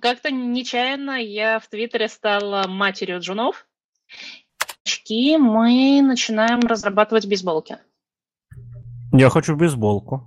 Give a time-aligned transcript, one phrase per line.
[0.00, 3.66] Как-то нечаянно я в Твиттере стала матерью джунов.
[5.06, 7.78] И мы начинаем разрабатывать бейсболки.
[9.12, 10.26] Я хочу бейсболку.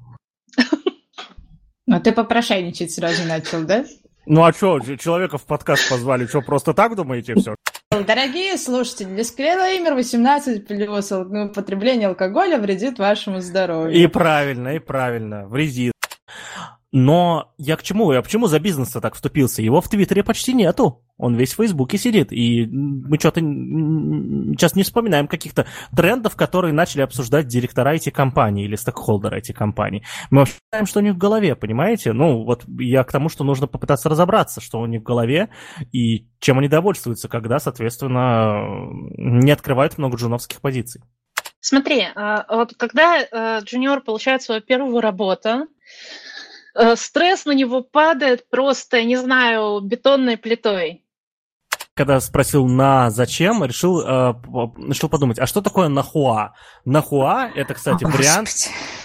[1.86, 3.86] Ну, ты попрошайничать сразу начал, да?
[4.26, 7.56] Ну а что, человека в подкаст позвали, что, просто так думаете все?
[7.92, 13.94] Дорогие слушатели, дисклеймер 18 плюс употребление алкоголя вредит вашему здоровью.
[13.94, 15.94] И правильно, и правильно, вредит.
[16.96, 18.12] Но я к чему?
[18.12, 19.64] Я почему за бизнес так вступился?
[19.64, 21.04] Его в Твиттере почти нету.
[21.18, 22.32] Он весь в Фейсбуке сидит.
[22.32, 28.76] И мы что-то сейчас не вспоминаем каких-то трендов, которые начали обсуждать директора эти компании или
[28.76, 30.04] стейкхолдеры эти компании.
[30.30, 32.14] Мы вообще что у них в голове, понимаете?
[32.14, 35.50] Ну, вот я к тому, что нужно попытаться разобраться, что у них в голове
[35.92, 38.68] и чем они довольствуются, когда, соответственно,
[39.18, 41.02] не открывают много джуновских позиций.
[41.60, 45.68] Смотри, а, вот когда э, джуниор получает свою первую работу,
[46.96, 51.04] стресс на него падает просто, не знаю, бетонной плитой.
[51.96, 54.34] Когда спросил на зачем, решил, э,
[54.88, 56.54] решил подумать, а что такое нахуа?
[56.86, 58.50] Нахуа– это, кстати, О, вариант,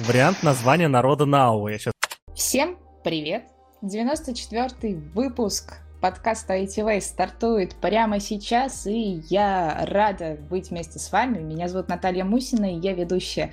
[0.00, 1.68] вариант названия народа Нау.
[1.68, 1.92] Я сейчас...
[2.34, 3.44] Всем привет!
[3.82, 11.40] 94-й выпуск подкаста ITV стартует прямо сейчас, и я рада быть вместе с вами.
[11.40, 13.52] Меня зовут Наталья Мусина, и я ведущая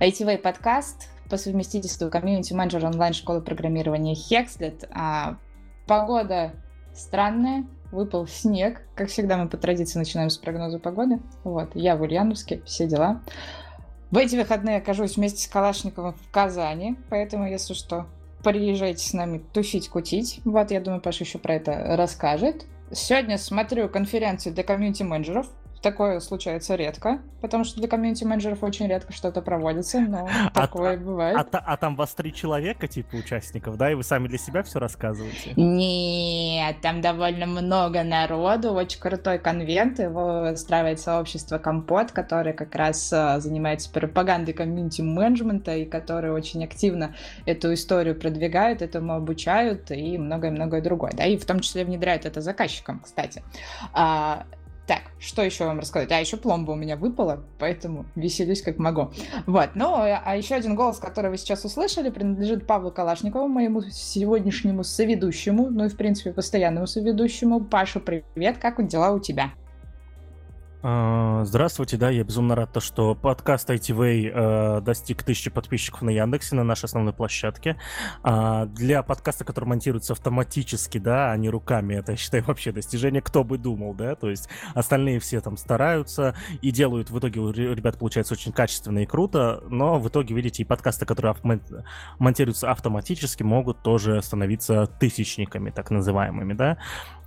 [0.00, 4.86] ITV подкаст по совместительству комьюнити-менеджер онлайн-школы программирования Hexlet.
[4.90, 5.38] А,
[5.86, 6.52] погода
[6.92, 8.82] странная, выпал снег.
[8.94, 11.20] Как всегда, мы по традиции начинаем с прогноза погоды.
[11.44, 13.22] Вот, я в Ульяновске, все дела.
[14.10, 18.06] В эти выходные окажусь вместе с Калашниковым в Казани, поэтому, если что,
[18.42, 20.40] приезжайте с нами тусить, кутить.
[20.44, 22.66] Вот, я думаю, Паша еще про это расскажет.
[22.90, 25.46] Сегодня смотрю конференцию для комьюнити-менеджеров.
[25.82, 31.38] Такое случается редко, потому что для комьюнити-менеджеров очень редко что-то проводится, но а, такое бывает.
[31.38, 34.62] А, а, а там вас три человека, типа, участников, да, и вы сами для себя
[34.62, 35.54] все рассказываете?
[35.56, 43.10] Нет, там довольно много народу, очень крутой конвент, его устраивает сообщество Компот, который как раз
[43.10, 47.14] а, занимается пропагандой комьюнити-менеджмента и который очень активно
[47.46, 52.42] эту историю продвигают, этому обучают и многое-многое другое, да, и в том числе внедряют это
[52.42, 53.42] заказчикам, кстати.
[54.90, 56.10] А, так, что еще вам рассказать?
[56.10, 59.10] А, еще пломба у меня выпала, поэтому веселюсь как могу.
[59.46, 64.82] Вот, ну, а еще один голос, который вы сейчас услышали, принадлежит Павлу Калашникову, моему сегодняшнему
[64.82, 67.60] соведущему, ну и, в принципе, постоянному соведущему.
[67.60, 69.52] Паша, привет, как дела у тебя?
[70.82, 76.08] А, здравствуйте, да, я безумно рад, то, что подкаст ITV э, достиг тысячи подписчиков на
[76.08, 77.76] Яндексе, на нашей основной площадке.
[78.22, 83.20] А, для подкаста, который монтируется автоматически, да, а не руками, это, я считаю, вообще достижение,
[83.20, 87.50] кто бы думал, да, то есть остальные все там стараются и делают, в итоге у
[87.50, 91.34] ребят получается очень качественно и круто, но в итоге, видите, и подкасты, которые
[92.18, 96.78] монтируются автоматически, могут тоже становиться тысячниками, так называемыми, да.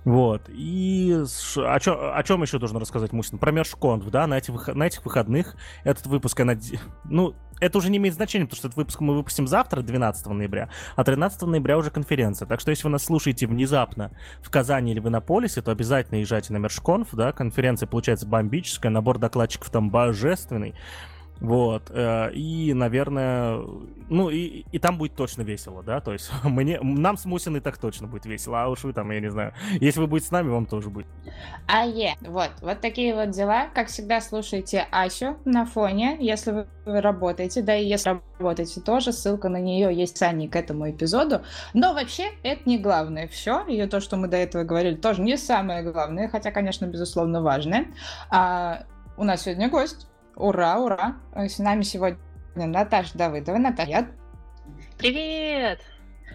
[0.04, 0.50] Вот.
[0.50, 1.24] И
[1.56, 3.38] о чем, о чем еще должен рассказать Мусин?
[3.38, 6.60] Про Мершконф, да, на, эти, на этих выходных этот выпуск, я над...
[7.04, 10.68] ну, это уже не имеет значения, потому что этот выпуск мы выпустим завтра, 12 ноября,
[10.96, 12.46] а 13 ноября уже конференция.
[12.46, 14.10] Так что если вы нас слушаете внезапно
[14.42, 19.18] в Казани или в Иннополисе, то обязательно езжайте на Мершконф, да, конференция получается бомбическая, набор
[19.18, 20.74] докладчиков там божественный.
[21.40, 21.90] Вот.
[21.90, 23.60] Э, и, наверное,
[24.08, 27.78] ну и, и там будет точно весело, да, то есть мне, нам с Мусиной так
[27.78, 30.48] точно будет весело, а уж вы там, я не знаю, если вы будете с нами,
[30.48, 31.06] вам тоже будет.
[31.66, 33.68] А е, вот, вот такие вот дела.
[33.74, 39.48] Как всегда, слушайте Асю на фоне, если вы работаете, да и если работаете тоже, ссылка
[39.48, 41.42] на нее есть в описании к этому эпизоду.
[41.74, 45.36] Но вообще, это не главное все, и то, что мы до этого говорили, тоже не
[45.36, 47.86] самое главное, хотя, конечно, безусловно, важное.
[48.30, 48.84] А,
[49.16, 51.16] у нас сегодня гость, Ура, ура!
[51.34, 52.18] С нами сегодня
[52.56, 53.58] Наташа Давыдова.
[53.58, 54.08] Наташа.
[54.98, 55.80] Привет!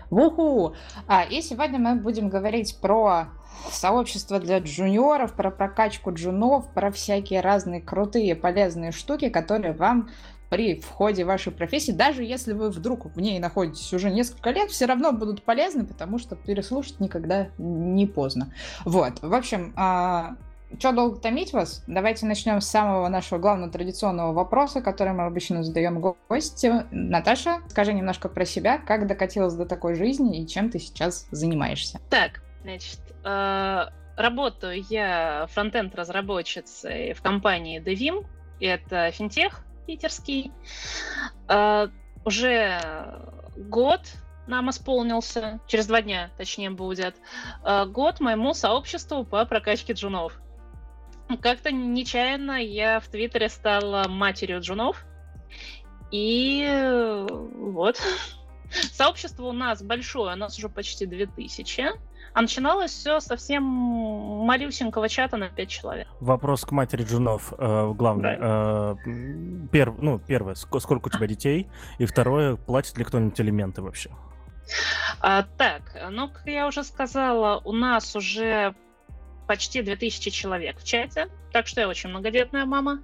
[0.10, 0.74] Вуху!
[1.08, 3.28] А, и сегодня мы будем говорить про
[3.70, 10.10] сообщество для джуниоров, про прокачку джунов, про всякие разные крутые полезные штуки, которые вам
[10.50, 14.72] при входе в вашу профессию, даже если вы вдруг в ней находитесь уже несколько лет,
[14.72, 18.54] все равно будут полезны, потому что переслушать никогда не поздно.
[18.86, 19.74] Вот, в общем,
[20.78, 21.84] что долго томить вас?
[21.88, 26.00] Давайте начнем с самого нашего главного традиционного вопроса, который мы обычно задаем
[26.30, 26.86] гостю.
[26.92, 32.00] Наташа, скажи немножко про себя, как докатилась до такой жизни и чем ты сейчас занимаешься?
[32.10, 33.86] Так, значит, э,
[34.16, 38.26] работаю я фронтенд-разработчицей в компании Devim,
[38.60, 40.52] это финтех питерский.
[41.48, 41.88] Э,
[42.26, 42.80] уже
[43.58, 44.02] год
[44.46, 47.16] нам исполнился, через два дня, точнее, будет,
[47.64, 50.40] э, год моему сообществу по прокачке джунов.
[51.38, 55.06] Как-то нечаянно я в Твиттере стала матерью джунов.
[56.12, 58.02] И вот.
[58.92, 62.10] Сообщество у нас большое, у нас уже почти 2000.
[62.34, 66.08] А начиналось все совсем малюсенького чата на 5 человек.
[66.20, 68.38] Вопрос к матери Джунов, э, главный.
[68.38, 68.96] Да.
[69.06, 71.68] Э, перв, ну, первое, сколько у тебя детей?
[71.98, 74.12] И второе, платит ли кто-нибудь элементы вообще?
[75.22, 78.76] А, так, ну, как я уже сказала, у нас уже
[79.50, 83.02] почти 2000 человек в чате, так что я очень многодетная мама.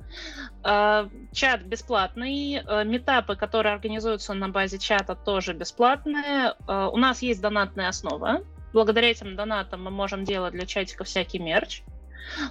[0.61, 6.53] А, чат бесплатный, а, метапы, которые организуются на базе чата, тоже бесплатные.
[6.67, 8.43] А, у нас есть донатная основа.
[8.73, 11.81] Благодаря этим донатам мы можем делать для чатика всякий мерч.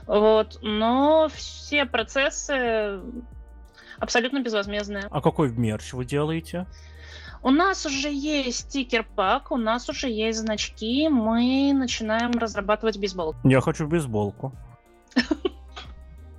[0.08, 2.98] Вот, но все процессы
[4.00, 5.04] абсолютно безвозмездные.
[5.08, 6.66] А какой мерч вы делаете?
[7.44, 13.38] У нас уже есть стикер-пак, у нас уже есть значки, мы начинаем разрабатывать бейсболку.
[13.46, 14.54] Я хочу бейсболку.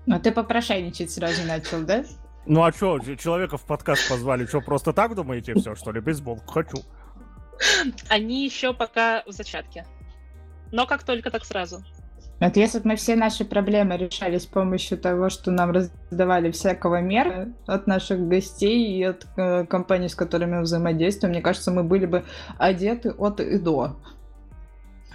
[0.08, 2.04] Ну ты попрошайничать сразу начал, да?
[2.48, 6.00] Ну а что, человека в подкаст позвали, что, просто так думаете все, что ли?
[6.00, 6.78] Бейсболку хочу.
[8.10, 9.86] Они еще пока в зачатке.
[10.72, 11.84] Но как только, так сразу.
[12.40, 17.02] Вот если бы мы все наши проблемы решали с помощью того, что нам раздавали всякого
[17.02, 21.84] мера от наших гостей и от э, компаний, с которыми мы взаимодействуем, мне кажется, мы
[21.84, 22.26] были бы
[22.58, 23.96] одеты от и до.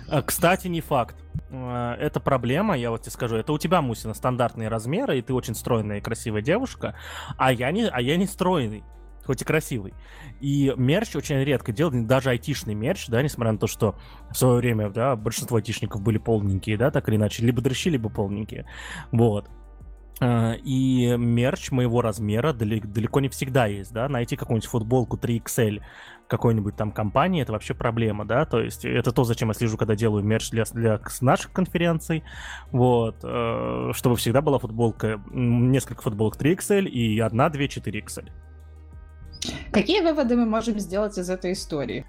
[0.08, 1.14] А, кстати, не факт.
[1.50, 3.36] А, это проблема, я вот тебе скажу.
[3.36, 6.94] Это у тебя, Мусина, стандартные размеры, и ты очень стройная и красивая девушка,
[7.36, 8.82] а я не, а я не стройный
[9.24, 9.94] хоть и красивый.
[10.40, 13.96] И мерч очень редко делают, даже айтишный мерч, да, несмотря на то, что
[14.30, 18.08] в свое время, да, большинство айтишников были полненькие, да, так или иначе, либо дрыщи, либо
[18.08, 18.66] полненькие.
[19.12, 19.48] Вот.
[20.22, 25.80] А, и мерч моего размера далеко не всегда есть, да, найти какую-нибудь футболку 3XL
[26.28, 29.96] какой-нибудь там компании, это вообще проблема, да, то есть это то, зачем я слежу, когда
[29.96, 32.22] делаю мерч для, для наших конференций,
[32.70, 38.30] вот, э, чтобы всегда была футболка, несколько футболок 3XL и одна, две, 4XL.
[39.72, 42.06] Какие выводы мы можем сделать из этой истории?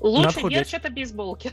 [0.00, 1.52] Лучший мерч— это бейсболки.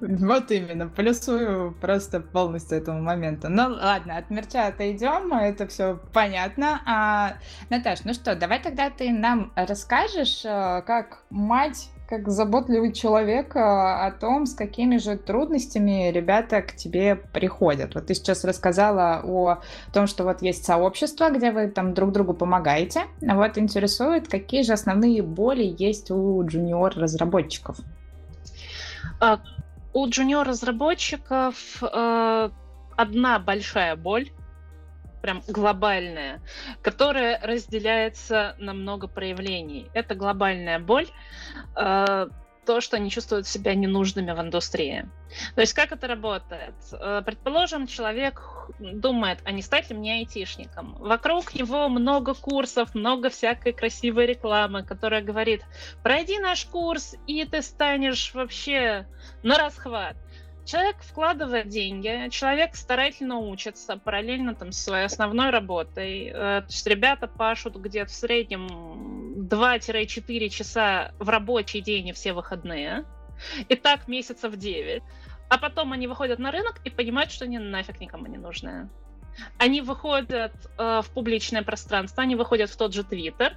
[0.00, 3.48] Вот именно, плюсую просто полностью этому моменту.
[3.48, 6.82] Ну ладно, от мерча отойдем, это все понятно.
[6.84, 7.38] А,
[7.70, 14.10] Наташ, ну что, давай тогда ты нам расскажешь, э, как мать как заботливый человек о
[14.12, 17.94] том, с какими же трудностями ребята к тебе приходят.
[17.94, 19.60] Вот ты сейчас рассказала о
[19.92, 23.02] том, что вот есть сообщество, где вы там друг другу помогаете.
[23.20, 27.76] Вот интересует, какие же основные боли есть у джуниор-разработчиков?
[29.20, 29.40] А,
[29.92, 32.50] у джуниор-разработчиков э,
[32.96, 34.30] одна большая боль,
[35.22, 36.40] прям глобальная,
[36.82, 39.90] которая разделяется на много проявлений.
[39.94, 41.08] Это глобальная боль,
[41.76, 42.26] э,
[42.66, 45.08] то, что они чувствуют себя ненужными в индустрии.
[45.54, 46.74] То есть как это работает?
[46.92, 48.42] Э, предположим, человек
[48.78, 50.96] думает, а не стать ли мне айтишником?
[50.98, 55.62] Вокруг него много курсов, много всякой красивой рекламы, которая говорит,
[56.02, 59.06] пройди наш курс, и ты станешь вообще
[59.42, 60.16] на расхват.
[60.66, 66.26] Человек вкладывает деньги, человек старательно учится параллельно там с своей основной работой.
[66.26, 66.32] Э,
[66.62, 73.04] то есть ребята пашут где-то в среднем 2-4 часа в рабочий день и все выходные.
[73.68, 75.04] И так месяцев 9.
[75.48, 78.88] А потом они выходят на рынок и понимают, что они нафиг никому не нужны.
[79.58, 83.56] Они выходят э, в публичное пространство, они выходят в тот же Твиттер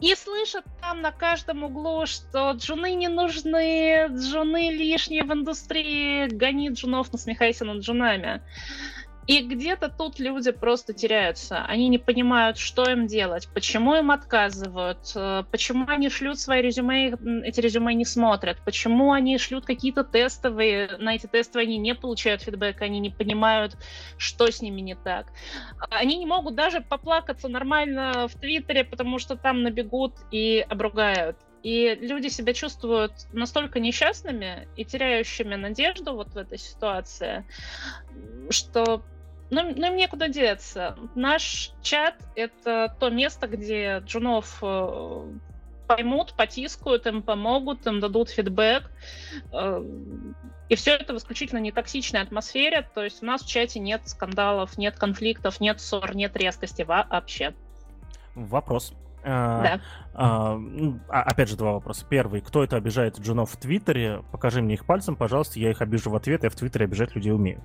[0.00, 6.70] и слышат там на каждом углу, что джуны не нужны, джуны лишние в индустрии, гони
[6.70, 8.42] джунов, насмехайся над джунами.
[9.26, 11.64] И где-то тут люди просто теряются.
[11.64, 17.16] Они не понимают, что им делать, почему им отказывают, э, почему они шлют свои резюме,
[17.44, 22.42] эти резюме не смотрят, почему они шлют какие-то тестовые, на эти тесты они не получают
[22.42, 23.76] фидбэк, они не понимают,
[24.16, 25.26] что с ними не так.
[25.90, 31.36] Они не могут даже поплакаться нормально в Твиттере, потому что там набегут и обругают.
[31.64, 37.44] И люди себя чувствуют настолько несчастными и теряющими надежду вот в этой ситуации,
[38.50, 39.02] что
[39.50, 40.96] ну, ну, им некуда деться.
[41.14, 45.32] Наш чат— это то место, где джунов э,
[45.86, 48.90] поймут, потискают, им помогут, им дадут фидбэк.
[49.52, 49.84] Э,
[50.68, 52.88] и все это в исключительно нетоксичной атмосфере.
[52.94, 57.54] То есть у нас в чате нет скандалов, нет конфликтов, нет ссор, нет резкости вообще.
[58.34, 58.92] Вопрос.
[59.28, 59.80] А, да.
[60.14, 60.58] А,
[61.08, 62.06] а, опять же, два вопроса.
[62.08, 62.40] Первый.
[62.40, 64.22] Кто это обижает джунов в Твиттере?
[64.30, 65.58] Покажи мне их пальцем, пожалуйста.
[65.58, 66.44] Я их обижу в ответ.
[66.44, 67.62] Я в Твиттере обижать людей умею.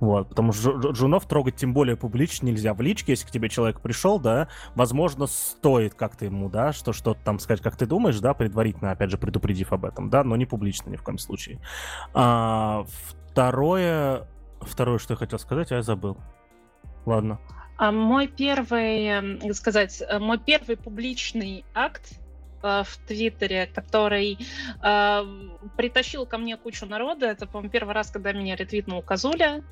[0.00, 0.30] Вот.
[0.30, 2.72] Потому что джунов трогать тем более публично нельзя.
[2.72, 7.20] В личке, если к тебе человек пришел, да, возможно, стоит как-то ему, да, что что-то
[7.22, 10.46] там сказать, как ты думаешь, да, предварительно, опять же, предупредив об этом, да, но не
[10.46, 11.60] публично ни в коем случае.
[12.14, 12.84] А,
[13.30, 14.26] второе...
[14.60, 16.16] Второе, что я хотел сказать, а я забыл.
[17.04, 17.38] Ладно.
[17.76, 22.12] А мой первый, сказать, э, мой первый публичный акт
[22.62, 24.38] э, в Твиттере, который
[24.82, 25.22] э,
[25.76, 27.26] притащил ко мне кучу народа.
[27.26, 29.64] Это, по-моему, первый раз, когда меня ретвитнул Казуля.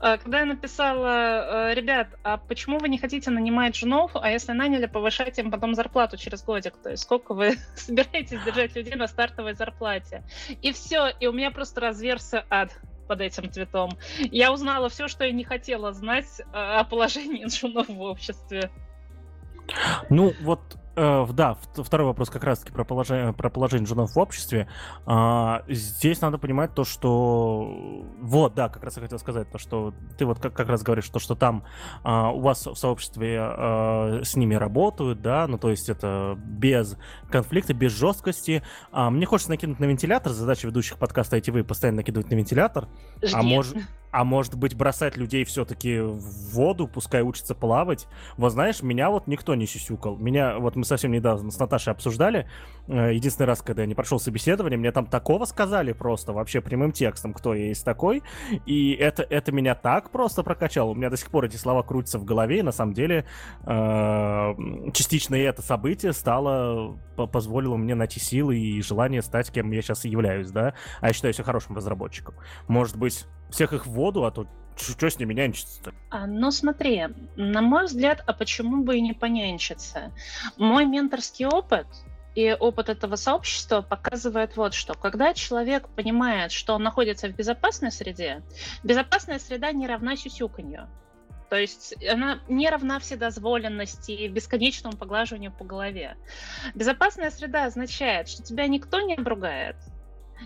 [0.00, 4.52] Э, когда я написала, э, ребят, а почему вы не хотите нанимать женов, а если
[4.52, 6.76] наняли, повышать им потом зарплату через годик?
[6.82, 10.22] То есть сколько вы собираетесь держать людей на стартовой зарплате?
[10.62, 12.70] И все, и у меня просто разверся ад
[13.06, 13.90] под этим твитом.
[14.18, 18.70] Я узнала все, что я не хотела знать э, о положении женов в обществе.
[20.10, 20.60] Ну, вот
[20.96, 24.66] Э, да, второй вопрос как раз-таки про положение, про положение женов в обществе.
[25.04, 28.06] А, здесь надо понимать то, что...
[28.18, 31.08] Вот, да, как раз я хотел сказать, то, что ты вот как, как раз говоришь,
[31.10, 31.64] то, что там
[32.02, 36.96] а, у вас в сообществе а, с ними работают, да, ну, то есть это без
[37.30, 38.62] конфликта, без жесткости.
[38.90, 42.88] А, мне хочется накинуть на вентилятор, задача ведущих подкаста ITV постоянно накидывать на вентилятор.
[43.22, 43.34] Жди.
[43.34, 43.76] А может...
[44.10, 48.06] А может быть, бросать людей все-таки в воду, пускай учатся плавать.
[48.36, 50.16] Вот знаешь, меня вот никто не сюсюкал.
[50.16, 52.48] Меня, вот мы совсем недавно с Наташей обсуждали.
[52.88, 56.92] Э, единственный раз, когда я не прошел собеседование, мне там такого сказали просто, вообще прямым
[56.92, 58.22] текстом, кто я есть такой.
[58.64, 60.90] И это, это меня так просто прокачало.
[60.90, 63.26] У меня до сих пор эти слова крутятся в голове, и на самом деле
[63.64, 64.54] э,
[64.92, 70.08] частично это событие стало, позволило мне найти силы и желание стать кем я сейчас и
[70.08, 70.74] являюсь, да.
[71.00, 72.34] А я считаю себя хорошим разработчиком.
[72.68, 74.46] Может быть, всех их в воду, а то
[74.76, 75.94] что с ними нянчиться-то?
[76.10, 77.04] А, ну смотри,
[77.36, 80.12] на мой взгляд, а почему бы и не понянчиться?
[80.58, 81.86] Мой менторский опыт
[82.34, 84.92] и опыт этого сообщества показывает вот что.
[84.92, 88.42] Когда человек понимает, что он находится в безопасной среде,
[88.84, 90.88] безопасная среда не равна сюсюканью.
[91.48, 96.18] То есть она не равна вседозволенности и бесконечному поглаживанию по голове.
[96.74, 99.76] Безопасная среда означает, что тебя никто не обругает,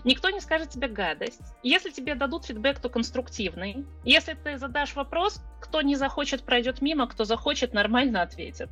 [0.03, 1.41] Никто не скажет тебе гадость.
[1.63, 3.85] Если тебе дадут фидбэк, то конструктивный.
[4.03, 8.69] Если ты задашь вопрос, кто не захочет, пройдет мимо, кто захочет, нормально ответит.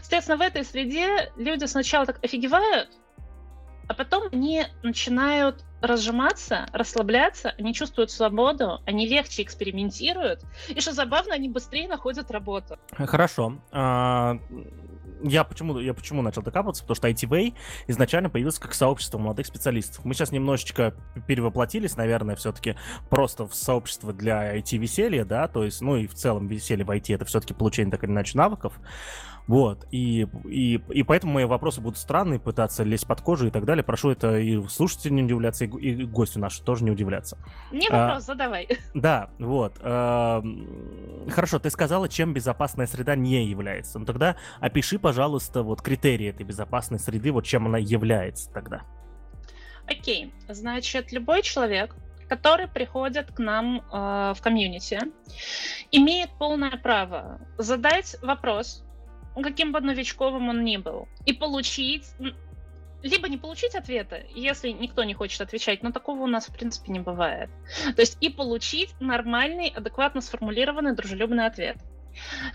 [0.00, 2.88] Соответственно, в этой среде люди сначала так офигевают,
[3.86, 11.34] а потом они начинают разжиматься, расслабляться, они чувствуют свободу, они легче экспериментируют, и что забавно,
[11.34, 12.78] они быстрее находят работу.
[12.92, 13.58] Хорошо.
[15.22, 16.82] Я почему, я почему начал докапываться?
[16.82, 17.54] Потому что ITV
[17.86, 20.04] изначально появился как сообщество молодых специалистов.
[20.04, 20.94] Мы сейчас немножечко
[21.26, 22.76] перевоплотились, наверное, все-таки
[23.10, 27.14] просто в сообщество для IT-веселья, да, то есть, ну и в целом веселье в IT
[27.14, 28.74] это все-таки получение так или иначе навыков.
[29.48, 33.64] Вот, и, и, и поэтому мои вопросы будут странные, пытаться лезть под кожу и так
[33.64, 33.82] далее.
[33.82, 37.38] Прошу это и слушателю не удивляться, и, и гостю нашу тоже не удивляться.
[37.72, 38.68] Не вопрос, а, задавай.
[38.94, 39.78] Да, вот.
[39.80, 40.44] А,
[41.30, 43.98] хорошо, ты сказала, чем безопасная среда не является.
[43.98, 48.82] Ну тогда опиши, пожалуйста, вот критерии этой безопасной среды, вот чем она является тогда.
[49.86, 51.96] Окей, значит, любой человек,
[52.28, 55.00] который приходит к нам э, в комьюнити,
[55.90, 58.84] имеет полное право задать вопрос,
[59.42, 62.04] каким бы новичковым он ни был, и получить
[63.02, 66.92] либо не получить ответа, если никто не хочет отвечать, но такого у нас, в принципе,
[66.92, 67.48] не бывает.
[67.94, 71.76] То есть и получить нормальный, адекватно сформулированный, дружелюбный ответ.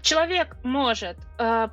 [0.02, 1.70] Человек может э,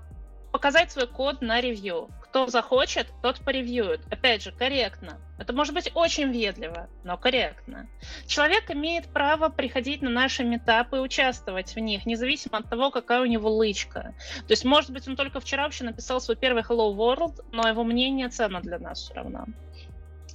[0.52, 2.08] показать свой код на ревью.
[2.30, 4.02] Кто захочет, тот поревьюет.
[4.08, 5.18] Опять же, корректно.
[5.36, 7.88] Это может быть очень ведливо, но корректно.
[8.28, 13.22] Человек имеет право приходить на наши метапы и участвовать в них, независимо от того, какая
[13.22, 14.14] у него лычка.
[14.46, 17.82] То есть, может быть, он только вчера вообще написал свой первый Hello World, но его
[17.82, 19.46] мнение ценно для нас все равно.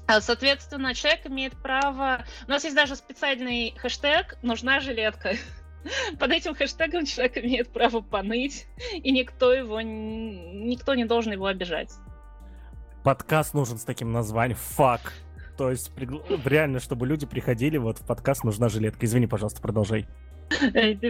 [0.05, 2.25] А, соответственно, человек имеет право...
[2.45, 5.35] У нас есть даже специальный хэштег «Нужна жилетка».
[6.19, 11.91] Под этим хэштегом человек имеет право поныть, и никто его, никто не должен его обижать.
[13.03, 14.57] Подкаст нужен с таким названием.
[14.57, 15.13] Фак.
[15.57, 19.05] То есть реально, чтобы люди приходили, вот в подкаст нужна жилетка.
[19.05, 20.07] Извини, пожалуйста, продолжай.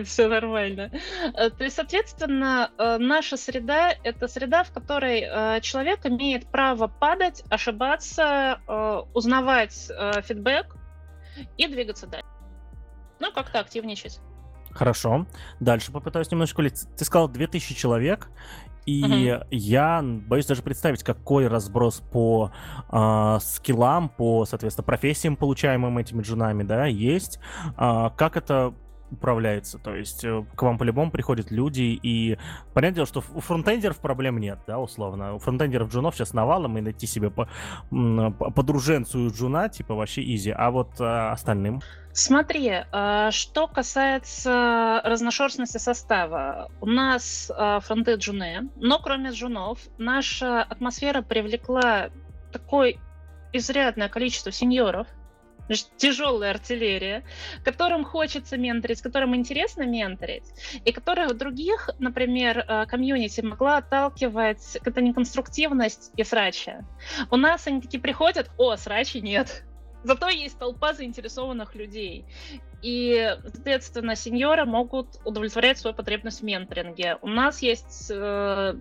[0.06, 0.92] Все нормально.
[1.34, 6.88] Э, то есть, соответственно, э, наша среда— это среда, в которой э, человек имеет право
[6.88, 8.62] падать, ошибаться,
[9.14, 9.92] узнавать
[10.24, 10.76] фидбэк
[11.58, 12.28] и двигаться дальше.
[13.20, 14.20] Ну, как-то активничать.
[14.76, 15.26] Хорошо.
[15.60, 16.62] Дальше попытаюсь немножко...
[16.62, 18.30] Ты сказал 2000 человек,
[18.86, 19.48] и uh-huh.
[19.50, 22.52] я боюсь даже представить, какой разброс по
[22.92, 27.40] э, скиллам, по, соответственно, профессиям, получаемым этими джунами, да, есть.
[27.78, 28.76] Э, как это
[29.12, 29.78] управляется.
[29.80, 32.38] То есть э, к вам по-любому приходят люди, и
[32.74, 35.36] понятное дело, что у фронтендеров проблем нет, да, условно.
[35.36, 37.48] У фронтендеров джунов сейчас навалом, и найти себе по,
[37.90, 40.52] подруженцию джуна, типа, вообще изи.
[40.52, 41.82] А вот а, остальным?
[42.14, 46.70] Смотри, а, что касается разношерстности состава.
[46.82, 52.10] У нас фронты джуны, но кроме джунов, наша атмосфера привлекла
[52.52, 52.96] такое
[53.54, 55.08] изрядное количество сеньоров,
[55.98, 57.24] тяжелая артиллерия,
[57.64, 60.46] которым хочется менторить, которым интересно менторить,
[60.84, 66.86] и которых других, например, э, комьюнити могла отталкивать какая-то неконструктивность и срача.
[67.32, 69.64] У нас они такие приходят, о, срачи нет.
[70.04, 72.26] Зато есть толпа заинтересованных людей.
[72.84, 77.18] И, соответственно, senior ы могут удовлетворять свою потребность в менторинге.
[77.24, 78.76] У нас есть э,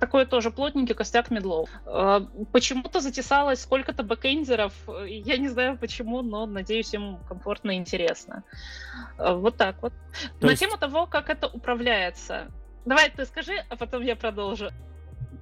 [0.00, 1.70] такой тоже плотненький костяк middle ов.
[1.86, 2.20] Э,
[2.52, 4.72] почему-то затесалось сколько-то бэкэндеров.
[5.06, 8.42] Я не знаю почему, но надеюсь, им комфортно и интересно.
[9.18, 9.92] Э, вот так вот.
[10.40, 10.60] То На есть...
[10.60, 12.48] тему того, как это управляется.
[12.84, 14.70] Давай ты скажи, а потом я продолжу.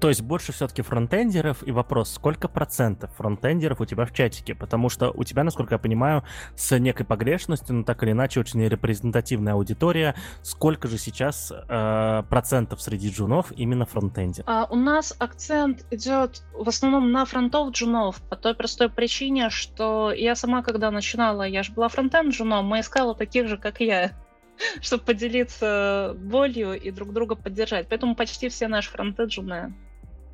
[0.01, 4.55] То есть больше все-таки фронтендеров и вопрос, сколько процентов фронтендеров у тебя в чатике?
[4.55, 6.25] Потому что у тебя, насколько я понимаю,
[6.55, 10.15] с некой погрешностью, но так или иначе очень репрезентативная аудитория.
[10.43, 14.45] Сколько же сейчас э, процентов среди джунов именно фронтендер?
[14.47, 20.13] А, у нас акцент идет в основном на фронтов джунов по той простой причине, что
[20.13, 24.13] я сама, когда начинала, я же была фронтенд джуном, мы искала таких же, как я
[24.81, 27.89] чтобы поделиться болью и друг друга поддержать.
[27.89, 29.75] Поэтому почти все наши фронты джуны.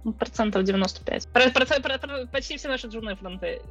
[0.05, 1.29] Ну, процентов 95.
[2.31, 3.63] почти все наши джуны фронты.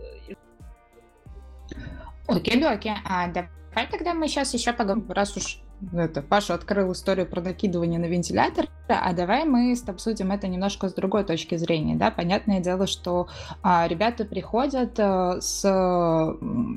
[2.27, 2.93] Окей, окей.
[3.05, 5.60] А давай тогда мы сейчас еще поговорим, раз уж
[5.94, 10.94] это, Паша открыл историю про накидывание на вентилятор, а давай мы обсудим это немножко с
[10.94, 13.28] другой точки зрения, да, понятное дело, что
[13.64, 15.66] а, ребята приходят а, с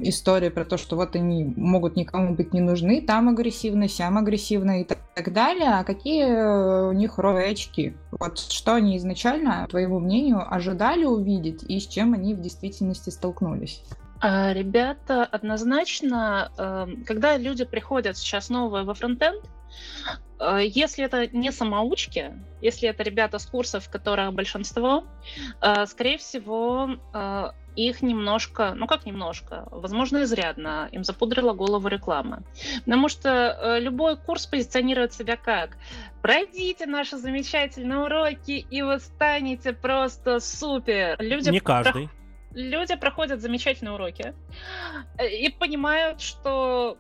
[0.02, 4.80] историей про то, что вот они могут никому быть не нужны, там агрессивно, сям агрессивно
[4.80, 7.94] и так, так далее, а какие у них роли очки?
[8.12, 13.10] Вот что они изначально, по твоему мнению, ожидали увидеть и с чем они в действительности
[13.10, 13.82] столкнулись?
[14.26, 19.44] А, ребята однозначно, эм, когда люди приходят сейчас новые во фронтенд,
[20.40, 25.04] э, если это не самоучки, если это ребята с курсов, которых большинство,
[25.60, 32.44] э, скорее всего, э, их немножко, ну как немножко, возможно, изрядно, им запудрила голову реклама.
[32.86, 35.76] Потому что любой курс позиционирует себя как
[36.22, 41.16] «Пройдите наши замечательные уроки, и вы станете просто супер».
[41.18, 42.08] Люди Не каждый.
[42.08, 42.23] Про
[42.54, 44.34] люди проходят замечательные уроки
[45.18, 46.96] э, и понимают, что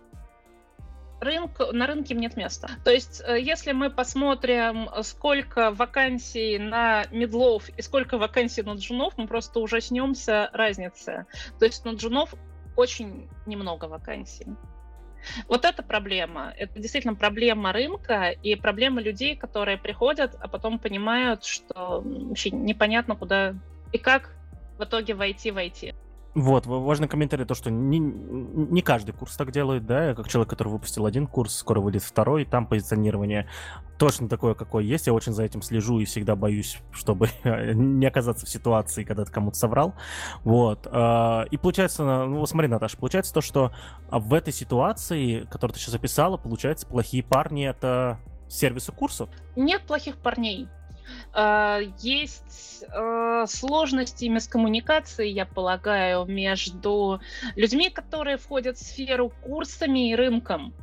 [1.20, 2.68] рынк, на рынке нет места.
[2.84, 9.14] То есть, э, если мы посмотрим, сколько вакансий на медлов и сколько вакансий на джунов,
[9.16, 11.26] мы просто ужаснемся разницы.
[11.58, 12.34] То есть на джунов
[12.76, 14.46] очень немного вакансий.
[15.48, 16.52] Вот это проблема.
[16.58, 23.16] Это действительно проблема рынка и проблема людей, которые приходят, а потом понимают, что вообще непонятно,
[23.16, 23.54] куда
[23.92, 24.36] и как
[24.78, 25.94] в итоге войти войти.
[26.34, 30.50] Вот, важный комментарий, то, что не, не каждый курс так делает, да, я как человек,
[30.50, 33.48] который выпустил один курс, скоро выйдет второй, там позиционирование
[33.98, 38.46] точно такое, какое есть, я очень за этим слежу и всегда боюсь, чтобы не оказаться
[38.46, 39.94] в ситуации, когда ты кому-то соврал,
[40.42, 43.72] вот, а, и получается, ну, смотри, Наташа, получается то, что
[44.10, 49.30] в этой ситуации, которую ты сейчас описала, получается, плохие парни— это сервисы курсов?
[49.54, 50.83] Нет плохих парней, а,
[51.98, 57.20] есть а, сложности мискоммуникации, я полагаю, между
[57.56, 60.74] людьми, которые входят в сферу курсами и рынком.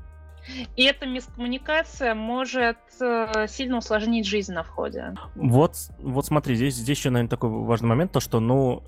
[0.76, 5.14] И эта мискоммуникация может э, сильно усложнить жизнь на входе.
[5.36, 8.82] Вот, вот смотри, здесь, здесь еще, наверное, такой важный момент, то, что, ну,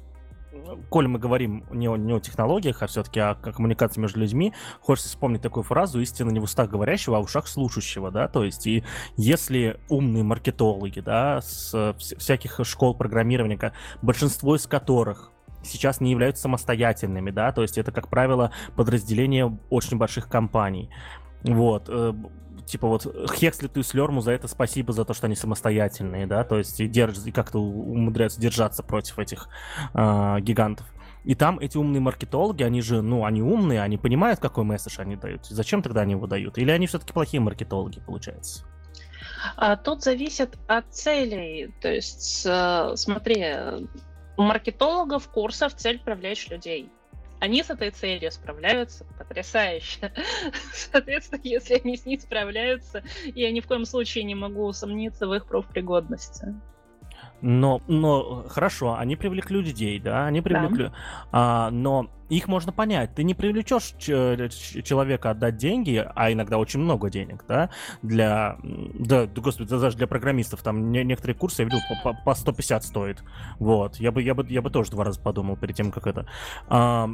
[0.90, 4.54] коль мы говорим не о, не о технологиях, а все-таки о, о коммуникации между людьми,
[4.82, 8.44] хочется вспомнить такую фразу «истина не в устах говорящего, а в ушах слушающего», да, то
[8.44, 8.84] есть и
[9.18, 15.32] если умные маркетологи, да, с всяких школ программирования, большинство из которых
[15.64, 20.90] сейчас не являются самостоятельными, да, то есть это, как правило, подразделение очень больших компаний,
[21.44, 22.14] вот, э,
[22.66, 23.04] типа вот
[23.36, 26.88] Хекслиту и Слерму за это спасибо, за то, что они самостоятельные, да, то есть и,
[26.88, 29.48] держ, и как-то умудряются держаться против этих
[29.94, 30.88] э, гигантов.
[31.24, 35.16] И там эти умные маркетологи, они же, ну, они умные, они понимают, какой месседж они
[35.16, 35.46] дают.
[35.46, 36.58] Зачем тогда они его дают?
[36.58, 38.66] Или они все-таки плохие маркетологи, получается?
[39.56, 41.74] А, тут зависит от целей.
[41.82, 43.46] То есть, э, смотри,
[44.36, 46.92] у маркетологов курсов цель привлечь людей
[47.44, 50.14] они с этой целью справляются потрясающе.
[50.74, 53.04] Соответственно, если они с ней справляются,
[53.36, 56.56] я ни в коем случае не могу усомниться в их профпригодности.
[57.42, 60.94] Но, но хорошо, они привлекли людей, да, они привлекли, да.
[61.34, 63.16] А, но их можно понять.
[63.16, 67.70] Ты не привлечешь человека отдать деньги, а иногда очень много денег, да,
[68.02, 70.62] для, да, господи, даже для программистов.
[70.62, 73.24] Там некоторые курсы, я видел, по, по 150 стоит.
[73.60, 76.28] Вот, я бы, я бы, я бы тоже два раза подумал перед тем, как это.
[76.68, 77.10] А,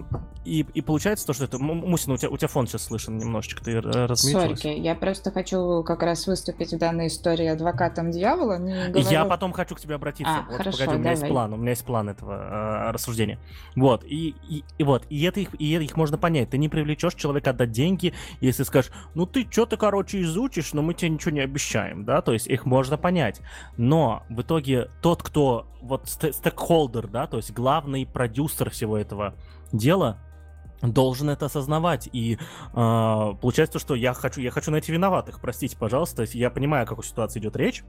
[0.45, 1.59] и, и получается то, что это...
[1.59, 4.61] Мусина, у тебя, у тебя фон сейчас слышен немножечко, ты размечилась.
[4.61, 8.57] Сорики, я просто хочу как раз выступить в данной истории адвокатом дьявола.
[8.57, 9.09] Не говорю...
[9.09, 10.33] Я потом хочу к тебе обратиться.
[10.33, 11.19] А, вот, хорошо, погоди, у меня давай.
[11.19, 13.39] есть план, у меня есть план этого э, рассуждения.
[13.75, 16.51] Вот, и, и, и вот, и это, их, и их можно понять.
[16.51, 20.93] Ты не привлечешь человека отдать деньги, если скажешь, ну ты что-то, короче, изучишь, но мы
[20.93, 23.41] тебе ничего не обещаем, да, то есть их можно понять.
[23.77, 29.35] Но в итоге тот, кто вот стейкхолдер, да, то есть главный продюсер всего этого
[29.71, 30.19] дела,
[30.81, 32.09] должен это осознавать.
[32.13, 32.37] И э,
[32.73, 35.41] получается, что я хочу, я хочу найти виноватых.
[35.41, 37.83] Простите, пожалуйста, я понимаю, о какой ситуации идет речь.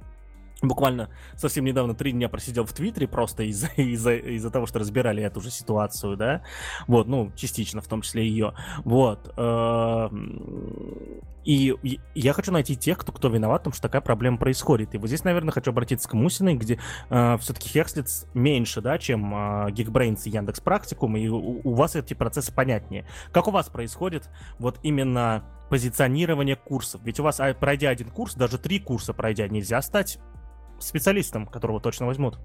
[0.62, 5.22] Буквально совсем недавно три дня просидел в Твиттере просто из-за из из того, что разбирали
[5.22, 6.42] эту же ситуацию, да,
[6.86, 9.32] вот, ну, частично, в том числе ее, вот.
[9.36, 11.74] Эм, и
[12.14, 14.94] я хочу найти тех, кто, кто виноват в том, что такая проблема происходит.
[14.94, 19.34] И вот здесь, наверное, хочу обратиться к Мусиной, где э, все-таки Хекслиц меньше, да, чем
[19.34, 23.06] э, Geekbrains и Яндекс Практикум, и у, у вас эти процессы понятнее.
[23.32, 27.00] Как у вас происходит вот именно позиционирование курсов?
[27.04, 30.18] Ведь у вас, а, пройдя один курс, даже три курса пройдя, нельзя стать
[30.80, 32.38] специалистом, которого точно возьмут.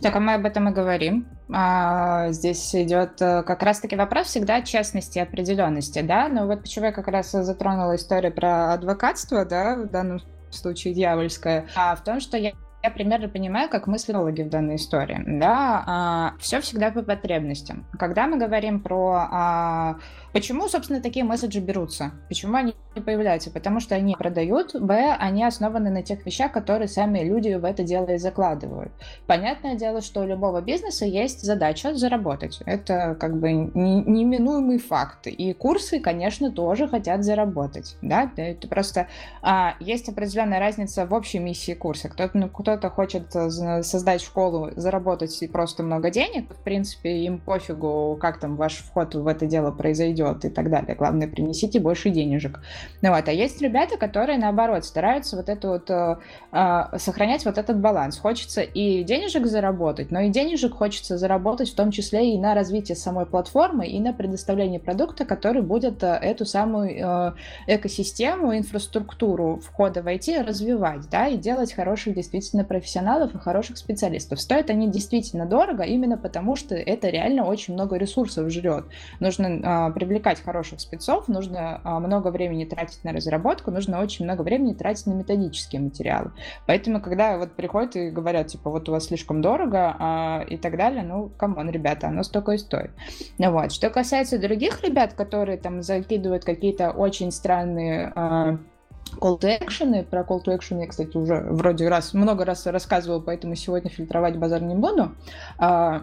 [0.00, 1.26] Так, а мы об этом и говорим.
[1.52, 6.28] А, здесь идет э, как раз-таки вопрос всегда честности и определенности, да.
[6.28, 11.66] Но вот почему я как раз затронула историю про адвокатство, да, в данном случае дьявольское,
[11.74, 12.52] а в том, что я
[12.86, 15.20] я примерно понимаю, как мыслят логи в данной истории.
[15.26, 17.84] Да, а, все всегда по потребностям.
[17.98, 19.96] Когда мы говорим про а,
[20.36, 22.12] Почему, собственно, такие месседжи берутся?
[22.28, 23.50] Почему они появляются?
[23.50, 27.84] Потому что они продают, б, они основаны на тех вещах, которые сами люди в это
[27.84, 28.92] дело и закладывают.
[29.26, 32.60] Понятное дело, что у любого бизнеса есть задача заработать.
[32.66, 35.26] Это как бы неминуемый факт.
[35.26, 37.96] И курсы, конечно, тоже хотят заработать.
[38.02, 38.30] Да?
[38.36, 39.08] Это просто
[39.40, 42.10] а, есть определенная разница в общей миссии курса.
[42.10, 46.54] Кто-то ну, кто хочет создать школу, заработать просто много денег.
[46.54, 50.70] В принципе, им пофигу, как там ваш вход в это дело произойдет вперед и так
[50.70, 50.94] далее.
[50.94, 52.60] Главное, принесите больше денежек.
[53.02, 53.28] Ну, вот.
[53.28, 56.16] А есть ребята, которые, наоборот, стараются вот это вот, э,
[56.52, 58.18] э, сохранять вот этот баланс.
[58.18, 62.96] Хочется и денежек заработать, но и денежек хочется заработать в том числе и на развитие
[62.96, 67.32] самой платформы, и на предоставление продукта, который будет э, эту самую э,
[67.66, 74.40] экосистему, инфраструктуру входа в IT развивать, да, и делать хороших действительно профессионалов и хороших специалистов.
[74.40, 78.84] Стоят они действительно дорого, именно потому что это реально очень много ресурсов жрет.
[79.20, 84.24] Нужно э, привлекать привлекать хороших спецов, нужно а, много времени тратить на разработку, нужно очень
[84.24, 86.32] много времени тратить на методические материалы.
[86.66, 90.76] Поэтому, когда вот приходят и говорят, типа, вот у вас слишком дорого а, и так
[90.76, 92.90] далее, ну, come on, ребята, оно столько и стоит.
[93.38, 93.72] Ну, вот.
[93.72, 98.58] Что касается других ребят, которые там закидывают какие-то очень странные а,
[99.20, 100.02] call to action.
[100.04, 104.38] Про call to action я, кстати, уже вроде раз много раз рассказывала, поэтому сегодня фильтровать
[104.38, 105.12] базар не буду.
[105.58, 106.02] А,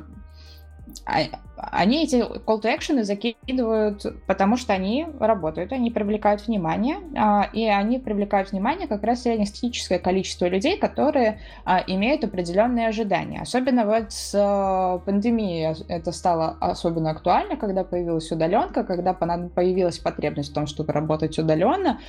[1.56, 7.68] они эти call to action закидывают, потому что они работают, они привлекают внимание, а, и
[7.68, 13.42] они привлекают внимание как раз среднестатистическое количество людей, которые а, имеют определенные ожидания.
[13.42, 20.54] Особенно вот с пандемией это стало особенно актуально, когда появилась удаленка, когда появилась потребность в
[20.54, 22.00] том, чтобы работать удаленно,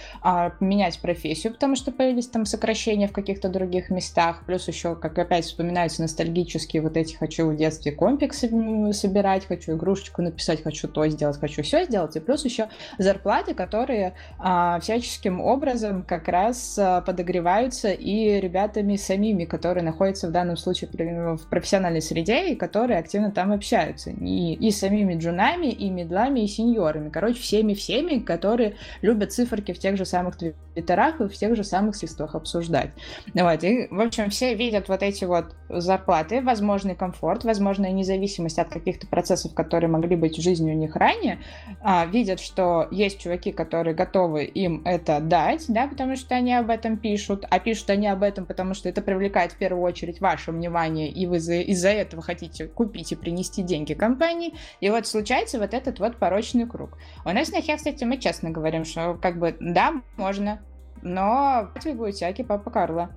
[0.60, 5.44] менять профессию, потому что появились там сокращения в каких-то других местах, плюс еще, как опять
[5.44, 8.48] вспоминаются ностальгические вот эти «хочу в детстве комплексы
[8.92, 12.68] собирать, хочу игрушечку написать, хочу то сделать, хочу все сделать, и плюс еще
[12.98, 20.30] зарплаты, которые а, всяческим образом как раз а, подогреваются и ребятами самими, которые находятся в
[20.30, 24.10] данном случае в профессиональной среде и которые активно там общаются.
[24.10, 27.10] И, и самими джунами, и медлами, и сеньорами.
[27.10, 31.96] Короче, всеми-всеми, которые любят циферки в тех же самых твиттерах и в тех же самых
[31.96, 32.90] свистах обсуждать.
[33.34, 33.64] Вот.
[33.64, 39.06] И, в общем, все видят вот эти вот зарплаты, возможный комфорт, возможная независимость от каких-то
[39.06, 39.23] процессов,
[39.54, 41.38] которые могли быть в жизни у них ранее,
[41.80, 46.70] а, видят, что есть чуваки, которые готовы им это дать, да, потому что они об
[46.70, 50.52] этом пишут, а пишут они об этом, потому что это привлекает в первую очередь ваше
[50.52, 55.74] внимание, и вы из-за этого хотите купить и принести деньги компании, и вот случается вот
[55.74, 56.98] этот вот порочный круг.
[57.24, 60.60] У нас на Хе, кстати, мы честно говорим, что как бы да, можно,
[61.02, 63.10] но вы Аки Папа Карла.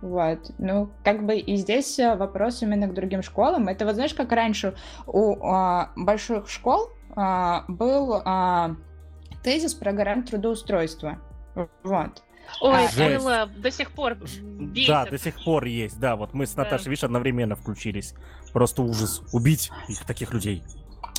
[0.00, 0.50] Вот.
[0.58, 3.68] Ну, как бы и здесь э, вопрос именно к другим школам.
[3.68, 4.74] Это вот знаешь, как раньше
[5.06, 8.76] у а, больших школ а, был а,
[9.42, 11.18] тезис про гарант трудоустройства.
[11.82, 12.22] Вот.
[12.60, 14.88] Ой, а, до сих пор бесит.
[14.88, 16.16] Да, до сих пор есть, да.
[16.16, 16.90] Вот мы с Наташей, да.
[16.90, 18.14] видишь, одновременно включились.
[18.52, 19.22] Просто ужас.
[19.32, 20.62] Убить их, таких людей.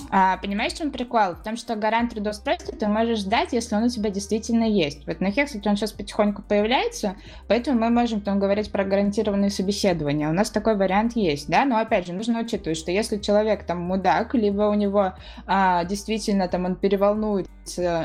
[0.09, 1.35] А, понимаешь, в чем прикол?
[1.35, 5.05] В том, что гарант трудоустройства ты можешь ждать, если он у тебя действительно есть.
[5.05, 7.15] Вот на Хекслете он сейчас потихоньку появляется,
[7.47, 10.29] поэтому мы можем там говорить про гарантированные собеседования.
[10.29, 13.79] У нас такой вариант есть, да, но опять же, нужно учитывать, что если человек там
[13.79, 15.13] мудак, либо у него
[15.45, 17.49] а, действительно там он переволнуется,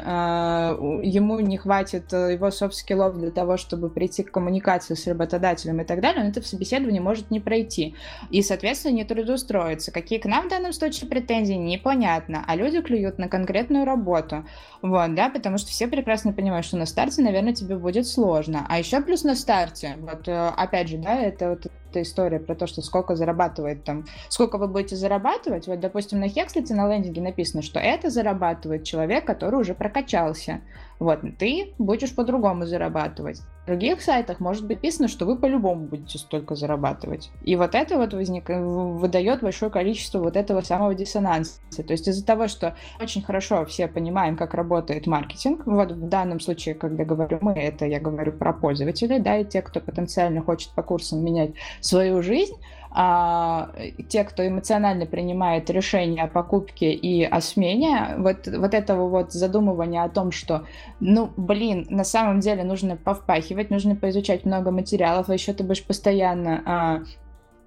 [0.04, 5.80] а, ему не хватит э, его софт-скиллов для того, чтобы прийти к коммуникации с работодателем
[5.80, 7.94] и так далее, он это в собеседовании может не пройти.
[8.30, 9.90] И, соответственно, не трудоустроиться.
[9.92, 11.54] Какие к нам в данном случае претензии,
[11.84, 12.44] непонятно.
[12.46, 14.44] А люди клюют на конкретную работу.
[14.82, 18.66] Вот, да, потому что все прекрасно понимают, что на старте, наверное, тебе будет сложно.
[18.68, 22.54] А еще плюс на старте, вот, э, опять же, да, это вот эта история про
[22.54, 25.66] то, что сколько зарабатывает там, сколько вы будете зарабатывать.
[25.66, 30.60] Вот, допустим, на Хекслите на лендинге написано, что это зарабатывает человек, который уже прокачался.
[31.00, 33.40] Вот, ты будешь по-другому зарабатывать.
[33.64, 37.30] В других сайтах может быть написано, что вы по-любому будете столько зарабатывать.
[37.42, 38.50] И вот это вот возник...
[38.50, 41.58] выдает большое количество вот этого самого диссонанса.
[41.74, 46.40] То есть из-за того, что очень хорошо все понимаем, как работает маркетинг, вот в данном
[46.40, 50.72] случае, когда говорю мы, это я говорю про пользователей, да, и те, кто потенциально хочет
[50.72, 52.56] по курсам менять свою жизнь,
[52.96, 53.70] а,
[54.08, 60.04] те, кто эмоционально принимает решение о покупке и о смене, вот, вот этого вот задумывания
[60.04, 60.64] о том, что,
[61.00, 65.84] ну, блин, на самом деле нужно повпахивать, нужно поизучать много материалов, а еще ты будешь
[65.84, 67.02] постоянно а,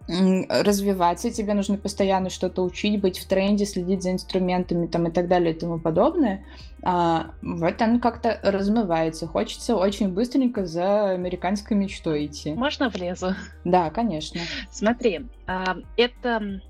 [0.07, 5.27] развиваться, тебе нужно постоянно что-то учить, быть в тренде, следить за инструментами там и так
[5.27, 6.45] далее и тому подобное.
[6.83, 9.27] А, вот оно как-то размывается.
[9.27, 12.53] Хочется очень быстренько за американской мечтой идти.
[12.53, 13.35] Можно влезу?
[13.65, 14.39] Да, конечно.
[14.71, 16.61] Смотри, а, это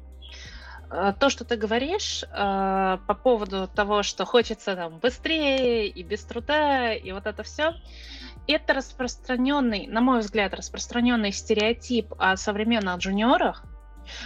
[0.89, 6.23] а, то, что ты говоришь а, по поводу того, что хочется там быстрее и без
[6.23, 7.75] труда, и вот это все,
[8.47, 13.63] это распространенный, на мой взгляд, распространенный стереотип о современных джуниорах,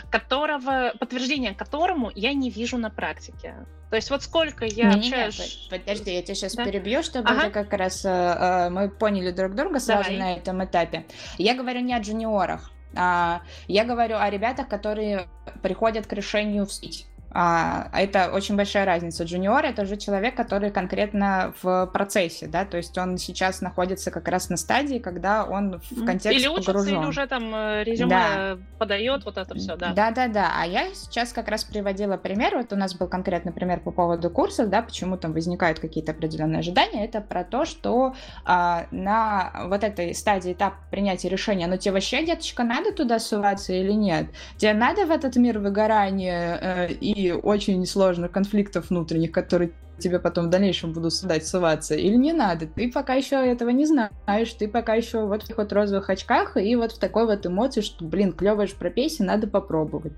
[0.10, 3.56] которого, подтверждение которому я не вижу на практике.
[3.90, 5.68] То есть вот сколько я не, общаюсь...
[5.72, 6.64] Не, не, подожди, я тебя сейчас да?
[6.64, 7.50] перебью, чтобы ага.
[7.50, 10.18] как раз э, э, мы поняли друг друга сразу Давай.
[10.18, 11.06] на этом этапе.
[11.38, 15.28] Я говорю не о джуниорах, а я говорю о ребятах, которые
[15.62, 17.06] приходят к решению в сеть.
[17.34, 19.24] А, это очень большая разница.
[19.24, 24.28] Джуниор это уже человек, который конкретно в процессе, да, то есть он сейчас находится как
[24.28, 27.02] раз на стадии, когда он в контекст или учится, погружен.
[27.02, 28.58] или уже там э, резюме да.
[28.78, 29.94] подает, вот это все, да.
[29.94, 30.52] Да, да, да.
[30.60, 32.58] А я сейчас как раз приводила пример.
[32.58, 36.60] Вот у нас был конкретный пример по поводу курсов, да, почему там возникают какие-то определенные
[36.60, 37.06] ожидания.
[37.06, 38.14] Это про то, что
[38.44, 43.74] а, на вот этой стадии этап принятия решения, ну тебе вообще, деточка, надо туда суваться
[43.74, 44.28] или нет?
[44.58, 50.48] Тебе надо в этот мир выгорания э, и очень сложных конфликтов внутренних, которые тебе потом
[50.48, 52.66] в дальнейшем будут сюда ссываться, или не надо.
[52.66, 56.58] Ты пока еще этого не знаешь, ты пока еще вот в таких вот розовых очках
[56.58, 60.14] и вот в такой вот эмоции, что, блин, клевая же профессия, надо попробовать.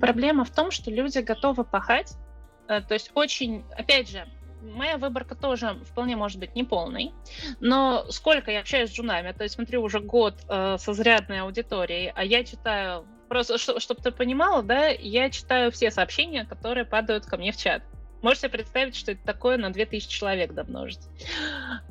[0.00, 2.14] Проблема в том, что люди готовы пахать,
[2.68, 4.24] э, то есть очень, опять же,
[4.62, 7.12] моя выборка тоже вполне может быть неполной,
[7.60, 12.12] но сколько я общаюсь с джунами, то есть смотрю уже год э, со зрядной аудиторией,
[12.14, 17.36] а я читаю Просто, чтобы ты понимала, да, я читаю все сообщения, которые падают ко
[17.36, 17.82] мне в чат.
[18.22, 21.00] Можете представить, что это такое на 2000 человек домножить.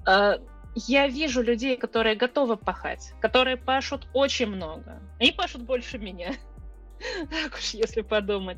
[0.05, 0.39] А,
[0.75, 5.01] я вижу людей, которые готовы пахать, которые пашут очень много.
[5.19, 6.33] Они пашут больше меня.
[7.29, 8.57] Так уж, если подумать.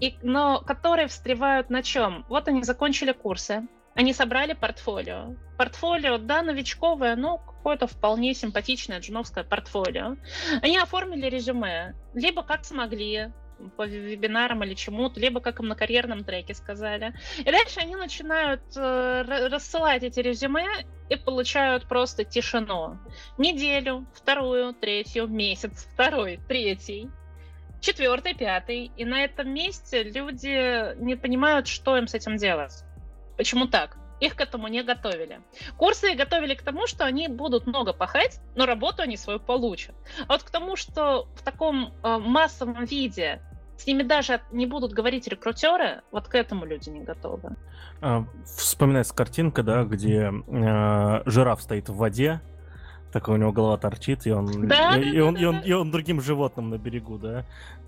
[0.00, 2.24] И, но которые встревают на чем?
[2.30, 5.34] Вот они закончили курсы, они собрали портфолио.
[5.58, 10.16] Портфолио, да, новичковое, но какое-то вполне симпатичное джуновское портфолио.
[10.62, 13.32] Они оформили резюме, либо как смогли,
[13.76, 17.12] по вебинарам или чему-то, либо как им на карьерном треке сказали.
[17.40, 20.64] И дальше они начинают э, рассылать эти резюме
[21.08, 22.98] и получают просто тишину.
[23.36, 27.10] Неделю, вторую, третью, месяц, второй, третий,
[27.80, 28.92] четвертый, пятый.
[28.96, 32.84] И на этом месте люди не понимают, что им с этим делать.
[33.36, 33.96] Почему так?
[34.20, 35.40] Их к этому не готовили.
[35.76, 39.94] Курсы готовили к тому, что они будут много пахать, но работу они свою получат.
[40.26, 43.40] А вот к тому, что в таком э, массовом виде
[43.76, 47.56] с ними даже не будут говорить рекрутеры, вот к этому люди не готовы.
[48.00, 52.40] А, вспоминается картинка, да, где э, жираф стоит в воде,
[53.12, 55.58] так у него голова торчит, и он, да, и, да, и, он, да, и, он,
[55.60, 57.44] и он другим животным на берегу, да.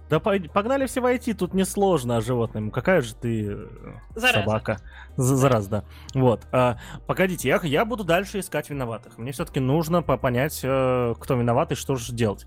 [0.08, 2.70] Да погнали все войти, тут несложно а животным.
[2.70, 3.66] Какая же ты э,
[4.14, 4.40] Зараза.
[4.40, 4.80] собака.
[5.16, 5.84] Зараз, да.
[6.14, 6.46] Вот.
[6.50, 9.18] А, погодите, я, я буду дальше искать виноватых.
[9.18, 12.46] Мне все-таки нужно понять, э, кто виноват и что же делать.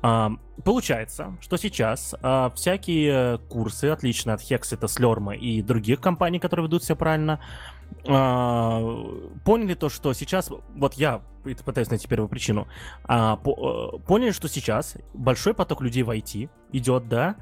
[0.00, 0.30] А,
[0.64, 6.84] получается, что сейчас а, всякие курсы, отлично от Hexit, Slurm и других компаний, которые ведут
[6.84, 7.40] себя правильно,
[8.04, 11.22] поняли то, что сейчас, вот я
[11.64, 12.68] пытаюсь найти первую причину,
[13.04, 17.36] а, по, поняли, что сейчас большой поток людей в IT идет, да,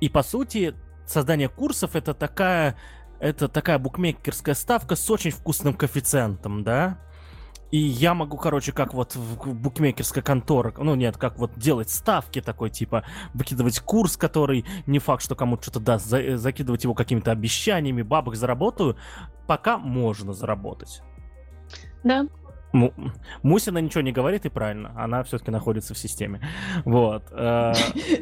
[0.00, 0.74] и по сути
[1.06, 2.76] создание курсов это такая,
[3.20, 6.98] это такая букмекерская ставка с очень вкусным коэффициентом, да?
[7.72, 12.42] И я могу, короче, как вот в букмекерской конторе, ну нет, как вот делать ставки
[12.42, 17.30] такой, типа, выкидывать курс, который не факт, что кому-то что-то даст, за, закидывать его какими-то
[17.30, 18.98] обещаниями, бабок заработаю,
[19.46, 21.00] пока можно заработать.
[22.04, 22.26] Да.
[23.42, 26.40] Мусина ничего не говорит, и правильно, она все-таки находится в системе.
[26.84, 27.24] Вот.
[27.30, 27.72] Э,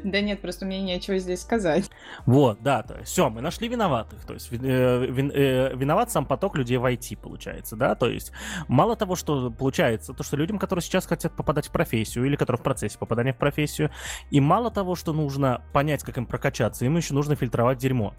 [0.04, 1.90] да нет, просто мне нечего здесь сказать.
[2.26, 6.56] Вот, да, то есть, все, мы нашли виноватых, то есть э, э, виноват сам поток
[6.56, 8.32] людей в IT, получается, да, то есть
[8.68, 12.58] мало того, что получается, то, что людям, которые сейчас хотят попадать в профессию, или которые
[12.58, 13.90] в процессе попадания в профессию,
[14.30, 18.14] и мало того, что нужно понять, как им прокачаться, им еще нужно фильтровать дерьмо.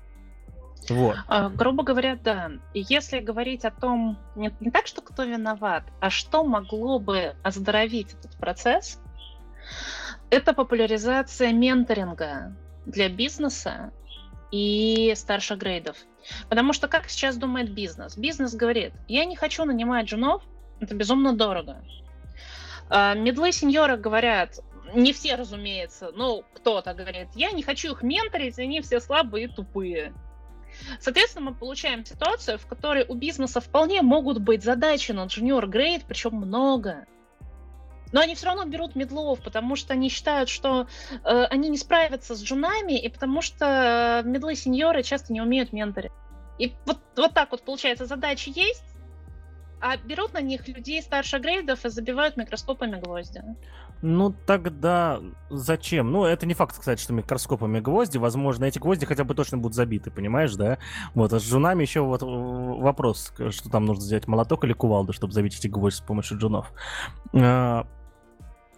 [0.89, 1.17] Вот.
[1.27, 2.51] А, грубо говоря, да.
[2.73, 7.35] И если говорить о том, не, не так, что кто виноват, а что могло бы
[7.43, 8.99] оздоровить этот процесс,
[10.29, 13.91] это популяризация менторинга для бизнеса
[14.51, 15.97] и старших грейдов.
[16.49, 18.17] Потому что как сейчас думает бизнес?
[18.17, 20.43] Бизнес говорит, я не хочу нанимать джунов,
[20.79, 21.83] это безумно дорого.
[22.89, 24.59] А, медлы сеньоры говорят,
[24.93, 29.47] не все, разумеется, но кто-то говорит, я не хочу их менторить, они все слабые и
[29.47, 30.13] тупые.
[30.99, 36.03] Соответственно, мы получаем ситуацию, в которой у бизнеса вполне могут быть задачи на junior grade,
[36.07, 37.05] причем много.
[38.11, 40.87] Но они все равно берут медлов, потому что они считают, что
[41.23, 46.11] э, они не справятся с джунами, и потому что медлы сеньоры часто не умеют менторить.
[46.59, 48.83] И вот, вот так вот получается, задачи есть,
[49.79, 53.41] а берут на них людей старше грейдов и забивают микроскопами гвозди.
[54.01, 56.11] Ну, тогда зачем?
[56.11, 58.17] Ну, это не факт, кстати, что микроскопами гвозди.
[58.17, 60.79] Возможно, эти гвозди хотя бы точно будут забиты, понимаешь, да?
[61.13, 65.33] Вот, а с джунами еще вот вопрос, что там нужно взять, молоток или кувалду, чтобы
[65.33, 66.73] забить эти гвозди с помощью джунов.
[67.33, 67.85] А,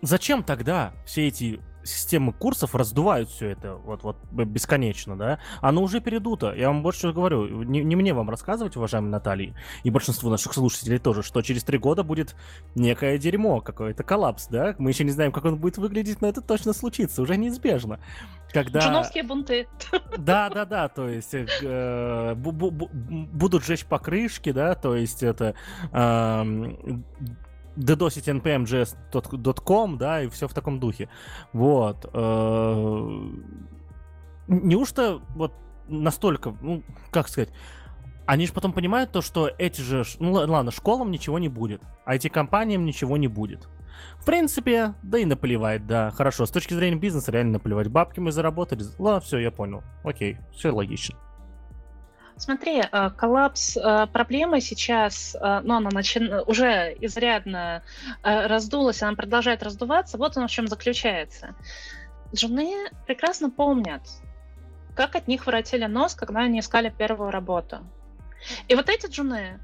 [0.02, 6.02] зачем тогда все эти системы курсов раздувают все это вот, вот бесконечно, да, оно уже
[6.02, 6.54] передуто.
[6.54, 11.00] Я вам больше говорю, не, не мне вам рассказывать, уважаемые Натальи, и большинству наших слушателей
[11.00, 12.36] тоже, что через три года будет
[12.76, 16.42] некое дерьмо, какой-то коллапс, да, мы еще не знаем, как он будет выглядеть, но это
[16.42, 18.00] точно случится, уже неизбежно.
[18.52, 18.80] Когда...
[18.82, 19.68] Джуновские бунты.
[20.18, 22.90] Да, да, да, то есть э, бу- бу-
[23.32, 25.56] будут жечь покрышки, да, то есть это
[25.92, 26.74] э,
[27.76, 31.10] ддосить npm.js.com, да, и все в таком духе.
[31.54, 32.10] Вот.
[32.14, 33.30] Э,
[34.48, 35.54] неужто вот
[35.88, 37.50] настолько, ну, как сказать,
[38.26, 42.16] они же потом понимают то, что эти же, ну ладно, школам ничего не будет, а
[42.16, 43.68] эти компаниям ничего не будет.
[44.18, 46.12] В принципе, да и наплевать, да.
[46.12, 47.90] Хорошо, с точки зрения бизнеса реально наплевать.
[47.90, 49.84] Бабки мы заработали, ладно, все, я понял.
[50.04, 51.18] Окей, все логично.
[52.44, 56.20] Смотри, э, коллапс э, проблемы сейчас, э, ну, она начи...
[56.46, 57.84] уже изрядно
[58.22, 60.18] раздулась, она продолжает раздуваться.
[60.18, 61.56] Вот оно в чем заключается.
[62.34, 64.02] Жены прекрасно помнят,
[64.94, 67.80] как от них воротили нос, когда они искали первую работу.
[68.68, 69.62] И вот эти джуны,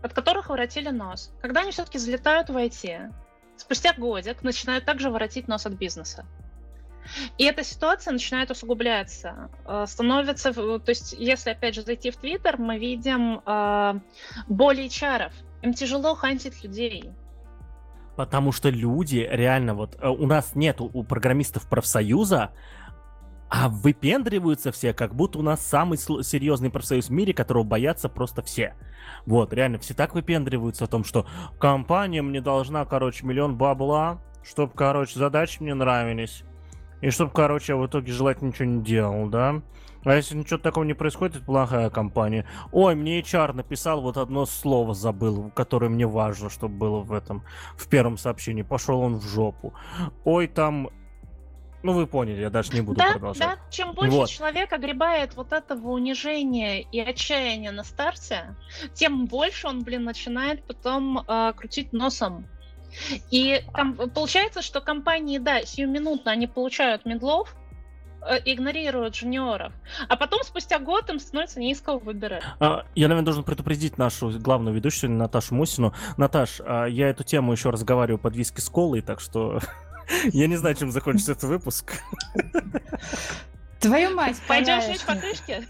[0.00, 3.12] от которых воротили нос, когда они все-таки залетают в IT,
[3.56, 6.24] спустя годик начинают также воротить нос от бизнеса.
[7.38, 9.50] И эта ситуация начинает усугубляться.
[9.66, 14.00] Э, становится, то есть, если опять же зайти в Твиттер, мы видим э,
[14.48, 15.32] более чаров.
[15.62, 17.10] Им тяжело хантить людей.
[18.16, 22.52] Потому что люди реально вот э, у нас нет у программистов профсоюза,
[23.48, 28.42] а выпендриваются все, как будто у нас самый серьезный профсоюз в мире, которого боятся просто
[28.42, 28.74] все.
[29.24, 31.26] Вот, реально, все так выпендриваются о том, что
[31.60, 36.42] компания мне должна, короче, миллион бабла, чтобы, короче, задачи мне нравились.
[37.00, 39.62] И чтобы, короче, в итоге желательно ничего не делал, да?
[40.04, 42.46] А если ничего такого не происходит, это плохая компания.
[42.70, 47.42] Ой, мне HR написал вот одно слово забыл, которое мне важно, чтобы было в этом,
[47.76, 48.62] в первом сообщении.
[48.62, 49.74] Пошел он в жопу.
[50.24, 50.90] Ой, там
[51.82, 53.46] ну, вы поняли, я даже не буду да, продолжать.
[53.46, 54.28] Да, чем больше вот.
[54.28, 58.56] человек огребает вот этого унижения и отчаяния на старте,
[58.94, 62.48] тем больше он, блин, начинает потом э, крутить носом
[63.30, 67.54] и там получается, что компании, да, сиюминутно они получают медлов,
[68.22, 69.72] э, игнорируют джуниоров,
[70.08, 72.42] а потом спустя год им становится не из кого выбирать.
[72.60, 75.94] А, я, наверное, должен предупредить нашу главную ведущую Наташу Мусину.
[76.16, 79.60] Наташ, а, я эту тему еще разговариваю под виски с колой, так что
[80.24, 82.02] я не знаю, чем закончится этот выпуск.
[83.80, 85.66] Твою мать, Пойдем жечь покрышки?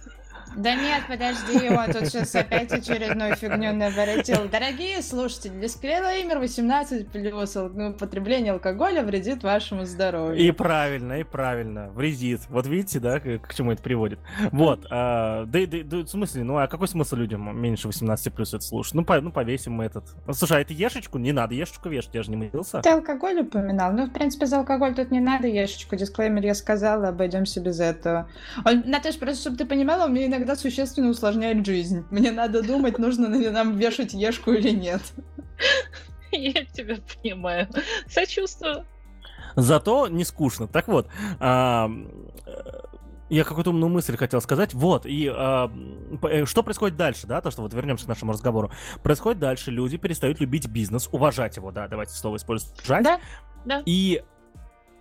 [0.54, 4.48] Да нет, подожди, он тут сейчас опять очередную фигню наворотил.
[4.50, 10.36] Дорогие слушатели, дисклеймер 18 плюс употребление алкоголя вредит вашему здоровью.
[10.36, 12.42] И правильно, и правильно, вредит.
[12.48, 14.18] Вот видите, да, к, к чему это приводит.
[14.52, 18.54] Вот, а, да, да, да, в смысле, ну а какой смысл людям меньше 18 плюс
[18.54, 18.94] это слушать?
[18.94, 20.04] Ну, по, ну повесим мы этот.
[20.32, 21.18] Слушай, а это ешечку?
[21.18, 22.80] Не надо ешечку вешать, я же не мылся.
[22.80, 23.92] Ты алкоголь упоминал?
[23.92, 25.96] Ну, в принципе, за алкоголь тут не надо ешечку.
[25.96, 28.28] Дисклеймер я сказала, обойдемся без этого.
[28.64, 32.04] Он, Наташ, просто чтобы ты понимала, мне иногда существенно усложняет жизнь.
[32.10, 35.02] Мне надо думать, нужно ли нам вешать ешку или нет.
[36.32, 37.68] Я тебя понимаю.
[38.08, 38.86] Сочувствую.
[39.56, 40.68] Зато не скучно.
[40.68, 41.08] Так вот,
[41.40, 41.90] а,
[43.28, 44.74] я какую-то умную мысль хотел сказать.
[44.74, 45.70] Вот, и а,
[46.22, 48.70] э, что происходит дальше, да, то, что вот вернемся к нашему разговору.
[49.02, 53.04] Происходит дальше, люди перестают любить бизнес, уважать его, да, давайте слово использовать, уважать.
[53.04, 53.20] Да,
[53.64, 53.82] да.
[53.86, 54.22] И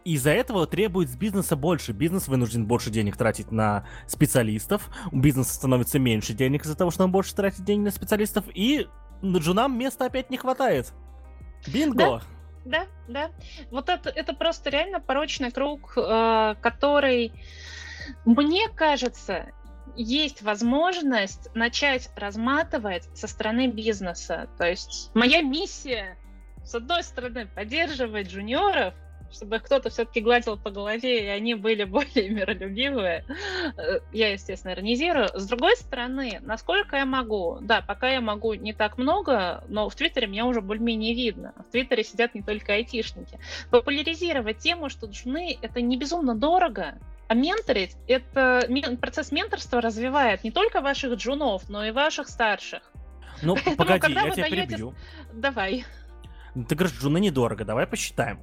[0.05, 1.91] из-за этого требует с бизнеса больше.
[1.91, 4.89] Бизнес вынужден больше денег тратить на специалистов.
[5.11, 8.45] У бизнеса становится меньше денег из-за того, что он больше тратит денег на специалистов.
[8.53, 8.87] И
[9.23, 10.93] джунам места опять не хватает.
[11.67, 11.97] Бинго!
[11.97, 12.21] Да.
[12.65, 13.29] Да, да.
[13.69, 17.31] Вот это, это просто реально порочный круг, э, который,
[18.25, 19.51] мне кажется,
[19.95, 24.49] есть возможность начать разматывать со стороны бизнеса.
[24.57, 26.17] То есть моя миссия,
[26.63, 28.95] с одной стороны, поддерживать джуниоров,
[29.35, 33.25] чтобы кто-то все-таки гладил по голове, и они были более миролюбивые.
[33.77, 35.29] Э, я, естественно, иронизирую.
[35.33, 39.95] С другой стороны, насколько я могу, да, пока я могу не так много, но в
[39.95, 41.53] Твиттере меня уже более-менее видно.
[41.67, 43.39] В Твиттере сидят не только айтишники.
[43.69, 48.67] Популяризировать тему, что джуны— это не безумно дорого, а менторить— это
[49.01, 52.81] процесс менторства развивает не только ваших джунов, но и ваших старших.
[53.41, 54.93] Ну, погоди, я тебя перебью.
[55.33, 55.85] Давай.
[56.53, 58.39] Ты говоришь, джуны недорого, давай посчитаем.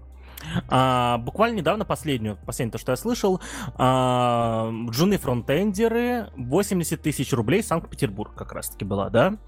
[0.68, 3.40] А, буквально недавно последнюю, последнее то, что я слышал,
[3.76, 9.38] а, джуны фронтендеры 80 тысяч рублей Санкт-Петербург как раз-таки была, да?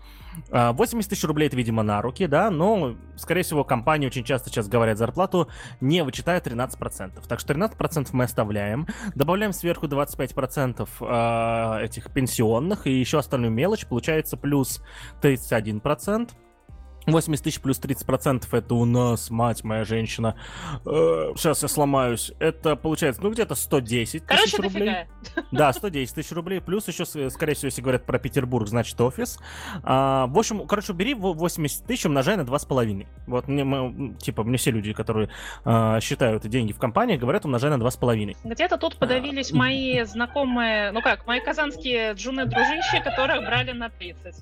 [0.51, 4.51] 80 а, тысяч рублей это, видимо, на руки, да, но, скорее всего, компании очень часто
[4.51, 5.49] сейчас говорят зарплату,
[5.81, 7.23] не вычитая 13%.
[7.27, 13.87] Так что 13% мы оставляем, добавляем сверху 25% э, этих пенсионных и еще остальную мелочь,
[13.87, 14.83] получается плюс
[15.23, 16.31] 31%.
[17.07, 20.37] 80 тысяч плюс 30 процентов это у нас, мать моя женщина.
[20.87, 22.33] Э, сейчас я сломаюсь.
[22.39, 25.07] Это получается, ну, где-то 110 Короче, тысяч рублей.
[25.35, 25.47] Дофига.
[25.53, 26.61] Да, 110 тысяч рублей.
[26.61, 29.39] Плюс еще, скорее всего, если говорят про Петербург, значит офис.
[29.83, 33.07] А, в общем, короче, бери 80 тысяч, умножай на 2,5.
[33.27, 35.29] Вот мне, мы, типа, мне все люди, которые
[35.65, 38.37] а, считают деньги в компании, говорят, умножай на 2,5.
[38.45, 44.37] Где-то тут подавились а, мои знакомые, ну как, мои казанские джуны-дружищи, которых брали на 30.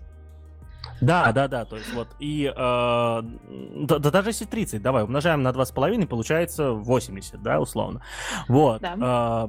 [1.00, 5.42] Да, да, да, то есть вот, и э, да, да даже если 30, давай, умножаем
[5.42, 8.02] на 2,5, получается 80, да, условно.
[8.48, 8.80] Вот.
[8.80, 9.46] Да.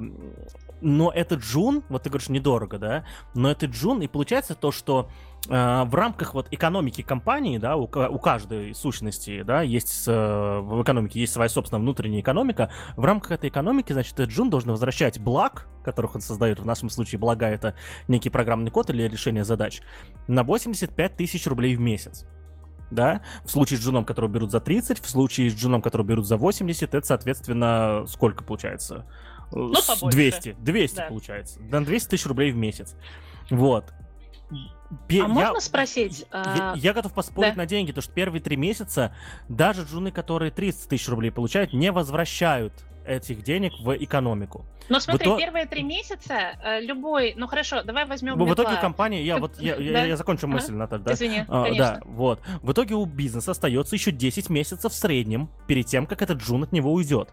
[0.80, 3.04] но это джун, вот ты говоришь, недорого, да,
[3.34, 5.08] но это джун, и получается то, что
[5.46, 11.20] в рамках вот экономики компании, да, у, у каждой сущности, да, есть э, в экономике
[11.20, 16.14] есть своя собственная внутренняя экономика, в рамках этой экономики, значит, джун должен возвращать благ, которых
[16.14, 17.74] он создает, в нашем случае блага это
[18.08, 19.82] некий программный код или решение задач,
[20.28, 22.26] на 85 тысяч рублей в месяц.
[22.90, 26.26] Да, в случае с джуном, которого берут за 30, в случае с джуном, которого берут
[26.26, 29.06] за 80, это, соответственно, сколько получается?
[29.50, 29.74] Ну,
[30.10, 31.06] 200, 200 да.
[31.08, 32.94] получается, на 200 тысяч рублей в месяц,
[33.50, 33.92] вот.
[35.08, 36.26] Пе- а я, можно спросить?
[36.32, 36.74] Я, а...
[36.76, 37.62] я готов поспорить да.
[37.62, 39.14] на деньги, потому что первые три месяца
[39.48, 42.72] даже джуны, которые 30 тысяч рублей получают, не возвращают
[43.06, 44.64] этих денег в экономику.
[44.88, 45.38] Но смотри, итог...
[45.38, 48.38] первые три месяца э, любой, ну хорошо, давай возьмем.
[48.38, 51.12] В итоге компания, я вот я, я, я закончу мысль, Наталья, да?
[51.14, 51.84] Извини, а, конечно.
[51.84, 52.40] Да, вот.
[52.62, 56.64] В итоге у бизнеса остается еще 10 месяцев в среднем перед тем, как этот джун
[56.64, 57.30] от него уйдет.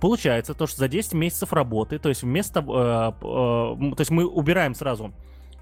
[0.00, 4.26] Получается то, что за 10 месяцев работы, то есть вместо, э, э, то есть мы
[4.26, 5.14] убираем сразу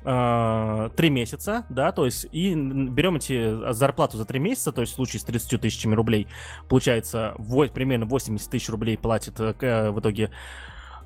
[0.02, 4.96] три месяца, да, то есть и берем эти зарплату за три месяца, то есть в
[4.96, 6.26] случае с 30 тысячами рублей
[6.68, 10.30] получается в, примерно 80 тысяч рублей платит э, в итоге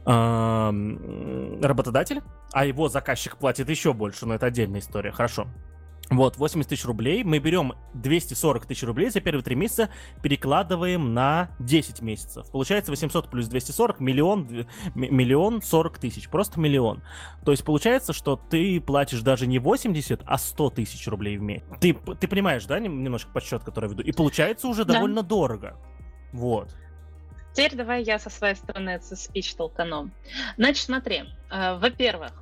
[0.07, 2.23] э, работодатель,
[2.53, 5.49] а его заказчик платит еще больше, но это отдельная история, хорошо.
[6.11, 7.25] Вот, 80 тысяч рублей.
[7.25, 9.89] Мы берем 240 тысяч рублей за первые три месяца,
[10.23, 12.51] перекладываем на 10 месяцев.
[12.51, 16.29] Получается 800 плюс 240, миллион, миллион 40 тысяч.
[16.29, 17.03] Просто миллион.
[17.45, 21.65] То есть получается, что ты платишь даже не 80, а 100 тысяч рублей в месяц.
[21.81, 24.03] Ты, ты понимаешь, да, немножко подсчет, который я веду?
[24.03, 24.95] И получается уже да.
[24.95, 25.77] довольно дорого.
[26.33, 26.75] Вот.
[27.55, 30.11] Теперь давай я со своей стороны этот спич толкану.
[30.57, 31.25] Значит, смотри.
[31.51, 32.33] Э, во-первых,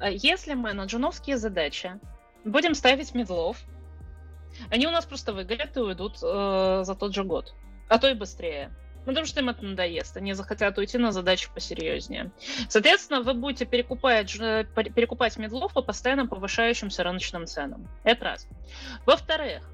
[0.00, 1.92] э, если мы на джуновские задачи
[2.44, 3.58] Будем ставить медлов.
[4.70, 7.54] Они у нас просто выгорят и уйдут э, за тот же год.
[7.88, 8.70] А то и быстрее.
[9.04, 10.16] потому что им это надоест.
[10.16, 12.30] Они захотят уйти на задачу посерьезнее.
[12.68, 17.88] Соответственно, вы будете перекупать, перекупать медлов по постоянно повышающимся рыночным ценам.
[18.04, 18.48] Это раз.
[19.04, 19.68] Во-вторых,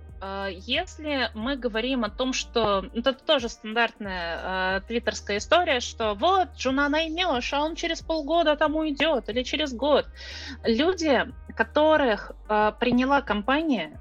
[0.51, 6.49] если мы говорим о том, что ну, это тоже стандартная э, твиттерская история, что вот
[6.59, 10.07] жена наймешь, а он через полгода там уйдет или через год.
[10.65, 13.99] Люди, которых э, приняла компания,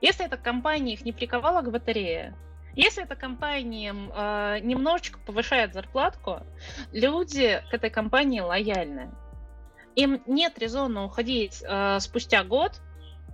[0.00, 2.34] если эта компания их не приковала к батарее,
[2.74, 6.40] если эта компания э, немножечко повышает зарплатку,
[6.92, 9.10] люди к этой компании лояльны.
[9.96, 12.80] Им нет резона уходить э, спустя год,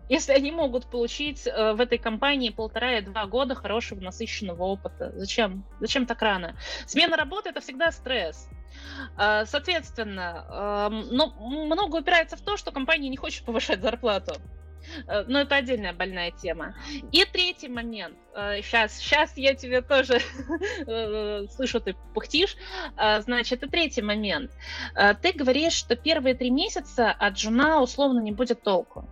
[0.09, 5.13] если они могут получить э, в этой компании полтора и два года хорошего насыщенного опыта.
[5.17, 5.65] Зачем?
[5.81, 6.57] Зачем так рано?
[6.87, 8.49] Смена работы это всегда стресс.
[9.19, 14.35] Э, соответственно, э, но много упирается в то, что компания не хочет повышать зарплату.
[15.09, 16.77] Э, но это отдельная больная тема.
[17.11, 18.17] И третий момент.
[18.33, 20.21] Сейчас, э, сейчас я тебе тоже
[21.51, 22.57] слышу, ты пухтишь.
[22.97, 24.53] Значит, и третий момент.
[25.23, 29.09] Ты говоришь, что первые три месяца от жена условно не будет толку.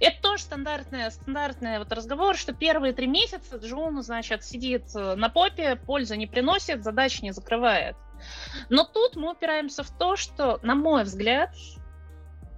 [0.00, 5.28] Это тоже стандартный, стандартный вот разговор, что первые три месяца Джун, значит, сидит э, на
[5.28, 7.96] попе, пользы не приносит, задач не закрывает.
[8.68, 11.54] Но тут мы упираемся в то, что, на мой взгляд,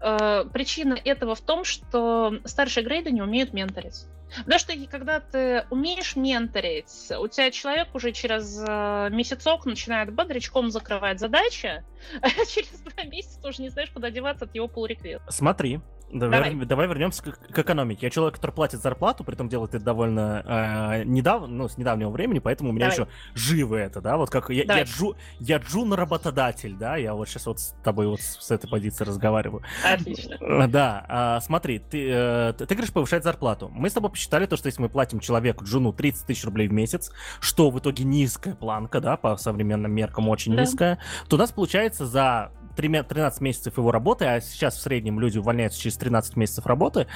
[0.00, 4.06] э, причина этого в том, что старшие грейды не умеют менторить.
[4.38, 10.70] Потому что когда ты умеешь менторить, у тебя человек уже через э, месяцок начинает бодрячком
[10.70, 11.84] закрывать задачи,
[12.20, 15.22] а через два месяца уже не знаешь, куда деваться от его request.
[15.28, 15.80] Смотри,
[16.12, 16.66] Давай, давай.
[16.66, 18.06] давай вернемся к, к экономике.
[18.06, 22.10] Я человек, который платит зарплату, при этом делает это довольно э, недавно, ну, с недавнего
[22.10, 23.06] времени, поэтому у меня давай.
[23.06, 27.46] еще живо это, да, вот как я, я, джу, я джун-работодатель, да, я вот сейчас
[27.46, 29.62] вот с тобой вот с этой позиции разговариваю.
[29.84, 30.68] Отлично.
[30.68, 33.68] Да, э, смотри, ты, э, ты, ты говоришь повышать зарплату.
[33.72, 36.72] Мы с тобой посчитали то, что если мы платим человеку, джуну, 30 тысяч рублей в
[36.72, 40.62] месяц, что в итоге низкая планка, да, по современным меркам очень да.
[40.62, 40.98] низкая,
[41.28, 45.80] то у нас получается за 13 месяцев его работы, а сейчас в среднем люди увольняются
[45.80, 47.06] через 13 месяцев работы,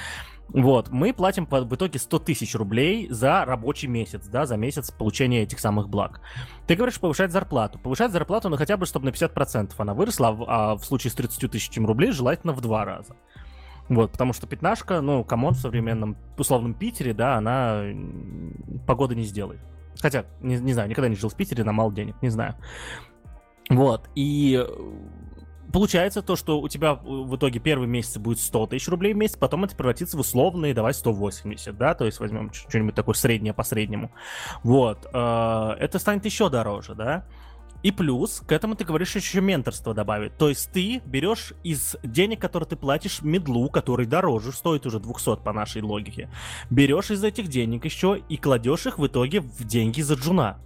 [0.53, 4.91] вот, мы платим по, в итоге 100 тысяч рублей за рабочий месяц, да, за месяц
[4.91, 6.19] получения этих самых благ.
[6.67, 7.79] Ты говоришь повышать зарплату.
[7.79, 11.49] Повышать зарплату, ну, хотя бы, чтобы на 50% она выросла, а в случае с 30
[11.49, 13.15] тысячами рублей желательно в два раза.
[13.87, 17.83] Вот, потому что пятнашка, ну, come on, в современном условном Питере, да, она
[18.85, 19.61] погоды не сделает.
[20.01, 22.55] Хотя, не, не знаю, никогда не жил в Питере, на мало денег, не знаю.
[23.69, 24.65] Вот, и
[25.71, 29.37] получается то, что у тебя в итоге первый месяц будет 100 тысяч рублей в месяц,
[29.37, 33.63] потом это превратится в условные, давай 180, да, то есть возьмем что-нибудь такое среднее по
[33.63, 34.11] среднему.
[34.63, 37.25] Вот, э, это станет еще дороже, да.
[37.83, 40.37] И плюс, к этому ты говоришь еще менторство добавить.
[40.37, 45.37] То есть ты берешь из денег, которые ты платишь медлу, который дороже, стоит уже 200
[45.37, 46.29] по нашей логике,
[46.69, 50.59] берешь из этих денег еще и кладешь их в итоге в деньги за джуна.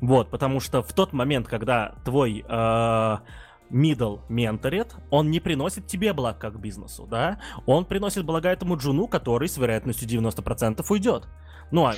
[0.00, 3.16] Вот, потому что в тот момент, когда твой э,
[3.70, 7.40] middle менторит, он не приносит тебе благ как бизнесу, да?
[7.66, 11.28] Он приносит блага этому джуну, который с вероятностью 90% уйдет.
[11.70, 11.94] Ну, а,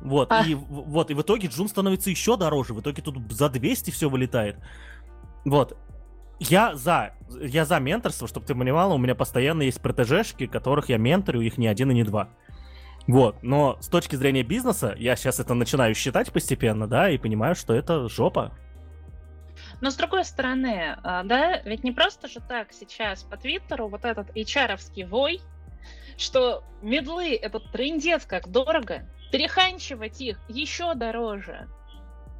[0.00, 0.42] вот, а.
[0.42, 4.10] и вот, и в итоге джун становится еще дороже, в итоге тут за 200 все
[4.10, 4.56] вылетает.
[5.44, 5.76] Вот,
[6.40, 10.98] я за, я за менторство, чтобы ты понимала, у меня постоянно есть протежешки, которых я
[10.98, 12.30] менторю, их не один и не два.
[13.06, 17.54] Вот, но с точки зрения бизнеса, я сейчас это начинаю считать постепенно, да, и понимаю,
[17.54, 18.52] что это жопа.
[19.84, 24.06] Но с другой стороны, а, да, ведь не просто же так сейчас по Твиттеру вот
[24.06, 25.42] этот HR-овский вой,
[26.16, 31.68] что медлы— это трендец как дорого, переханчивать их еще дороже.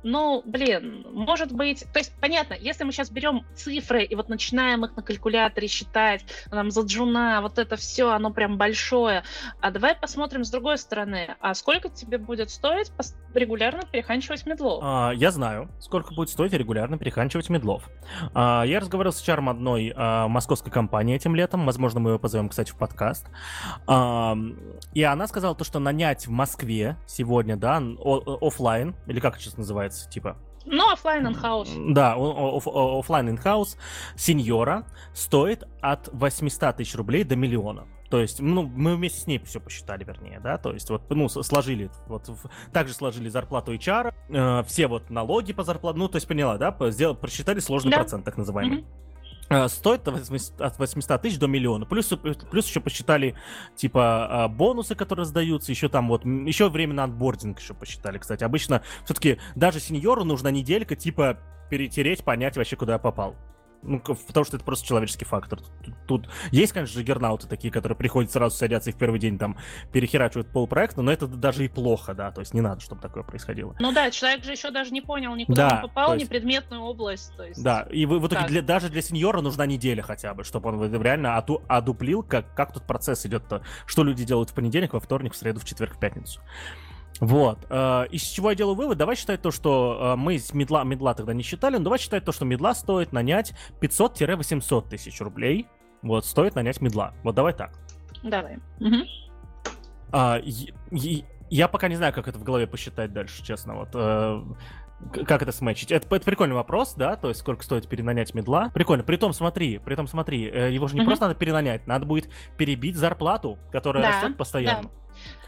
[0.02, 1.84] Ну, блин, может быть...
[1.92, 6.24] То есть, понятно, если мы сейчас берем цифры и вот начинаем их на калькуляторе считать,
[6.50, 9.22] там, за джуна, вот это все, оно прям большое.
[9.60, 11.36] А давай посмотрим с другой стороны.
[11.40, 12.90] А сколько тебе будет стоить
[13.36, 14.80] регулярно переханчивать медлов?
[14.82, 17.88] А, я знаю, сколько будет стоить регулярно переханчивать медлов.
[18.34, 21.66] А, я разговаривал с чаром одной а, московской компании этим летом.
[21.66, 23.26] Возможно, мы ее позовем, кстати, в подкаст.
[23.86, 24.36] А,
[24.92, 27.82] и она сказала то, что нанять в Москве сегодня, да,
[28.40, 30.36] офлайн, или как это сейчас называется, типа.
[30.66, 31.92] Ну, офлайн in-house.
[31.92, 33.76] Да, офлайн in-house
[34.16, 37.86] сеньора стоит от 800 тысяч рублей до миллиона.
[38.14, 41.28] То есть, ну, мы вместе с ней все посчитали, вернее, да, то есть, вот, ну,
[41.28, 42.30] сложили, вот,
[42.72, 46.72] также сложили зарплату HR, э, все вот налоги по зарплате, ну, то есть, поняла, да,
[46.92, 47.96] сделали, просчитали сложный да.
[47.96, 48.84] процент, так называемый.
[49.48, 49.64] Mm-hmm.
[49.64, 51.86] Э, стоит от 800 тысяч до миллиона.
[51.86, 52.06] Плюс,
[52.52, 53.34] плюс еще посчитали,
[53.74, 58.44] типа, а, бонусы, которые сдаются, еще там вот, еще время на анбординг еще посчитали, кстати.
[58.44, 63.34] Обычно все-таки даже сеньору нужна неделька, типа, перетереть, понять вообще, куда я попал.
[63.84, 65.60] Ну, потому что это просто человеческий фактор.
[65.60, 69.58] Тут, тут есть, конечно, гернауты такие, которые приходят сразу садятся и в первый день там
[69.92, 73.76] перехерачивают полпроекта, но это даже и плохо, да, то есть не надо, чтобы такое происходило.
[73.78, 76.24] Ну да, человек же еще даже не понял, никуда да, он попал, есть...
[76.24, 77.34] ни предметную область.
[77.36, 77.62] То есть...
[77.62, 81.02] Да, и в, в итоге для, даже для сеньора нужна неделя хотя бы, чтобы он
[81.02, 85.34] реально аду, одуплил, как, как тут процесс идет-то, что люди делают в понедельник, во вторник,
[85.34, 86.40] в среду, в четверг, в пятницу.
[87.20, 87.58] Вот.
[87.70, 88.98] Э, из чего я делаю вывод?
[88.98, 92.24] Давай считать то, что э, мы из медла, медла тогда не считали, но давай считать
[92.24, 95.68] то, что медла стоит нанять 500-800 тысяч рублей.
[96.02, 97.14] Вот, стоит нанять медла.
[97.22, 97.78] Вот давай так.
[98.22, 98.58] Давай.
[98.80, 98.96] Угу.
[100.12, 103.76] А, я, я пока не знаю, как это в голове посчитать дальше, честно.
[103.76, 103.88] Вот.
[103.94, 104.42] Э,
[105.24, 105.92] как это сметчить?
[105.92, 108.70] Это, это прикольный вопрос, да, то есть сколько стоит перенанять медла.
[108.74, 109.04] Прикольно.
[109.04, 111.04] Притом смотри, притом смотри, его же не mm-hmm.
[111.04, 114.82] просто надо перенанять, надо будет перебить зарплату, которая да, растет постоянно.
[114.84, 115.03] Да.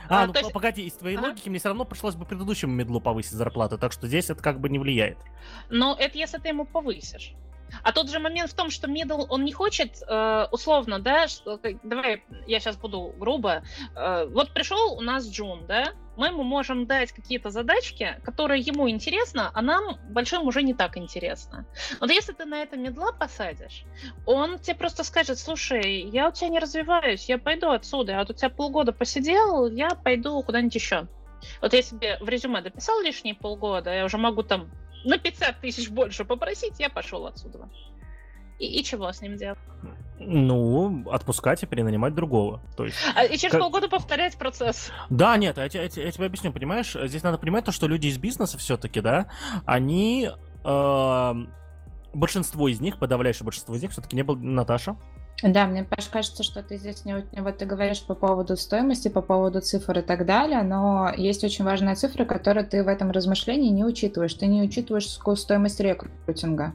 [0.09, 0.53] А, а ну есть...
[0.53, 1.29] погоди, из твоей ага.
[1.29, 4.61] логики мне все равно пришлось бы предыдущему медлу повысить зарплату, так что здесь это как
[4.61, 5.19] бы не влияет.
[5.71, 7.35] Но это если ты ему повысишь.
[7.83, 11.61] А тот же момент в том, что middle, он не хочет, э, условно, да, что,
[11.83, 13.63] давай, я сейчас буду грубо,
[13.95, 18.89] э, вот пришел у нас Джун, да, мы ему можем дать какие-то задачки, которые ему
[18.89, 21.67] интересно, а нам большим уже не так интересно.
[22.01, 23.85] Вот если ты на это медла посадишь,
[24.25, 28.31] он тебе просто скажет, слушай, я у тебя не развиваюсь, я пойду отсюда, а вот
[28.31, 31.07] у тебя полгода посидел, я пойду куда-нибудь еще.
[31.61, 34.71] Вот я себе в резюме дописал лишние полгода, я уже могу там
[35.07, 37.69] на 50 тысяч больше попросить, я пошел отсюда.
[38.59, 39.59] И, и чего с ним делать?
[40.19, 42.61] Ну, отпускать и перенанимать другого.
[42.77, 43.61] То есть, а, и через как...
[43.61, 44.91] полгода повторять процесс.
[45.11, 46.97] Да, нет, я, я, я, я тебе объясню, понимаешь?
[47.05, 49.27] Здесь надо понимать то, что люди из бизнеса все-таки, да,
[49.67, 50.31] они...
[50.65, 51.35] Э,
[52.15, 54.97] большинство из них, подавляющее большинство из них, все-таки не был Наташа.
[55.43, 59.61] Да, мне кажется, что ты здесь не вот ты говоришь по поводу стоимости, по поводу
[59.61, 63.85] цифр и так далее, но есть очень важная цифра, которую ты в этом размышлении не
[63.85, 64.33] учитываешь.
[64.33, 66.73] Ты не учитываешь стоимость рекрутинга.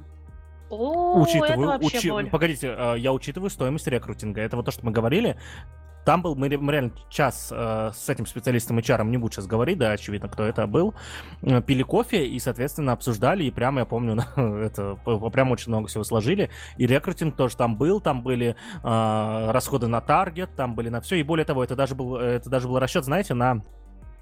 [0.70, 2.10] О, учитываю, это учи...
[2.10, 2.30] боль.
[2.30, 4.42] Погодите, а, я учитываю стоимость рекрутинга.
[4.42, 5.38] Это вот то, что мы говорили.
[6.06, 9.78] Там был, мы, мы реально час э, с этим специалистом HR, не буду сейчас говорить,
[9.78, 10.96] да, очевидно, кто это был,
[11.42, 14.96] э, пили кофе и, соответственно, обсуждали, и прямо, я помню, это
[15.32, 20.02] прям очень много всего сложили, и рекрутинг тоже там был, там были э, расходы на
[20.02, 23.06] таргет, там были на все, и более того, это даже был, это даже был расчет,
[23.06, 23.62] знаете, на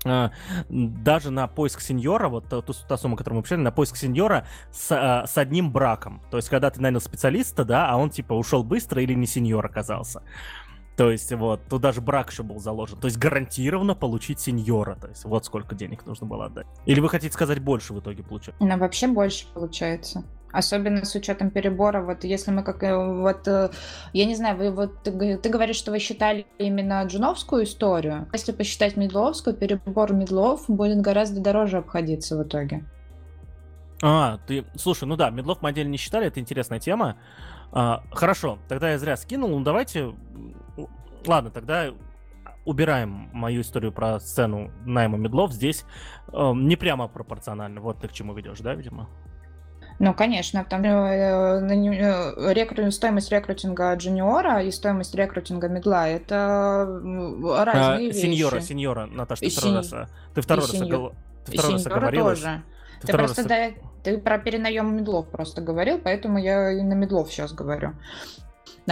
[0.05, 0.31] Uh,
[0.69, 4.91] даже на поиск сеньора, вот та, та сумма, которую мы общали, на поиск сеньора с,
[4.91, 6.21] uh, с одним браком.
[6.31, 9.65] То есть, когда ты нанял специалиста, да, а он типа ушел быстро или не сеньор
[9.65, 10.23] оказался.
[10.99, 12.99] То есть, вот, тут даже брак еще был заложен.
[12.99, 14.95] То есть, гарантированно получить сеньора.
[14.95, 16.67] То есть, вот сколько денег нужно было отдать.
[16.85, 18.53] Или вы хотите сказать больше в итоге получать?
[18.59, 20.25] Ну, вообще больше получается.
[20.51, 23.69] Особенно с учетом перебора, вот если мы как, э, вот, э,
[24.11, 28.27] я не знаю, вы вот, ты, ты говоришь, что вы считали именно джуновскую историю.
[28.33, 32.83] Если посчитать медловскую, перебор медлов будет гораздо дороже обходиться в итоге.
[34.01, 37.15] А, ты, слушай, ну да, медлов мы отдельно не считали, это интересная тема.
[37.71, 40.13] А, хорошо, тогда я зря скинул, ну давайте,
[41.25, 41.91] ладно, тогда
[42.65, 45.85] убираем мою историю про сцену найма медлов, здесь
[46.31, 49.09] э, не прямо пропорционально, вот ты к чему ведешь, да, видимо?
[49.99, 52.89] Ну, конечно, там э, э, рекру...
[52.91, 56.85] стоимость рекрутинга джуниора и стоимость рекрутинга медла это
[57.65, 58.17] разные а, вещи.
[58.17, 59.93] Сеньора, сеньора, Наташа, ты второй раз,
[60.33, 61.13] ты второй раз, сеньор...
[61.45, 62.39] ты второй раз оговорилась.
[62.39, 62.63] Тоже.
[63.01, 63.49] Ты, ты просто раз...
[63.49, 63.69] да,
[64.03, 67.93] ты про перенаем медлов просто говорил, поэтому я и на медлов сейчас говорю.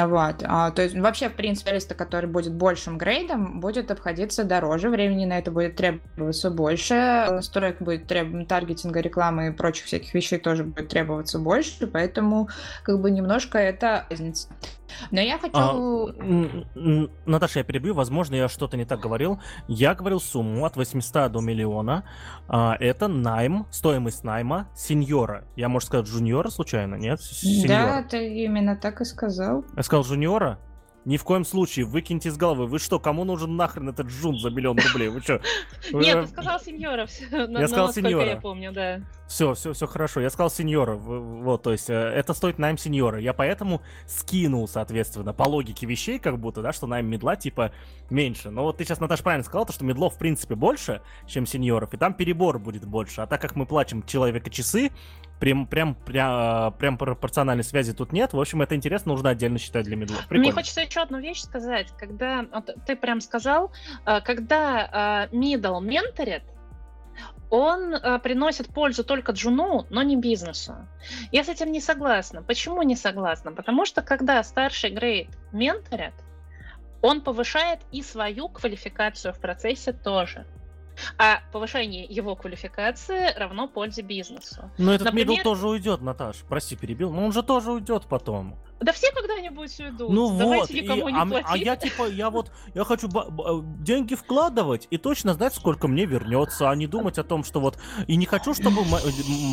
[0.06, 0.44] Вот.
[0.44, 5.26] А, то есть вообще, в принципе, листа, который будет большим грейдом, будет обходиться дороже, времени
[5.26, 10.64] на это будет требоваться больше, стройка будет требовать таргетинга, рекламы и прочих всяких вещей тоже
[10.64, 12.50] будет требоваться больше, поэтому
[12.84, 14.50] как бы немножко это разница.
[15.12, 15.52] Но я хочу...
[15.56, 19.40] А, Наташа, я перебью, возможно, я что-то не так говорил.
[19.68, 22.04] Я говорил сумму от 800 до миллиона.
[22.48, 25.46] А, это найм, стоимость найма сеньора.
[25.56, 27.22] Я, может сказать, джуниора случайно, нет?
[27.22, 28.02] Сеньора.
[28.02, 29.66] Да, ты именно так и сказал.
[29.76, 30.60] Я сказал джуниора?
[31.08, 32.68] Ни в коем случае, выкиньте из головы.
[32.68, 35.08] Вы что, кому нужен нахрен этот джун за миллион рублей?
[35.08, 35.40] Вы что?
[35.94, 37.08] Нет, ты сказал сеньора.
[37.32, 38.26] Я сказал сеньора.
[38.26, 39.00] я помню, да.
[39.30, 40.20] Все, все, все хорошо.
[40.20, 40.96] Я сказал сеньора.
[40.96, 43.22] Вот, то есть, э, это стоит найм сеньора.
[43.22, 47.72] Я поэтому скинул, соответственно, по логике вещей, как будто, да, что найм медла, типа,
[48.10, 48.50] меньше.
[48.50, 51.94] Но вот ты сейчас, Наташа, правильно сказал, то, что медлов, в принципе, больше, чем сеньоров,
[51.94, 53.22] и там перебор будет больше.
[53.22, 54.92] А так как мы платим человека часы,
[55.40, 58.34] прям, прям, прям, прям пропорциональной связи тут нет.
[58.34, 60.20] В общем, это интересно, нужно отдельно считать для медлов.
[60.28, 60.42] Прикольно.
[60.42, 61.88] Мне хочется еще одну вещь сказать.
[61.98, 63.72] Когда, вот, ты прям сказал,
[64.06, 66.44] э, когда middle менторит,
[67.50, 70.76] он э, приносит пользу только джуну, но не бизнесу.
[71.32, 72.42] Я с этим не согласна.
[72.42, 73.52] Почему не согласна?
[73.54, 76.14] Потому что когда старший грейд менторят,
[77.02, 80.46] он повышает и свою квалификацию в процессе тоже.
[81.18, 84.70] А повышение его квалификации равно пользе бизнесу.
[84.78, 85.40] Но этот Например...
[85.40, 86.38] middle тоже уйдет, Наташ.
[86.48, 87.12] Прости, перебил.
[87.12, 88.58] Но он же тоже уйдет потом.
[88.80, 90.10] Да все когда-нибудь уйдут.
[90.10, 93.10] Ну Давайте вот, никому и, не а, а я типа, я вот, я хочу
[93.80, 97.80] деньги вкладывать и точно знать, сколько мне вернется, а не думать о том, что вот...
[98.06, 98.84] И не хочу, чтобы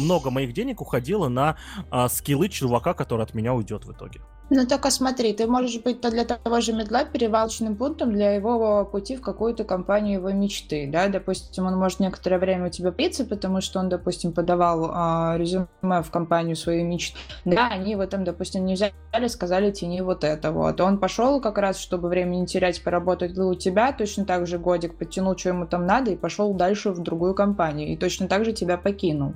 [0.04, 1.56] много моих денег уходило на
[1.90, 4.20] а, скиллы чувака, который от меня уйдет в итоге.
[4.50, 8.84] Ну только смотри, ты можешь быть -то для того же медла перевалочным пунктом для его
[8.84, 13.24] пути в какую-то компанию его мечты, да, допустим, он может некоторое время у тебя питься,
[13.24, 18.24] потому что он, допустим, подавал а, резюме в компанию свою мечты, да, они его там,
[18.24, 22.46] допустим, не взяли, сказали, тяни вот это вот, он пошел как раз, чтобы время не
[22.46, 26.52] терять, поработать у тебя, точно так же годик подтянул, что ему там надо, и пошел
[26.52, 29.34] дальше в другую компанию, и точно так же тебя покинул.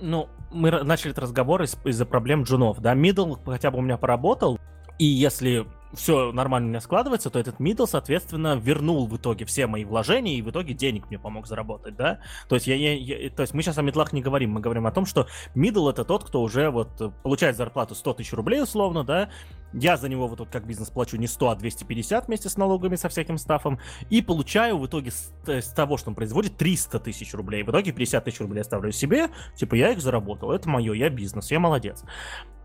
[0.00, 3.96] Ну, мы начали этот разговор из- из-за проблем джунов, да, мидл хотя бы у меня
[3.96, 4.58] поработал,
[4.98, 5.66] и если
[5.96, 10.36] все нормально у меня складывается, то этот middle, соответственно, вернул в итоге все мои вложения
[10.36, 12.20] и в итоге денег мне помог заработать, да?
[12.48, 14.86] То есть, я, я, я, то есть мы сейчас о медлах не говорим, мы говорим
[14.86, 19.04] о том, что middle это тот, кто уже вот получает зарплату 100 тысяч рублей условно,
[19.04, 19.30] да?
[19.72, 23.08] Я за него вот как бизнес плачу не 100, а 250 вместе с налогами, со
[23.08, 27.64] всяким стафом, и получаю в итоге с, с того, что он производит, 300 тысяч рублей.
[27.64, 31.50] В итоге 50 тысяч рублей оставляю себе, типа я их заработал, это мое, я бизнес,
[31.50, 32.04] я молодец.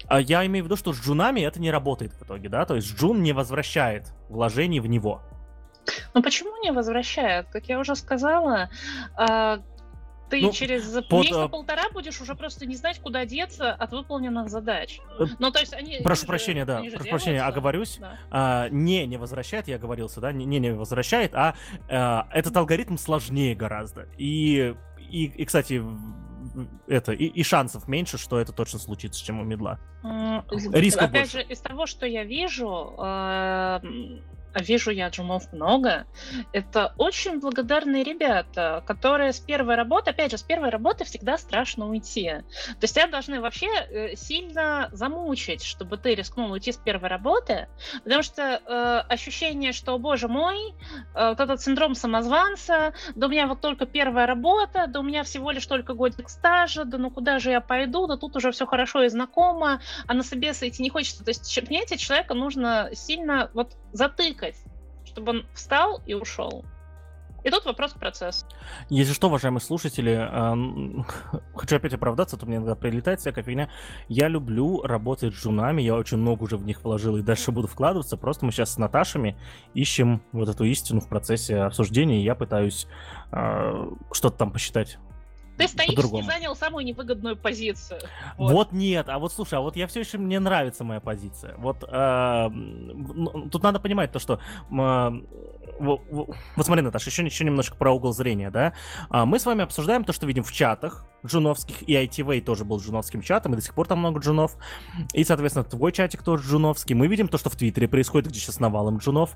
[0.10, 2.66] А я имею в виду, что с джунами это не работает в итоге, да?
[2.66, 5.22] То есть джун не возвращает вложений в него.
[6.14, 7.48] Ну почему не возвращает?
[7.50, 8.70] Как я уже сказала,
[9.16, 9.60] а,
[10.30, 14.50] ты ну, через под, месяца-полтора а, будешь уже просто не знать, куда деться от выполненных
[14.50, 15.00] задач.
[15.20, 16.00] Э, ну, то есть они...
[16.04, 17.10] Прошу они прощения, же, да, прошу делаются.
[17.10, 17.98] прощения, оговорюсь.
[18.00, 18.20] Да.
[18.32, 21.56] А, не, не возвращает, я оговорился, да, не, не возвращает, а,
[21.88, 24.08] а этот алгоритм сложнее гораздо.
[24.18, 25.84] И, и, и кстати,
[26.88, 29.80] это и, и шансов меньше, что это точно случится, чем у медла.
[30.04, 31.48] Рисков Опять больше.
[31.48, 33.80] же, из того, что я вижу, э,
[34.54, 36.06] а вижу я джунов много,
[36.54, 41.90] это очень благодарные ребята, которые с первой работы, опять же, с первой работы всегда страшно
[41.90, 42.30] уйти.
[42.30, 47.68] То есть тебя должны вообще э, сильно замучить, чтобы ты рискнул уйти с первой работы,
[48.04, 50.58] потому что э, ощущение, что, боже мой,
[51.16, 55.24] э, вот этот синдром самозванца, да у меня вот только первая работа, да у меня
[55.24, 58.66] всего лишь только годик стажа, да ну куда же я пойду, да тут уже все
[58.66, 61.24] хорошо и знакомо, а на собес идти не хочется.
[61.24, 64.49] То есть, понимаете, человека нужно сильно вот затыкать,
[65.20, 66.64] чтобы он встал и ушел.
[67.44, 68.46] И тут вопрос к процессу.
[68.90, 71.06] Если что, уважаемые слушатели, эм,
[71.56, 73.70] хочу опять оправдаться, то мне иногда прилетает всякая фигня.
[74.10, 77.68] Я люблю работать с жунами, я очень много уже в них вложил и дальше буду
[77.68, 78.18] вкладываться.
[78.18, 79.38] Просто мы сейчас с Наташами
[79.74, 82.88] ищем вот эту истину в процессе обсуждения, и я пытаюсь
[83.32, 84.98] э, что-то там посчитать
[85.60, 88.00] ты стоически занял самую невыгодную позицию.
[88.38, 88.52] Вот.
[88.54, 91.56] вот нет, а вот слушай, а вот я все еще мне нравится моя позиция.
[91.58, 92.50] Вот э,
[93.52, 94.40] тут надо понимать то, что
[94.72, 95.12] э,
[95.80, 98.74] вот, вот смотри, Наташа, еще, еще немножко про угол зрения, да?
[99.10, 102.80] А, мы с вами обсуждаем то, что видим в чатах джуновских, и ITV тоже был
[102.80, 104.58] джуновским чатом, и до сих пор там много джунов.
[105.14, 106.96] И, соответственно, твой чатик тоже джуновский.
[106.96, 109.36] Мы видим то, что в Твиттере происходит, где сейчас навалом джунов.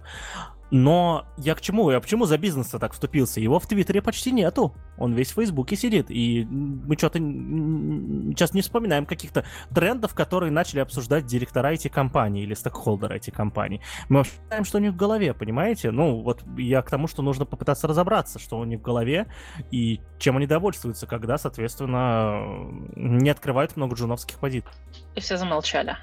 [0.75, 1.91] Но я к чему?
[1.91, 3.39] Я почему за бизнес так вступился?
[3.39, 4.73] Его в Твиттере почти нету.
[4.97, 6.07] Он весь в Фейсбуке сидит.
[6.09, 12.55] И мы что-то сейчас не вспоминаем каких-то трендов, которые начали обсуждать директора эти компании или
[12.55, 13.81] стейкхолдеры эти компании.
[14.09, 15.91] Мы знаем, что у них в голове, понимаете?
[15.91, 19.27] Ну, вот я к тому, что нужно попытаться разобраться, что у них в голове
[19.69, 24.71] и чем они довольствуются, когда, соответственно, не открывают много джуновских позиций.
[25.15, 25.97] И все замолчали.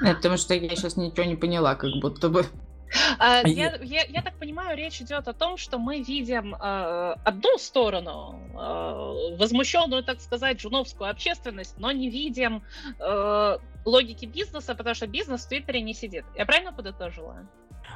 [0.00, 2.46] Это потому что я сейчас ничего не поняла, как будто бы.
[3.18, 7.56] А, я, я, я так понимаю, речь идет о том, что мы видим э, одну
[7.58, 12.62] сторону, э, возмущенную, так сказать, джуновскую общественность, но не видим
[12.98, 16.24] э, логики бизнеса, потому что бизнес в Твиттере не сидит.
[16.36, 17.46] Я правильно подытожила?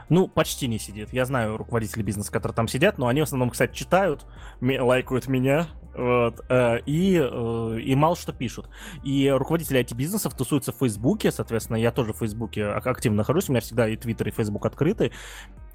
[0.08, 1.12] Ну, почти не сидит.
[1.12, 4.26] Я знаю руководителей бизнеса, которые там сидят, но они в основном, кстати, читают,
[4.60, 5.66] лайкают меня,
[5.96, 8.68] вот, э, и, э, и мало что пишут.
[9.02, 13.60] И руководители IT-бизнесов тусуются в Фейсбуке, соответственно, я тоже в Фейсбуке активно нахожусь, у меня
[13.60, 15.12] всегда и Твиттер, и Фейсбук открыты,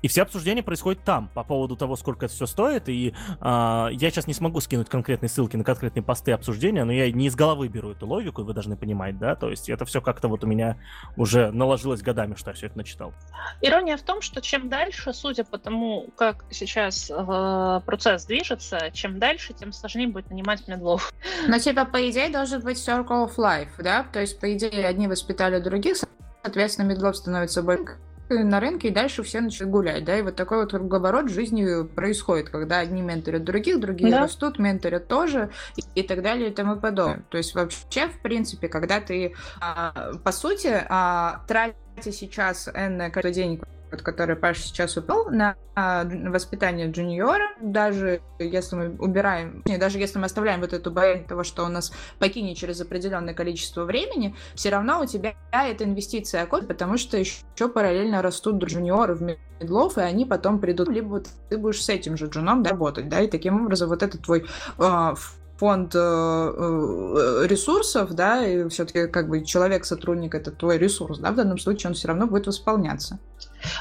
[0.02, 2.90] и все обсуждения происходят там по поводу того, сколько это все стоит.
[2.90, 7.12] И э, я сейчас не смогу скинуть конкретные ссылки на конкретные посты обсуждения, но я
[7.12, 9.36] не из головы беру эту логику, вы должны понимать, да.
[9.36, 10.78] То есть это все как-то вот у меня
[11.18, 13.14] уже наложилось годами, что я все это начитал.
[13.62, 19.20] Ирония в том, что чем дальше, судя по тому, как сейчас э, процесс движется, чем
[19.20, 21.14] дальше, тем сложнее будет нанимать медлов.
[21.48, 24.04] Но типа, по идее, должен быть circle of life, да?
[24.12, 25.98] То есть, по идее, одни воспитали других,
[26.44, 27.98] соответственно, медлов становится больше
[28.40, 32.50] на рынке, и дальше все начинают гулять, да, и вот такой вот круговорот жизни происходит,
[32.50, 34.22] когда одни менторят других, другие да.
[34.22, 37.24] растут, менторят тоже, и, и так далее, и тому подобное.
[37.30, 41.76] То есть вообще, в принципе, когда ты, а, по сути, а, тратя
[42.12, 43.64] сейчас энное количество денег
[44.00, 50.26] который Паша сейчас упал, на воспитание джуниора, даже если мы убираем, не, даже если мы
[50.26, 55.02] оставляем вот эту боязнь того, что он нас покинет через определенное количество времени, все равно
[55.02, 60.26] у тебя это инвестиция окот, потому что еще параллельно растут джуниоры в медлов, и они
[60.26, 64.04] потом придут, либо ты будешь с этим же джуном работать, да, и таким образом вот
[64.04, 64.46] этот твой
[64.78, 65.14] э,
[65.62, 71.60] фонд э, ресурсов, да, и все-таки как бы человек-сотрудник это твой ресурс, да, в данном
[71.60, 73.20] случае он все равно будет восполняться.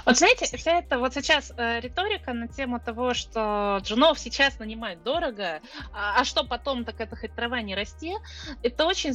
[0.05, 5.03] Вот знаете, вся эта вот сейчас э, риторика на тему того, что джунов сейчас нанимают
[5.03, 5.61] дорого,
[5.93, 8.15] а, а что потом, так это хоть трава не расти,
[8.63, 9.13] это очень,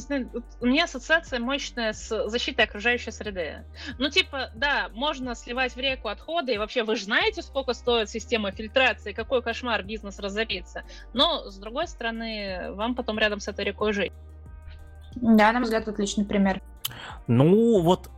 [0.60, 3.64] у меня ассоциация мощная с защитой окружающей среды.
[3.98, 8.10] Ну, типа, да, можно сливать в реку отходы, и вообще вы же знаете, сколько стоит
[8.10, 10.84] система фильтрации, какой кошмар бизнес разорится.
[11.12, 14.12] Но, с другой стороны, вам потом рядом с этой рекой жить.
[15.16, 16.60] Да, на мой взгляд, отличный пример.
[17.26, 18.10] Ну, вот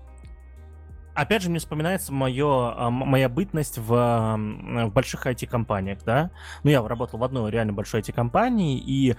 [1.18, 6.30] опять же, мне вспоминается мое, а, моя бытность в, в больших IT-компаниях, да.
[6.62, 9.16] Ну, я работал в одной реально большой IT-компании, и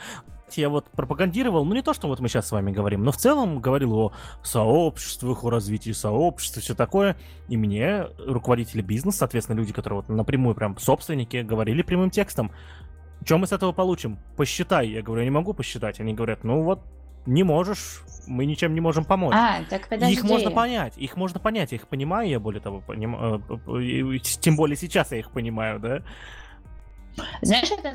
[0.56, 3.18] я вот пропагандировал, ну не то, что вот мы сейчас с вами говорим, но в
[3.18, 7.18] целом говорил о сообществах, о развитии сообщества, все такое.
[7.50, 12.52] И мне руководители бизнеса, соответственно, люди, которые вот напрямую прям собственники, говорили прямым текстом,
[13.24, 14.18] что мы с этого получим?
[14.38, 14.88] Посчитай.
[14.88, 16.00] Я говорю, я не могу посчитать.
[16.00, 16.82] Они говорят, ну вот
[17.30, 19.36] не можешь, мы ничем не можем помочь.
[19.36, 20.14] А, так подожди.
[20.14, 23.16] Их можно понять, их можно понять, я их понимаю, я более того, поним...
[23.16, 26.02] Э, тем более сейчас я их понимаю, да.
[27.42, 27.94] Знаешь, это,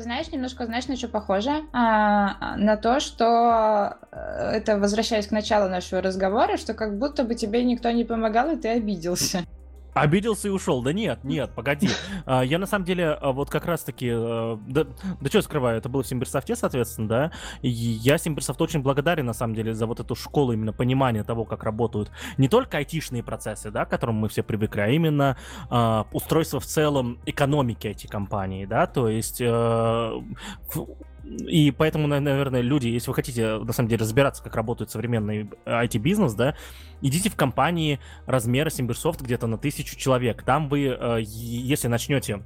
[0.00, 1.64] знаешь, немножко, знаешь, на что похоже?
[1.72, 7.34] А, на то, что э, это, возвращаясь к началу нашего разговора, что как будто бы
[7.34, 9.44] тебе никто не помогал, и ты обиделся.
[9.96, 10.82] Обиделся и ушел.
[10.82, 11.88] Да нет, нет, погоди.
[12.24, 14.08] А, я на самом деле а, вот как раз-таки...
[14.10, 14.84] Э, да,
[15.20, 17.32] да что скрываю, это было в Симбирсофте, соответственно, да?
[17.62, 21.44] И я Симбирсофт очень благодарен, на самом деле, за вот эту школу именно понимания того,
[21.44, 25.36] как работают не только айтишные процессы, да, к которым мы все привыкли, а именно
[25.70, 30.22] э, устройство в целом экономики этих компаний, да, то есть э,
[31.26, 36.34] и поэтому, наверное, люди, если вы хотите, на самом деле, разбираться, как работает современный IT-бизнес,
[36.34, 36.56] да,
[37.02, 40.42] идите в компании размера Симбирсофт где-то на тысячу человек.
[40.42, 42.42] Там вы, э, если начнете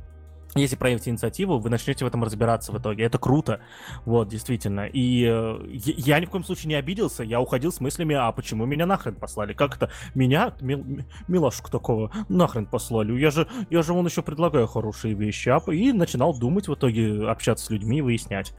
[0.54, 3.04] если проявите инициативу, вы начнете в этом разбираться в итоге.
[3.04, 3.60] Это круто.
[4.04, 4.86] Вот, действительно.
[4.86, 7.22] И э, я ни в коем случае не обиделся.
[7.22, 9.52] Я уходил с мыслями, а почему меня нахрен послали?
[9.52, 9.90] Как это?
[10.14, 10.84] Меня, мил,
[11.28, 13.18] милашку такого, нахрен послали?
[13.18, 15.48] Я же, я же вон еще предлагаю хорошие вещи.
[15.50, 18.52] А, и начинал думать в итоге, общаться с людьми, выяснять.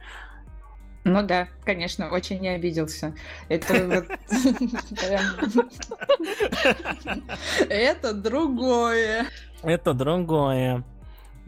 [1.04, 3.16] Ну да, конечно, очень не обиделся.
[3.50, 3.74] Это
[7.70, 9.26] Это другое.
[9.64, 10.84] Это другое.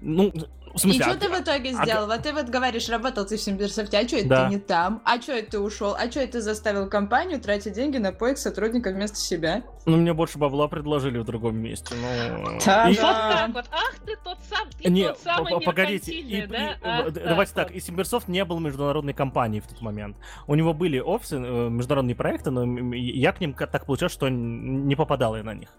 [0.04, 0.32] Ну,
[0.74, 2.04] в смысле, и что а, ты в итоге а, сделал?
[2.06, 4.46] А, вот ты вот говоришь, работал ты в Симберсофте, а что это да.
[4.46, 5.02] ты не там?
[5.06, 5.96] А что это ты ушел?
[5.96, 9.62] А что это ты заставил компанию тратить деньги на поиск сотрудника вместо себя?
[9.86, 11.94] Ну, мне больше бабла предложили в другом месте.
[11.94, 12.58] Ну...
[12.66, 12.96] Да, и...
[12.96, 13.66] Вот так вот.
[13.72, 16.72] Ах ты тот сам, ты не, тот самый погодите, и, да?
[16.72, 20.18] и, а, давайте так, так, и Симбирсофт не был международной компанией в тот момент.
[20.48, 24.96] У него были офисы, э, международные проекты, но я к ним так получилось, что не
[24.96, 25.70] попадал я на них.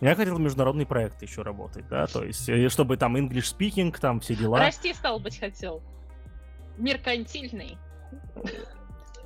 [0.00, 4.20] Я хотел международный проект еще работать, да, то есть, э, чтобы там English speaking, там
[4.20, 4.58] все дела.
[4.58, 5.82] Расти, стал быть, хотел.
[6.76, 7.76] Меркантильный.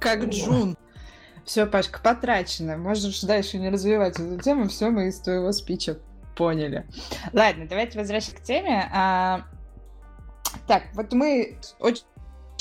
[0.01, 0.77] Как Джун.
[1.45, 2.77] Все, Пашка, потрачено.
[2.77, 4.69] Можешь дальше не развивать эту тему.
[4.69, 5.99] Все мы из твоего спича
[6.37, 6.87] поняли.
[7.33, 8.89] Ладно, давайте возвращаться к теме.
[8.93, 9.43] А...
[10.67, 12.05] Так, вот мы очень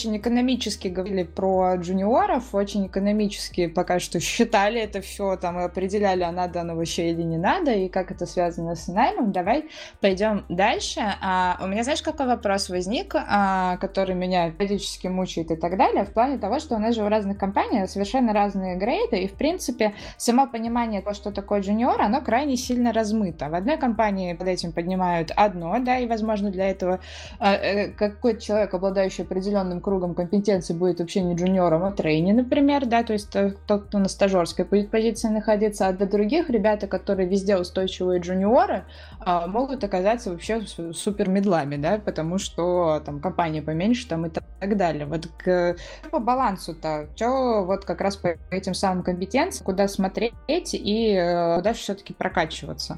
[0.01, 6.23] очень экономически говорили про джуниоров, очень экономически пока что считали это все, там, и определяли,
[6.23, 9.31] а надо оно вообще или не надо, и как это связано с наймом.
[9.31, 11.01] Давай пойдем дальше.
[11.21, 16.03] А, у меня, знаешь, какой вопрос возник, а, который меня периодически мучает и так далее,
[16.03, 19.33] в плане того, что у нас же у разных компаний совершенно разные грейды, и, в
[19.33, 23.49] принципе, само понимание того, что такое джуниор, оно крайне сильно размыто.
[23.49, 27.01] В одной компании под этим поднимают одно, да, и, возможно, для этого
[27.37, 32.85] а, э, какой-то человек, обладающий определенным кругом компетенции будет вообще не джуниором, а трейни, например,
[32.85, 33.35] да, то есть
[33.67, 38.85] тот, кто на стажерской позиции находиться, а для других ребята, которые везде устойчивые джуниоры,
[39.19, 40.61] а, могут оказаться вообще
[40.93, 45.05] супер медлами, да, потому что там компания поменьше там и так далее.
[45.05, 45.75] Вот к,
[46.09, 51.73] по балансу-то, что вот как раз по этим самым компетенциям, куда смотреть и э, куда
[51.73, 52.97] все-таки прокачиваться?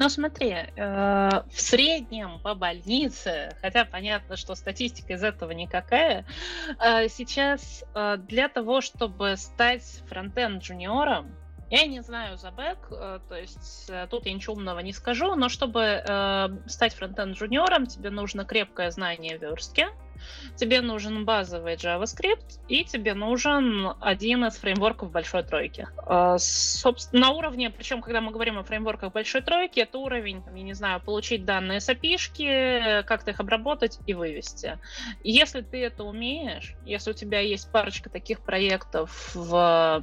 [0.00, 6.24] Но смотри, э, в среднем по больнице, хотя понятно, что статистика из этого никакая,
[6.80, 11.36] э, сейчас э, для того, чтобы стать фронтенд джуниором,
[11.68, 15.34] Я не знаю за бэк, э, то есть э, тут я ничего умного не скажу,
[15.36, 19.86] но чтобы э, стать фронтенд джуниором, тебе нужно крепкое знание верстки,
[20.56, 25.88] тебе нужен базовый JavaScript, и тебе нужен один из фреймворков большой тройки.
[26.06, 30.62] Э, собственно, на уровне, причем, когда мы говорим о фреймворках большой тройки, это уровень, я
[30.62, 34.78] не знаю, получить данные с API, как-то их обработать и вывести.
[35.22, 40.02] Если ты это умеешь, если у тебя есть парочка таких проектов в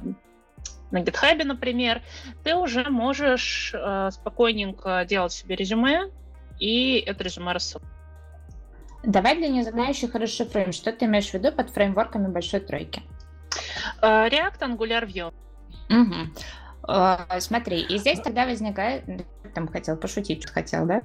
[0.90, 2.02] на GitHub, например,
[2.44, 6.10] ты уже можешь э, спокойненько делать себе резюме
[6.58, 7.86] и это резюме рассылать.
[9.02, 13.02] Давай для незнающих расшифруем, что ты имеешь в виду под фреймворками большой тройки.
[14.02, 15.32] Э, React, Angular, Vue.
[15.90, 17.40] Угу.
[17.40, 19.04] Смотри, и здесь тогда возникает...
[19.54, 21.02] Там хотел пошутить, что хотел, да?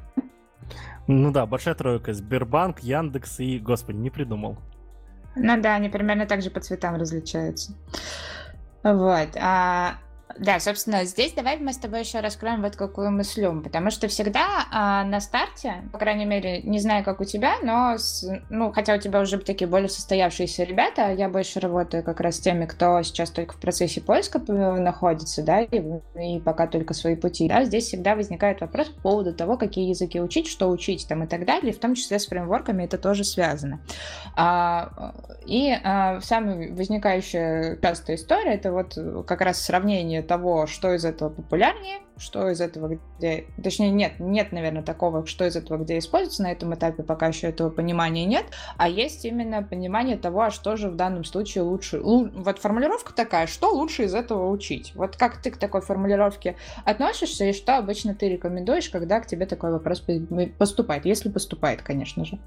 [1.08, 2.14] Ну да, большая тройка.
[2.14, 4.58] Сбербанк, Яндекс и, господи, не придумал.
[5.36, 7.74] Ну да, они примерно так же по цветам различаются.
[8.84, 9.30] Вот.
[9.36, 9.96] А,
[10.38, 14.66] да, собственно, здесь давай мы с тобой еще раскроем вот какую мыслю, потому что всегда
[14.72, 18.96] а, на старте, по крайней мере, не знаю, как у тебя, но, с, ну, хотя
[18.96, 23.02] у тебя уже такие более состоявшиеся ребята, я больше работаю как раз с теми, кто
[23.04, 25.84] сейчас только в процессе поиска находится, да, и,
[26.20, 30.20] и пока только свои пути, да, здесь всегда возникает вопрос по поводу того, какие языки
[30.20, 33.82] учить, что учить там и так далее, в том числе с фреймворками это тоже связано.
[34.36, 35.14] А,
[35.46, 41.30] и а, самая возникающая частая история, это вот как раз сравнение того, что из этого
[41.30, 43.46] популярнее, что из этого где...
[43.62, 46.44] Точнее, нет, нет, наверное, такого, что из этого где используется.
[46.44, 48.46] На этом этапе пока еще этого понимания нет.
[48.78, 52.00] А есть именно понимание того, а что же в данном случае лучше.
[52.00, 54.94] Вот формулировка такая, что лучше из этого учить.
[54.96, 56.56] Вот как ты к такой формулировке
[56.86, 60.04] относишься и что обычно ты рекомендуешь, когда к тебе такой вопрос
[60.58, 62.40] поступает, если поступает, конечно же.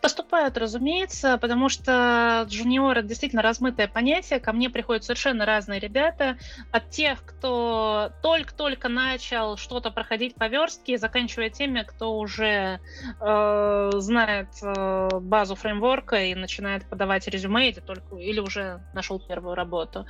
[0.00, 4.40] Поступают, разумеется, потому что джуниор это действительно размытое понятие.
[4.40, 6.36] Ко мне приходят совершенно разные ребята.
[6.70, 12.80] От тех, кто только-только начал что-то проходить по верстке, заканчивая теми, кто уже
[13.20, 19.54] э, знает э, базу фреймворка и начинает подавать резюме или, только, или уже нашел первую
[19.54, 20.06] работу.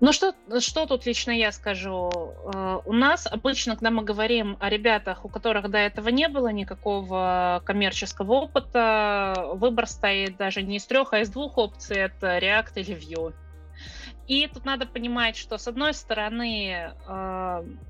[0.00, 2.10] Ну что, что тут лично я скажу?
[2.54, 6.48] Э, у нас обычно, когда мы говорим о ребятах, у которых до этого не было
[6.48, 11.96] никакого коммерческого опыта, выбор стоит даже не из трех, а из двух опций.
[11.96, 13.34] Это React или Vue.
[14.28, 16.92] И тут надо понимать, что с одной стороны э,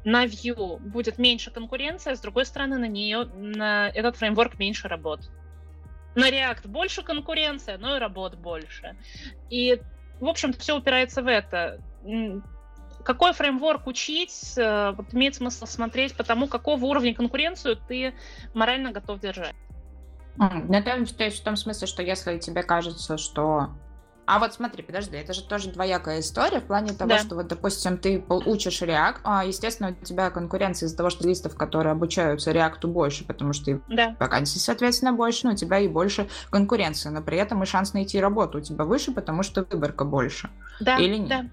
[0.04, 4.88] на Vue будет меньше конкуренции, а с другой стороны на нее на этот фреймворк меньше
[4.88, 5.20] работ.
[6.14, 8.96] На React больше конкуренция, но и работ больше.
[9.50, 9.80] И
[10.20, 11.80] в общем, все упирается в это
[13.04, 18.14] какой фреймворк учить, э, вот имеет смысл смотреть по тому, какого уровня конкуренцию ты
[18.54, 19.54] морально готов держать.
[20.36, 23.70] Ну, то есть в том смысле, что если тебе кажется, что
[24.28, 27.18] а вот смотри, подожди, это же тоже двоякая история в плане того, да.
[27.18, 31.56] что вот, допустим, ты учишь React, а, естественно, у тебя конкуренция из-за того, что листов,
[31.56, 34.16] которые обучаются React больше, потому что да.
[34.20, 38.20] вакансий, соответственно, больше, но у тебя и больше конкуренции, но при этом и шанс найти
[38.20, 40.50] работу у тебя выше, потому что выборка больше.
[40.78, 41.28] Да, Или нет?
[41.28, 41.46] Да.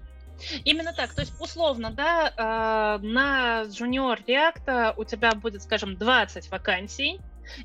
[0.64, 1.14] Именно так.
[1.14, 7.20] То есть, условно, да, э, на junior React у тебя будет, скажем, 20 вакансий,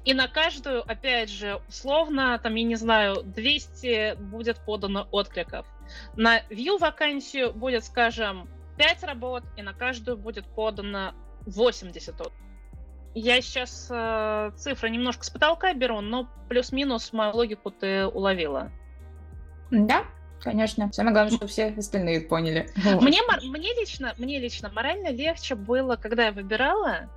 [0.06, 5.66] и на каждую, опять же, условно, там, я не знаю, 200 будет подано откликов.
[6.16, 8.48] На view вакансию будет, скажем,
[8.78, 11.14] 5 работ, и на каждую будет подано
[11.46, 12.34] 80 откликов.
[13.14, 18.72] Я сейчас э, цифры немножко с потолка беру, но плюс-минус мою логику ты уловила.
[19.70, 20.06] Да,
[20.42, 20.92] Конечно.
[20.92, 22.70] Самое главное, что все остальные поняли.
[22.76, 27.10] Мне, мне, лично, мне лично морально легче было, когда я выбирала,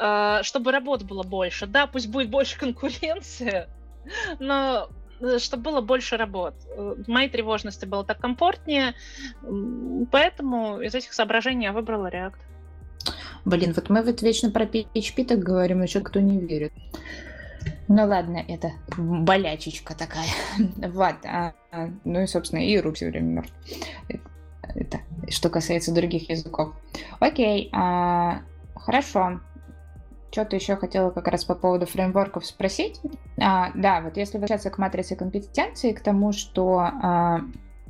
[0.00, 1.66] э, чтобы работ было больше.
[1.66, 3.68] Да, пусть будет больше конкуренции,
[4.38, 4.88] но
[5.20, 6.54] э, чтобы было больше работ.
[6.68, 8.94] Э, в моей тревожности было так комфортнее,
[10.10, 12.38] поэтому из этих соображений я выбрала React.
[13.44, 16.72] Блин, вот мы вот вечно про PHP так говорим, но что кто не верит.
[17.92, 20.28] Ну ладно, это болячечка такая.
[20.76, 21.16] вот.
[21.24, 23.52] А, а, ну и, собственно, и Рук все время мертв.
[24.62, 26.72] Это, что касается других языков.
[27.18, 28.42] Окей, а,
[28.76, 29.40] хорошо.
[30.30, 33.00] Что-то еще хотела как раз по поводу фреймворков спросить.
[33.42, 37.40] А, да, вот если возвращаться к матрице компетенции, к тому, что а,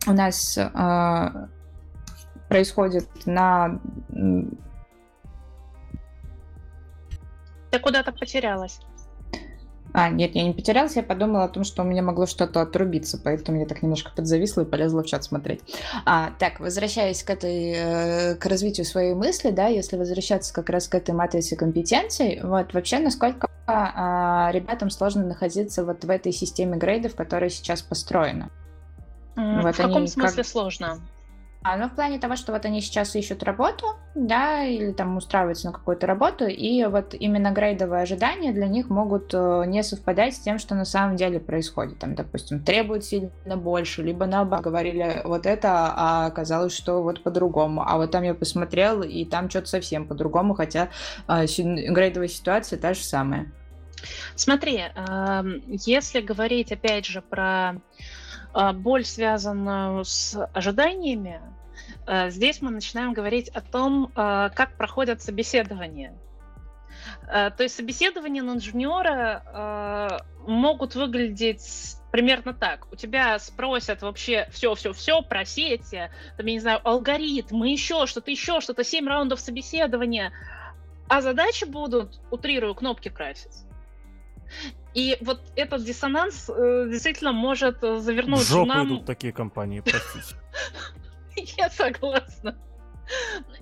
[0.07, 1.49] у нас а,
[2.49, 3.79] происходит на...
[7.71, 8.81] Ты куда-то потерялась.
[9.93, 13.19] А, нет, я не потерялась, я подумала о том, что у меня могло что-то отрубиться,
[13.23, 15.61] поэтому я так немножко подзависла и полезла в чат смотреть.
[16.05, 20.89] А, так, возвращаясь к этой, э, к развитию своей мысли, да, если возвращаться как раз
[20.89, 26.77] к этой матрице компетенций, вот, вообще, насколько а, ребятам сложно находиться вот в этой системе
[26.77, 28.51] грейдов, которая сейчас построена?
[29.37, 30.47] Вот в каком смысле как...
[30.47, 30.99] сложно?
[31.63, 33.85] А, ну, в плане того, что вот они сейчас ищут работу,
[34.15, 39.35] да, или там устраиваются на какую-то работу, и вот именно грейдовые ожидания для них могут
[39.35, 41.99] э, не совпадать с тем, что на самом деле происходит.
[41.99, 47.85] Там, допустим, требуют сильно больше, либо наоборот говорили вот это, а оказалось, что вот по-другому.
[47.87, 50.89] А вот там я посмотрел, и там что-то совсем по-другому, хотя
[51.29, 53.53] э, грейдовая ситуация та же самая.
[54.35, 57.75] Смотри, э, если говорить опять же про
[58.53, 61.41] боль, связанную с ожиданиями,
[62.07, 66.15] а, здесь мы начинаем говорить о том, а, как проходят собеседования.
[67.27, 72.89] То есть собеседования на инженера могут выглядеть примерно так.
[72.93, 78.61] У тебя спросят вообще все-все-все про сети, там, я не знаю, алгоритмы, еще что-то, еще
[78.61, 80.33] что-то, 7 раундов собеседования,
[81.09, 83.65] а задачи будут, утрирую, кнопки красить.
[84.95, 88.89] И вот этот диссонанс э, действительно может завернуть В жопу нам...
[88.89, 90.37] идут такие компании, простите.
[91.57, 92.57] Я согласна.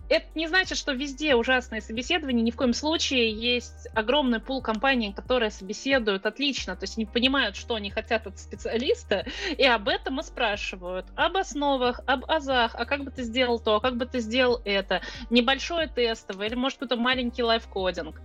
[0.09, 2.43] Это не значит, что везде ужасные собеседования.
[2.43, 6.77] Ни в коем случае есть огромный пул компаний, которые собеседуют отлично.
[6.77, 9.27] То есть они понимают, что они хотят от специалиста,
[9.57, 11.07] и об этом и спрашивают.
[11.15, 14.61] Об основах, об азах, а как бы ты сделал то, а как бы ты сделал
[14.65, 15.03] это.
[15.31, 18.21] Небольшое тестовое или, может, какой-то маленький лайфкодинг.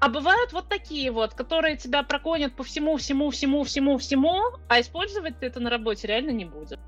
[0.00, 4.80] А бывают вот такие вот, которые тебя проконят по всему, всему, всему, всему, всему, а
[4.80, 6.78] использовать ты это на работе реально не будет.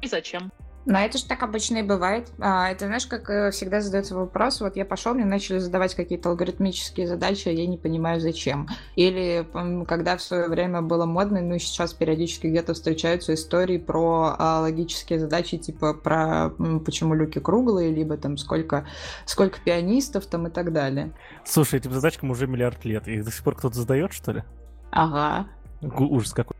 [0.00, 0.52] И зачем?
[0.86, 2.32] Но это же так обычно и бывает.
[2.38, 6.30] А, это, знаешь, как э, всегда задается вопрос, вот я пошел, мне начали задавать какие-то
[6.30, 8.66] алгоритмические задачи, а я не понимаю, зачем.
[8.96, 9.46] Или
[9.86, 14.60] когда в свое время было модно, ну и сейчас периодически где-то встречаются истории про а,
[14.60, 16.50] логические задачи, типа про
[16.84, 18.86] почему люки круглые, либо там сколько,
[19.26, 21.12] сколько пианистов там и так далее.
[21.44, 24.44] Слушай, этим задачкам уже миллиард лет, их до сих пор кто-то задает, что ли?
[24.90, 25.46] Ага.
[25.82, 26.56] Ужас какой.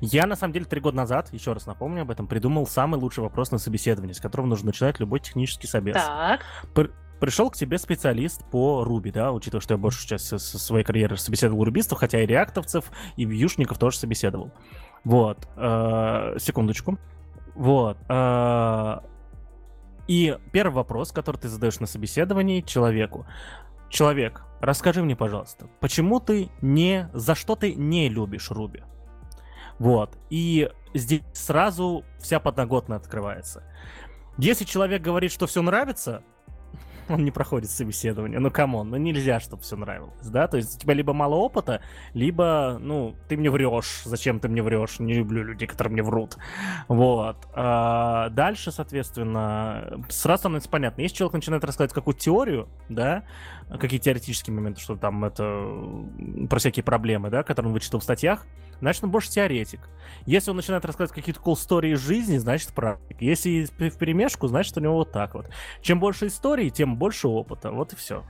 [0.00, 3.20] Я, на самом деле, три года назад, еще раз напомню об этом, придумал самый лучший
[3.20, 5.94] вопрос на собеседование, с которого нужно начинать любой технический собес.
[5.96, 6.40] Так.
[6.74, 10.84] Пр- пришел к тебе специалист по Руби, да, учитывая, что я больше сейчас со своей
[10.84, 14.52] карьеры собеседовал рубистов, хотя и реактовцев, и вьюшников тоже собеседовал.
[15.04, 15.48] Вот.
[15.56, 16.98] Э, секундочку.
[17.54, 17.98] Вот.
[18.08, 19.00] Э,
[20.06, 23.26] и первый вопрос, который ты задаешь на собеседовании человеку.
[23.90, 27.08] Человек, расскажи мне, пожалуйста, почему ты не...
[27.12, 28.82] За что ты не любишь Ruby?
[29.78, 30.18] Вот.
[30.30, 33.62] И здесь сразу вся подноготная открывается.
[34.38, 36.22] Если человек говорит, что все нравится,
[37.08, 38.38] он не проходит собеседование.
[38.38, 40.46] Ну, come on, ну нельзя, чтобы все нравилось, да?
[40.46, 41.80] То есть у тебя либо мало опыта,
[42.14, 44.02] либо, ну, ты мне врешь.
[44.04, 44.98] Зачем ты мне врешь?
[44.98, 46.36] Не люблю людей, которые мне врут.
[46.88, 47.36] Вот.
[47.54, 51.02] А дальше, соответственно, сразу становится понятно.
[51.02, 53.24] Если человек начинает рассказывать какую-то теорию, да,
[53.80, 55.66] какие теоретические моменты, что там это
[56.48, 58.46] про всякие проблемы, да, которые он вычитал в статьях,
[58.80, 59.80] значит, он больше теоретик.
[60.26, 63.20] Если он начинает рассказывать какие-то cool истории из жизни, значит, практик.
[63.20, 65.50] Если в перемешку, значит, у него вот так вот.
[65.82, 67.70] Чем больше историй, тем больше опыта.
[67.70, 68.24] Вот и все.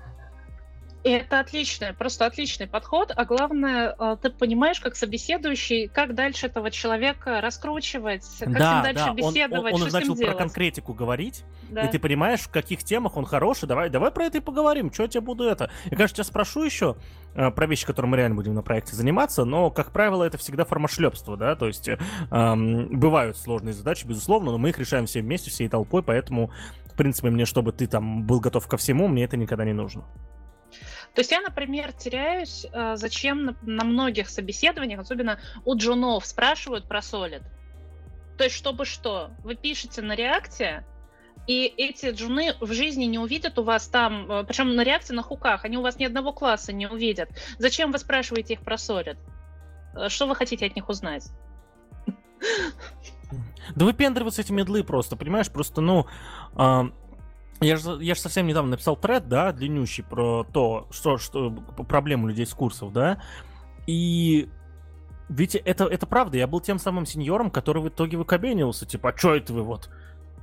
[1.04, 6.46] И это отличный, просто отличный подход, а главное, э, ты понимаешь, как собеседующий, как дальше
[6.46, 9.14] этого человека раскручивать, как да, с ним дальше да.
[9.14, 10.38] беседовать, он, он, он что начал с ним про делать.
[10.38, 11.82] конкретику говорить, да.
[11.82, 15.04] и ты понимаешь, в каких темах он хороший, давай, давай про это и поговорим, что
[15.04, 15.70] я тебе буду это.
[15.84, 16.96] Я, конечно, тебя спрошу еще
[17.34, 20.64] э, про вещи, которыми мы реально будем на проекте заниматься, но, как правило, это всегда
[20.64, 21.96] формашлепство, да, то есть э,
[22.28, 26.50] бывают сложные задачи, безусловно, но мы их решаем все вместе, всей толпой, поэтому,
[26.92, 30.04] в принципе, мне, чтобы ты там был готов ко всему, мне это никогда не нужно.
[31.18, 37.02] То есть я, например, теряюсь, э, зачем на, многих собеседованиях, особенно у джунов, спрашивают про
[37.02, 37.42] солид.
[38.36, 39.32] То есть чтобы что?
[39.42, 40.84] Вы пишете на реакте,
[41.48, 45.24] и эти джуны в жизни не увидят у вас там, э, причем на реакции на
[45.24, 47.30] хуках, они у вас ни одного класса не увидят.
[47.58, 49.18] Зачем вы спрашиваете их про солид?
[49.96, 51.32] Э, что вы хотите от них узнать?
[53.74, 55.50] Да выпендриваются эти медлы просто, понимаешь?
[55.50, 56.06] Просто, ну,
[57.60, 62.28] я же, я же совсем недавно написал тред, да, длиннющий про то, что, что проблему
[62.28, 63.22] людей с курсов, да,
[63.86, 64.48] и
[65.28, 69.16] ведь это, это правда, я был тем самым сеньором, который в итоге выкобенился, типа, а
[69.16, 69.90] что это вы вот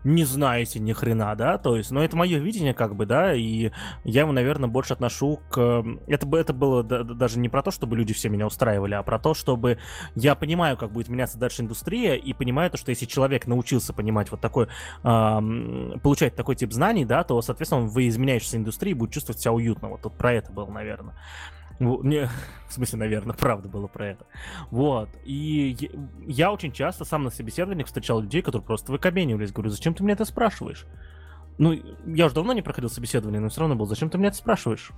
[0.06, 3.72] не знаете ни хрена, да, то есть, но это мое видение, как бы, да, и
[4.04, 5.84] я его, наверное, больше отношу к...
[6.08, 9.18] Это, бы это было даже не про то, чтобы люди все меня устраивали, а про
[9.18, 9.80] то, чтобы
[10.16, 14.30] я понимаю, как будет меняться дальше индустрия, и понимаю то, что если человек научился понимать
[14.30, 14.68] вот такой,
[15.04, 19.54] эм, получать такой тип знаний, да, то, соответственно, он в изменяющейся индустрии будет чувствовать себя
[19.54, 21.16] уютно, вот тут про это было, наверное.
[21.80, 22.30] Не,
[22.68, 24.26] в смысле, наверное, правда было про это.
[24.72, 25.10] Вот.
[25.24, 25.92] И
[26.26, 29.52] я очень часто сам на собеседованиях встречал людей, которые просто выкобенивались.
[29.52, 30.86] Говорю, зачем ты меня это спрашиваешь?
[31.58, 31.74] Ну,
[32.06, 33.86] я уже давно не проходил собеседование, но все равно был.
[33.86, 34.92] Зачем ты меня это спрашиваешь?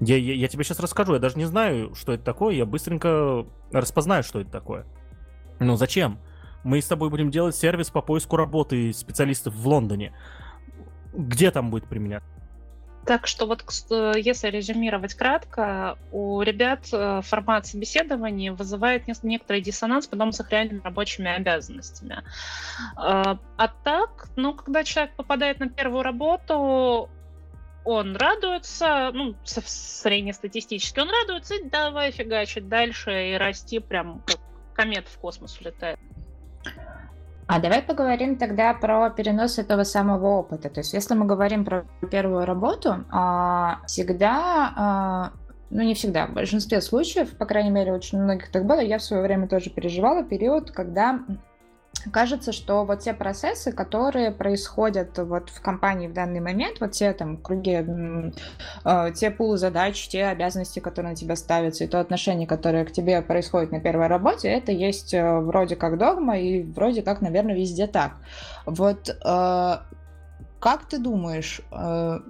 [0.00, 1.14] Я, я, я тебе сейчас расскажу.
[1.14, 2.54] Я даже не знаю, что это такое.
[2.54, 4.86] Я быстренько распознаю, что это такое.
[5.60, 6.18] Ну, зачем?
[6.64, 10.12] мы с тобой будем делать сервис по поиску работы специалистов в Лондоне.
[11.12, 12.28] Где там будет применяться?
[13.06, 13.64] Так что вот
[14.16, 20.80] если резюмировать кратко, у ребят э, формат собеседования вызывает некоторый диссонанс потом с их реальными
[20.82, 22.22] рабочими обязанностями.
[22.96, 27.10] А, а так, ну, когда человек попадает на первую работу,
[27.84, 34.38] он радуется, ну, среднестатистически он радуется, и давай фигачить дальше и расти прям как
[34.74, 35.98] комет в космос улетает.
[37.46, 40.70] А давай поговорим тогда про перенос этого самого опыта.
[40.70, 45.32] То есть, если мы говорим про первую работу, а, всегда, а,
[45.70, 49.02] ну не всегда, в большинстве случаев, по крайней мере, очень многих так было, я в
[49.02, 51.20] свое время тоже переживала период, когда
[52.12, 57.12] кажется, что вот те процессы, которые происходят вот в компании в данный момент, вот те
[57.12, 57.84] там круги,
[58.84, 62.92] э, те пулы задач, те обязанности, которые на тебя ставятся, и то отношение, которое к
[62.92, 67.54] тебе происходит на первой работе, это есть э, вроде как догма и вроде как, наверное,
[67.54, 68.12] везде так.
[68.66, 69.76] Вот э,
[70.60, 72.20] как ты думаешь, э,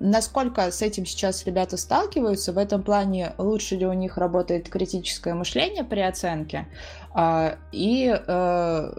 [0.00, 5.34] насколько с этим сейчас ребята сталкиваются, в этом плане лучше ли у них работает критическое
[5.34, 6.66] мышление при оценке,
[7.12, 8.92] а, и э,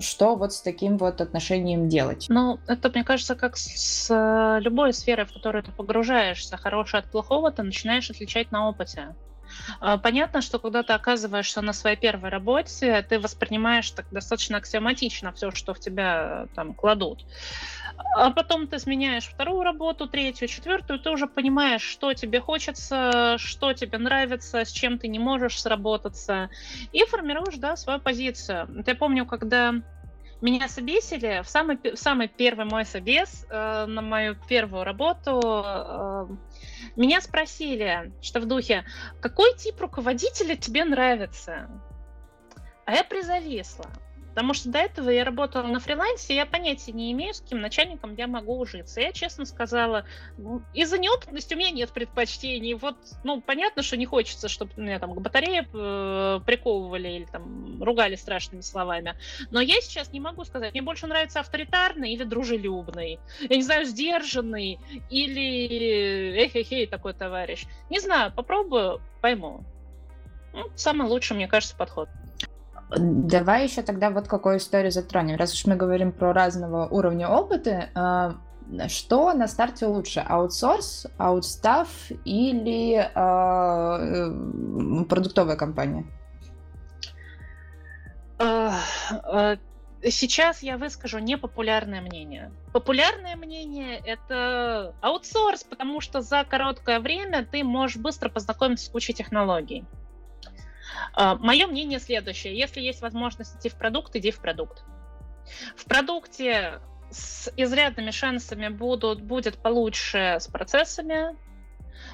[0.00, 2.26] что вот с таким вот отношением делать?
[2.28, 7.10] Ну, это, мне кажется, как с э, любой сферой, в которую ты погружаешься, хорошее от
[7.10, 9.14] плохого, ты начинаешь отличать на опыте.
[9.80, 15.32] А, понятно, что когда ты оказываешься на своей первой работе, ты воспринимаешь так достаточно аксиоматично
[15.32, 17.24] все, что в тебя там кладут.
[18.14, 23.72] А потом ты сменяешь вторую работу, третью, четвертую, ты уже понимаешь, что тебе хочется, что
[23.72, 26.50] тебе нравится, с чем ты не можешь сработаться,
[26.92, 28.84] и формируешь, да, свою позицию.
[28.86, 29.74] Я помню, когда
[30.40, 36.26] меня собесили, в самый, в самый первый мой собес э, на мою первую работу, э,
[36.96, 38.84] меня спросили, что в духе,
[39.20, 41.68] какой тип руководителя тебе нравится?
[42.84, 43.86] А я призависла.
[44.38, 48.14] Потому что до этого я работала на фрилансе, я понятия не имею, с каким начальником
[48.14, 49.00] я могу ужиться.
[49.00, 50.04] Я честно сказала,
[50.36, 52.74] «Ну, из-за неопытности у меня нет предпочтений.
[52.74, 52.94] Вот,
[53.24, 58.14] ну, понятно, что не хочется, чтобы меня там к батарее э, приковывали или там ругали
[58.14, 59.16] страшными словами.
[59.50, 63.18] Но я сейчас не могу сказать, мне больше нравится авторитарный или дружелюбный.
[63.40, 64.78] Я не знаю, сдержанный
[65.10, 67.66] или эх-эх-эй такой товарищ.
[67.90, 69.64] Не знаю, попробую, пойму.
[70.52, 72.08] Ну, самый лучший, мне кажется, подход.
[72.90, 75.36] Давай еще тогда вот какую историю затронем.
[75.36, 78.36] Раз уж мы говорим про разного уровня опыта, а,
[78.88, 80.20] что на старте лучше?
[80.20, 81.88] Аутсорс, аутстав
[82.24, 83.04] или э,
[85.04, 86.04] продуктовая компания?
[90.02, 92.52] Сейчас я выскажу непопулярное мнение.
[92.72, 99.12] Популярное мнение— это аутсорс, потому что за короткое время ты можешь быстро познакомиться с кучей
[99.12, 99.84] технологий.
[101.12, 102.56] А, Мое мнение следующее.
[102.56, 104.84] Если есть возможность идти в продукт, иди в продукт.
[105.76, 106.80] В продукте
[107.10, 111.36] с изрядными шансами будут, будет получше с процессами.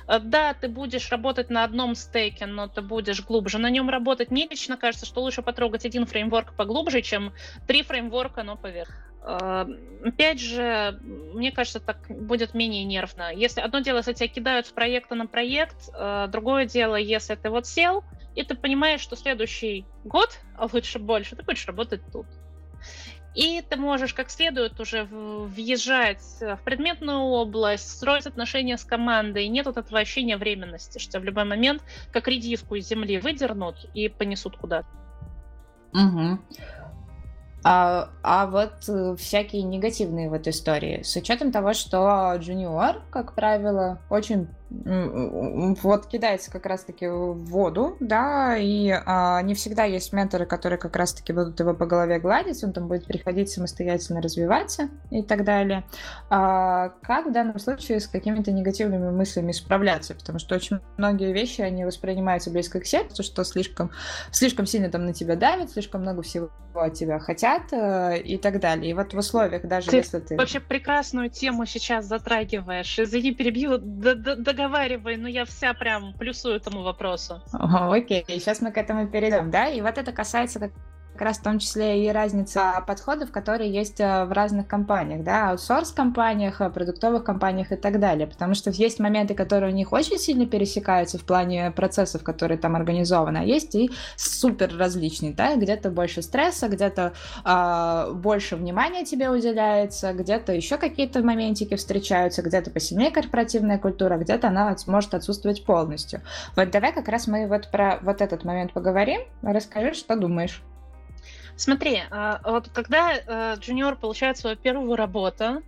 [0.07, 4.31] А, да, ты будешь работать на одном стейке, но ты будешь глубже на нем работать.
[4.31, 7.33] Мне лично кажется, что лучше потрогать один фреймворк поглубже, чем
[7.67, 8.91] три фреймворка, но поверх.
[9.23, 9.67] А,
[10.05, 13.33] опять же, мне кажется, так будет менее нервно.
[13.35, 15.91] Если одно дело, если тебя кидают с проекта на проект,
[16.29, 18.05] другое дело, если ты вот сел,
[18.35, 22.27] и ты понимаешь, что следующий год, а лучше больше, ты будешь работать тут.
[23.35, 29.47] И ты можешь как следует уже въезжать в предметную область, строить отношения с командой.
[29.47, 31.83] И нет вот этого ощущения временности, что в любой момент
[32.13, 34.87] как редиску из земли выдернут и понесут куда-то.
[35.93, 36.39] Угу.
[37.67, 43.35] А, а вот э, всякие негативные в этой истории, с учетом того, что джуниор, как
[43.35, 44.49] правило, очень
[44.85, 50.97] вот кидается как раз-таки в воду, да, и а, не всегда есть менторы, которые как
[50.97, 55.85] раз-таки будут его по голове гладить, он там будет приходить самостоятельно развиваться и так далее.
[56.31, 60.15] А, как в данном случае с какими-то негативными мыслями справляться?
[60.15, 63.91] Потому что очень многие вещи, они воспринимаются близко к сердцу, что слишком,
[64.31, 68.61] слишком сильно там на тебя давит, слишком много всего от тебя хотят э, и так
[68.61, 68.91] далее.
[68.91, 70.37] И вот в условиях, даже ты если ты...
[70.37, 72.99] вообще прекрасную тему сейчас затрагиваешь.
[72.99, 73.79] Извини, перебью.
[74.65, 77.43] Договаривай, но я вся прям плюсую этому вопросу.
[77.53, 79.69] Окей, сейчас мы к этому перейдем, да?
[79.69, 80.73] И вот это касается как
[81.15, 85.51] как раз в том числе и разница подходов, которые есть э, в разных компаниях, да,
[85.51, 90.19] аутсорс-компаниях, э, продуктовых компаниях и так далее, потому что есть моменты, которые у них очень
[90.19, 95.91] сильно пересекаются в плане процессов, которые там организованы, а есть и супер различные, да, где-то
[95.91, 97.13] больше стресса, где-то
[97.45, 104.49] э, больше внимания тебе уделяется, где-то еще какие-то моментики встречаются, где-то посильнее корпоративная культура, где-то
[104.49, 106.23] она может отсутствовать полностью.
[106.57, 110.61] Вот давай как раз мы вот про вот этот момент поговорим, расскажи, что думаешь.
[111.57, 115.63] Смотри, а, вот когда э, джуниор получает свою первую работу,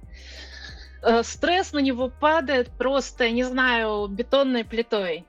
[1.03, 5.25] э, стресс на него падает просто, не знаю, бетонной плитой.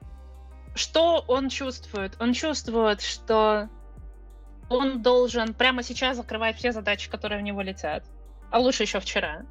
[0.73, 2.15] Что он чувствует?
[2.19, 3.69] Он чувствует, что
[4.69, 8.03] он должен прямо сейчас закрывать все задачи, которые в него летят.
[8.49, 9.45] А лучше еще вчера.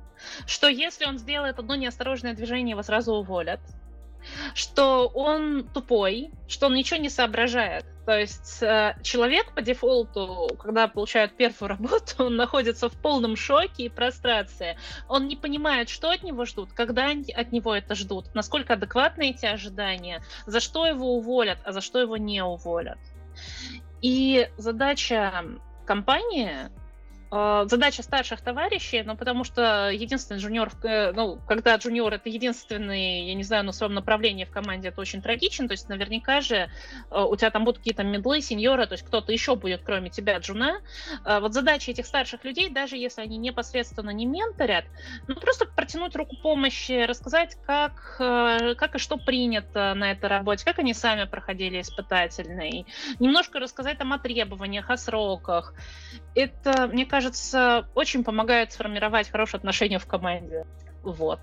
[0.46, 3.60] Что если он сделает одно неосторожное движение, его сразу уволят
[4.54, 7.84] что он тупой, что он ничего не соображает.
[8.06, 13.84] То есть э, человек по дефолту, когда получает первую работу, он находится в полном шоке
[13.84, 14.78] и прострации.
[15.08, 19.46] Он не понимает, что от него ждут, когда от него это ждут, насколько адекватны эти
[19.46, 22.98] ожидания, за что его уволят, а за что его не уволят.
[24.02, 25.44] И задача
[25.84, 26.70] компании
[27.30, 33.34] задача старших товарищей, ну, потому что единственный джуниор, э, ну, когда джуниор это единственный, я
[33.34, 36.70] не знаю, на своем направлении в команде, это очень трагично, то есть наверняка же
[37.10, 40.38] э, у тебя там будут какие-то медлы, сеньоры, то есть кто-то еще будет, кроме тебя,
[40.38, 40.80] джуна.
[41.24, 44.84] А, вот задача этих старших людей, даже если они непосредственно не менторят,
[45.26, 50.64] ну, просто протянуть руку помощи, рассказать, как, э, как и что принято на этой работе,
[50.64, 52.86] как они сами проходили испытательный,
[53.18, 55.74] немножко рассказать там о требованиях, о сроках.
[56.34, 60.66] Это, мне кажется, кажется, очень помогает сформировать хорошие отношения в команде.
[61.02, 61.40] Вот.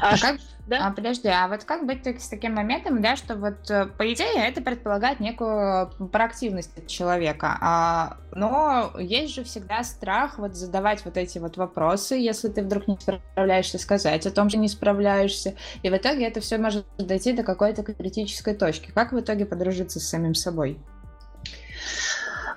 [0.00, 0.36] А, а как,
[0.66, 0.86] да?
[0.86, 4.46] а, подожди, а вот как быть с таким моментом, да, что вот э, по идее
[4.46, 11.16] это предполагает некую проактивность от человека, а, но есть же всегда страх вот задавать вот
[11.18, 15.90] эти вот вопросы, если ты вдруг не справляешься, сказать о том, что не справляешься, и
[15.90, 18.90] в итоге это все может дойти до какой-то критической точки.
[18.90, 20.78] Как в итоге подружиться с самим собой?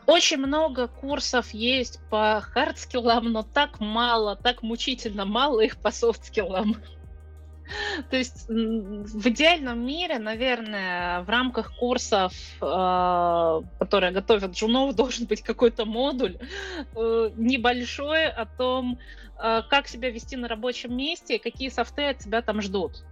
[0.08, 6.76] Очень много курсов есть по хардскиллам, но так мало, так мучительно мало их по софтскиллам.
[8.12, 15.42] То есть в идеальном мире, наверное, в рамках курсов, э, которые готовят джунов, должен быть
[15.42, 16.38] какой-то модуль
[16.96, 19.00] э, небольшой о том,
[19.42, 23.04] э, как себя вести на рабочем месте, какие софты от тебя там ждут.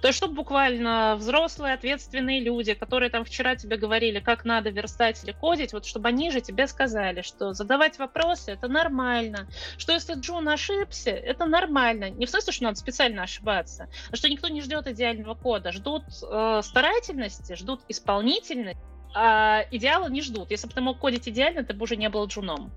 [0.00, 5.22] То есть, чтобы буквально взрослые, ответственные люди, которые там вчера тебе говорили, как надо верстать
[5.24, 9.48] или кодить, вот чтобы они же тебе сказали, что задавать вопросы— это нормально,
[9.78, 12.10] что если Джун ошибся, это нормально.
[12.10, 16.04] Не в смысле, что надо специально ошибаться, а что никто не ждет идеального кода, ждут
[16.22, 18.80] э, старательности, ждут исполнительности,
[19.14, 20.50] а идеала не ждут.
[20.50, 22.72] Если бы ты мог кодить идеально, ты бы уже не был джуном.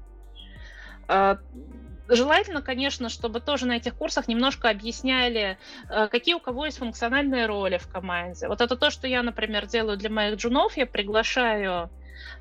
[1.08, 1.38] А,
[2.08, 5.58] Желательно, конечно, чтобы тоже на этих курсах немножко объясняли,
[5.90, 8.48] э, какие у кого есть функциональные роли в команде.
[8.48, 10.78] Вот это то, что я, например, делаю для моих джунов.
[10.78, 11.90] Я приглашаю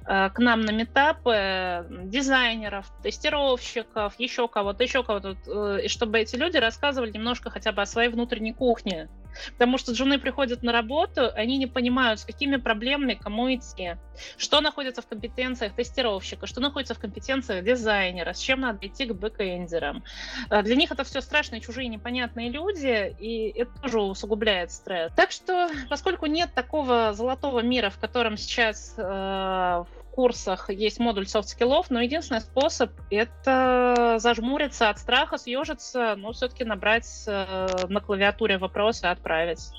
[0.06, 6.36] Э, к нам на метапы дизайнеров, тестировщиков, еще кого-то, еще кого-то, э, и чтобы эти
[6.36, 9.08] люди рассказывали немножко хотя бы о своей внутренней кухне.
[9.52, 13.96] Потому что жены приходят на работу, они не понимают, с какими проблемами кому идти,
[14.36, 19.14] что находится в компетенциях тестировщика, что находится в компетенциях дизайнера, с чем надо идти к
[19.14, 20.04] бэкэндерам.
[20.50, 25.12] Э, для них это все страшные, чужие, непонятные люди, и это тоже усугубляет стресс.
[25.14, 31.90] Так что, поскольку нет такого золотого мира, в котором сейчас в курсах есть модуль софт-скиллов,
[31.90, 39.06] но единственный способ— это зажмуриться от страха, съежиться, но все-таки набрать э, на клавиатуре вопросы
[39.06, 39.70] и отправить.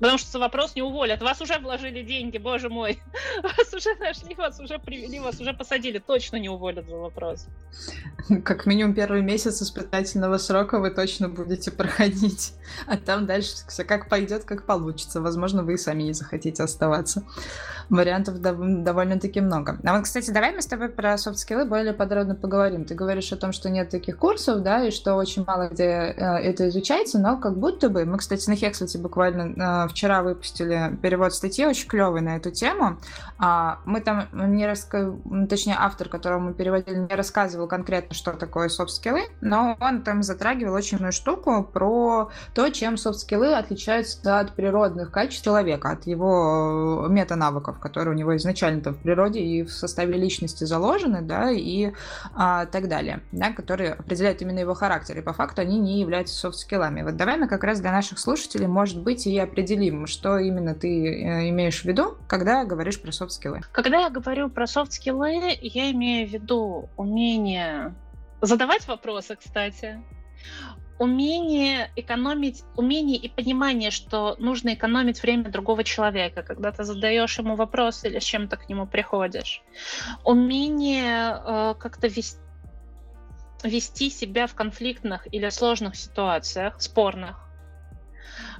[0.00, 1.22] Потому что за вопрос не уволят.
[1.22, 2.98] Вас уже вложили деньги, боже мой.
[3.42, 5.98] Вас уже нашли, вас уже привели, вас уже посадили.
[5.98, 7.46] Точно не уволят за вопрос.
[8.44, 12.54] Как минимум первый месяц испытательного срока вы точно будете проходить.
[12.86, 15.20] А там дальше все как пойдет, как получится.
[15.20, 17.22] Возможно, вы и сами не захотите оставаться.
[17.88, 19.78] Вариантов дов- довольно-таки много.
[19.84, 22.84] А вот, кстати, давай мы с тобой про софт-скиллы более подробно поговорим.
[22.84, 26.38] Ты говоришь о том, что нет таких курсов, да, и что очень мало где э,
[26.38, 28.04] это изучается, но как будто бы...
[28.04, 32.98] Мы, кстати, на Хекслете буквально э, вчера выпустили перевод статьи очень клевый на эту тему.
[33.38, 35.14] А, мы там не раска...
[35.48, 40.74] точнее, автор, которого мы переводили, не рассказывал конкретно, что такое софт-скиллы, но он там затрагивал
[40.74, 47.78] очень много штуку про то, чем софт-скиллы отличаются от природных качеств человека, от его мета-навыков,
[47.78, 51.92] которые у него изначально-то в природе и в составе личности заложены, да, и
[52.34, 56.34] а, так далее, да, которые определяют именно его характер, и по факту они не являются
[56.34, 57.02] софт-скиллами.
[57.02, 60.88] Вот давай мы как раз для наших слушателей, может быть, и определим, что именно ты
[60.88, 63.60] э, имеешь в виду, когда говоришь про софт-скиллы.
[63.72, 67.36] Когда я говорю про софт-скиллы, я имею в виду умение
[68.40, 70.02] задавать вопросы, кстати,
[70.98, 77.54] умение экономить, умение и понимание, что нужно экономить время другого человека, когда ты задаешь ему
[77.54, 79.62] вопрос или с чем-то к нему приходишь.
[80.24, 82.38] Умение э, как-то вести
[83.62, 87.42] вести себя в конфликтных или сложных ситуациях, спорных.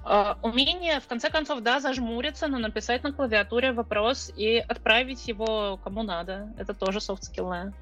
[0.04, 5.78] Uh, умение, в конце концов, да, зажмуриться, но написать на клавиатуре вопрос и отправить его
[5.82, 6.52] кому надо.
[6.58, 7.72] Это тоже софт-скиллы.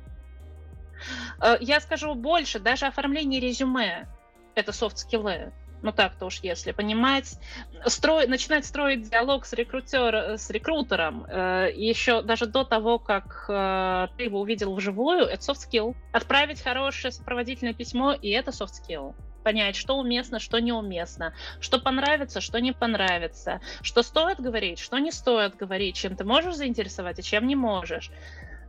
[1.40, 4.06] Uh, я скажу больше, даже оформление резюме—
[4.54, 5.52] это софт-скиллы
[5.84, 7.38] ну так-то уж если понимать,
[7.86, 14.08] строй, начинать строить диалог с, рекрутер, с рекрутером э, еще даже до того, как э,
[14.16, 15.94] ты его увидел вживую, это soft skill.
[16.10, 19.14] Отправить хорошее сопроводительное письмо, и это soft skill
[19.44, 25.12] понять, что уместно, что неуместно, что понравится, что не понравится, что стоит говорить, что не
[25.12, 28.10] стоит говорить, чем ты можешь заинтересовать, а чем не можешь.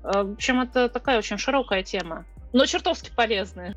[0.06, 3.76] Э, в общем, это такая очень широкая тема, но чертовски полезная.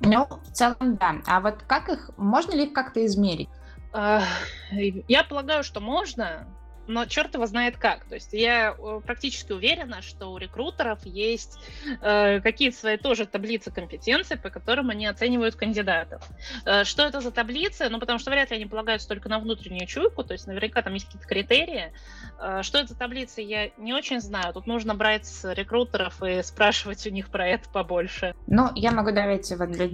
[0.00, 1.16] Ну, в целом, да.
[1.26, 3.48] А вот как их, можно ли их как-то измерить?
[3.92, 6.46] Я полагаю, что можно,
[6.92, 8.04] но черт его знает как.
[8.04, 11.58] То есть я э, практически уверена, что у рекрутеров есть
[12.00, 16.22] э, какие-то свои тоже таблицы компетенций, по которым они оценивают кандидатов.
[16.64, 17.88] Э, что это за таблицы?
[17.88, 20.94] Ну, потому что вряд ли они полагаются только на внутреннюю чуйку, то есть наверняка там
[20.94, 21.92] есть какие-то критерии.
[22.40, 24.52] Э, что это за таблицы, я не очень знаю.
[24.52, 28.34] Тут нужно брать рекрутеров и спрашивать у них про это побольше.
[28.46, 29.88] Ну, я могу добавить вот для,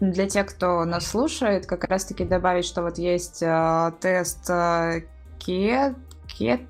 [0.00, 5.02] для тех, кто нас слушает, как раз-таки добавить, что вот есть э, тест э,
[5.38, 5.96] Кет,
[6.36, 6.62] Кет,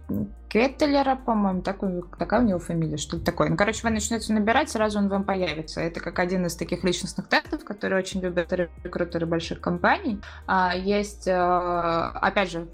[0.53, 3.49] Кеттелера, по-моему, такой, такая у него фамилия, что-то такое.
[3.49, 5.81] Ну, короче, вы начнете набирать, сразу он вам появится.
[5.81, 10.21] Это как один из таких личностных тестов, которые очень любят рекрутеры больших компаний.
[10.47, 12.69] А, есть, а, опять же,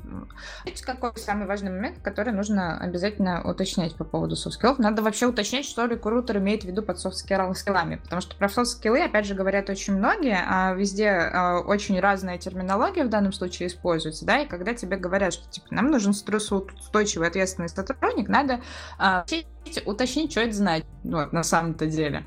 [0.85, 4.81] какой самый важный момент, который нужно обязательно уточнять по поводу софт-скиллов.
[4.81, 9.27] Надо вообще уточнять, что рекрутер имеет в виду под софт-скиллами, потому что про софт-скиллы, опять
[9.27, 14.41] же, говорят очень многие, а везде а, очень разная терминология в данном случае используется, да,
[14.41, 18.61] и когда тебе говорят, что, типа, нам нужен стрессоустойчивый ответственный сотрудник, надо
[18.99, 19.25] а,
[19.87, 22.25] уточнить, что это значит ну, на самом-то деле.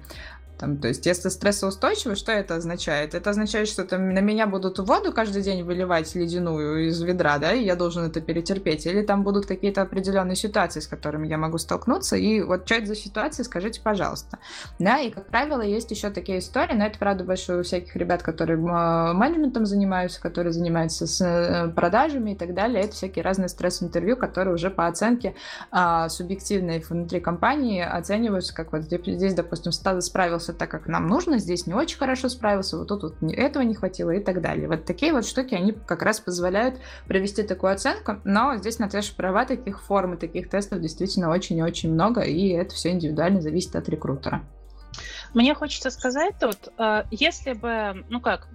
[0.61, 3.15] Там, то есть, если стрессоустойчивый, что это означает?
[3.15, 7.51] Это означает, что там на меня будут воду каждый день выливать ледяную из ведра, да,
[7.51, 8.85] и я должен это перетерпеть.
[8.85, 12.15] Или там будут какие-то определенные ситуации, с которыми я могу столкнуться.
[12.15, 14.37] И вот что это за ситуации, скажите, пожалуйста.
[14.77, 18.21] Да, и, как правило, есть еще такие истории, но это, правда, больше у всяких ребят,
[18.21, 22.83] которые а, менеджментом занимаются, которые занимаются с э, продажами и так далее.
[22.83, 25.33] Это всякие разные стресс-интервью, которые уже по оценке
[25.71, 31.39] а, субъективной внутри компании оцениваются, как вот здесь, допустим, справился справился так, как нам нужно,
[31.39, 34.67] здесь не очень хорошо справился, вот тут вот этого не хватило и так далее.
[34.67, 36.75] Вот такие вот штуки, они как раз позволяют
[37.07, 41.63] провести такую оценку, но здесь Наташа права, таких форм и таких тестов действительно очень и
[41.63, 44.41] очень много, и это все индивидуально зависит от рекрутера.
[45.33, 48.47] Мне хочется сказать тут, э, если бы, ну как,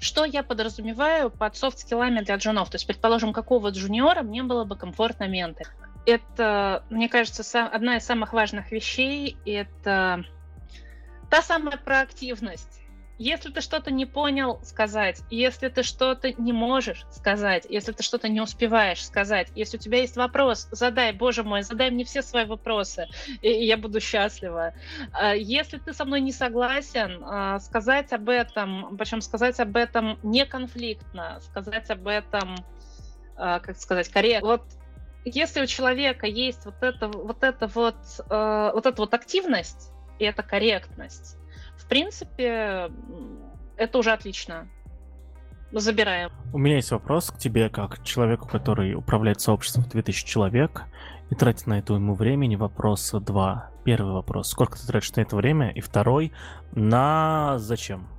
[0.00, 2.68] что я подразумеваю под софт-скиллами для джунов?
[2.70, 5.66] То есть, предположим, какого джуниора мне было бы комфортно ментор?
[6.06, 10.24] Это, мне кажется, одна из самых важных вещей— это
[11.34, 12.80] та самая проактивность.
[13.18, 15.20] Если ты что-то не понял, сказать.
[15.30, 17.66] Если ты что-то не можешь сказать.
[17.68, 19.48] Если ты что-то не успеваешь сказать.
[19.56, 23.08] Если у тебя есть вопрос, задай, боже мой, задай мне все свои вопросы,
[23.42, 24.74] и я буду счастлива.
[25.12, 30.20] А, если ты со мной не согласен, а, сказать об этом, причем сказать об этом
[30.22, 32.54] не конфликтно, сказать об этом,
[33.36, 34.46] а, как сказать, корректно.
[34.46, 34.62] Вот
[35.24, 37.96] если у человека есть вот это вот это вот,
[38.28, 41.36] вот эта вот активность, и это корректность.
[41.76, 42.90] В принципе,
[43.76, 44.68] это уже отлично.
[45.72, 46.30] Забираем.
[46.52, 50.84] У меня есть вопрос к тебе, как человеку, который управляет сообществом в 2000 человек
[51.30, 52.54] и тратит на это ему времени.
[52.54, 53.70] Вопрос два.
[53.84, 54.50] Первый вопрос.
[54.50, 55.70] Сколько ты тратишь на это время?
[55.70, 56.32] И второй.
[56.72, 58.13] На зачем?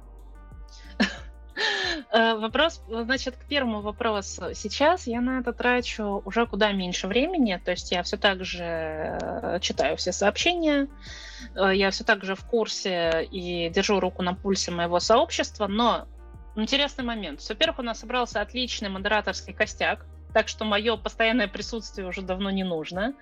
[2.15, 4.53] Э, вопрос, значит, к первому вопросу.
[4.53, 8.63] Сейчас я на это трачу уже куда меньше времени, то есть я все так же
[8.63, 10.87] э, читаю все сообщения,
[11.55, 16.07] э, я все так же в курсе и держу руку на пульсе моего сообщества, но
[16.55, 17.41] интересный момент.
[17.49, 22.63] Во-первых, у нас собрался отличный модераторский костяк, так что мое постоянное присутствие уже давно не
[22.63, 23.13] нужно.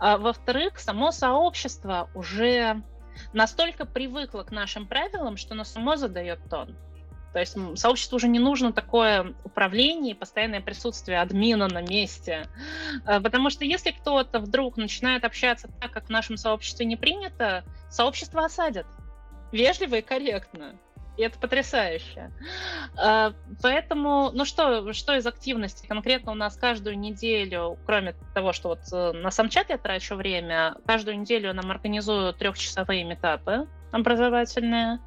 [0.00, 2.82] А, во-вторых, само сообщество уже
[3.32, 6.76] настолько привыкло к нашим правилам, что оно само задает тон.
[7.32, 12.48] То есть сообществу уже не нужно такое управление постоянное присутствие админа на месте.
[13.06, 17.64] Э, потому что если кто-то вдруг начинает общаться так, как в нашем сообществе не принято,
[17.90, 18.86] сообщество осадят.
[19.50, 20.74] Вежливо и корректно.
[21.16, 22.30] И это потрясающе.
[23.02, 23.32] Э,
[23.62, 25.86] поэтому, ну что, что из активности?
[25.86, 30.16] Конкретно у нас каждую неделю, кроме того, что вот э, на сам чат я трачу
[30.16, 35.00] время, каждую неделю нам организуют трехчасовые метапы образовательные.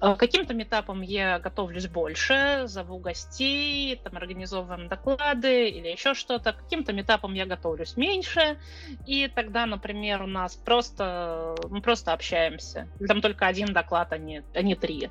[0.00, 6.52] Э, каким-то метапам я готовлюсь больше, зову гостей, там организовываем доклады или еще что-то.
[6.52, 8.58] Каким-то метапам я готовлюсь меньше,
[9.06, 12.88] и тогда, например, у нас просто мы просто общаемся.
[13.06, 15.10] Там только один доклад, а не, а не три.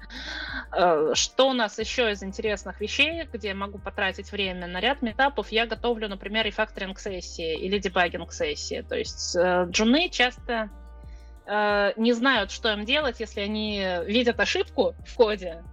[0.72, 5.02] Э, что у нас еще из интересных вещей, где я могу потратить время на ряд
[5.02, 8.86] метапов, я готовлю, например, рефакторинг сессии или дебагинг сессии.
[8.88, 10.70] То есть э, джуны часто
[11.52, 15.64] э, не знают, что им делать, если они видят ошибку в коде.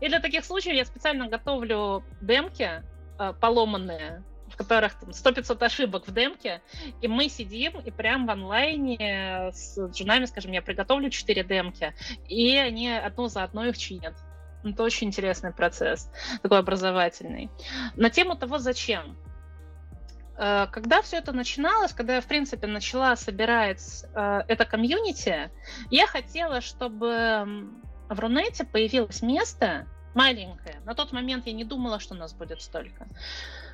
[0.00, 2.82] И для таких случаев я специально готовлю демки
[3.18, 6.62] э, поломанные, в которых там 100-500 ошибок в демке,
[7.02, 11.94] и мы сидим и прям в онлайне с джунами, скажем, я приготовлю 4 демки,
[12.28, 14.14] и они одну за одной их чинят.
[14.64, 16.10] Это очень интересный процесс,
[16.42, 17.50] такой образовательный.
[17.96, 19.18] На тему того, зачем.
[20.36, 25.50] Э, когда все это начиналось, когда я, в принципе, начала собирать э, это комьюнити,
[25.90, 27.68] я хотела, чтобы
[28.08, 30.80] в Рунете появилось место маленькое.
[30.84, 33.06] На тот момент я не думала, что нас будет столько.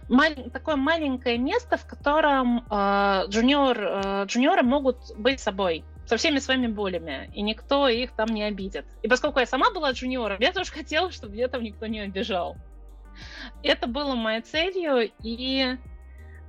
[0.09, 0.51] Маль...
[0.51, 6.67] Такое маленькое место, в котором э, джуниор, э, джуниоры могут быть собой со всеми своими
[6.67, 8.85] болями, и никто их там не обидит.
[9.03, 12.57] И поскольку я сама была джуниором, я тоже хотела, чтобы там никто не обижал.
[13.63, 15.77] Это было моей целью, и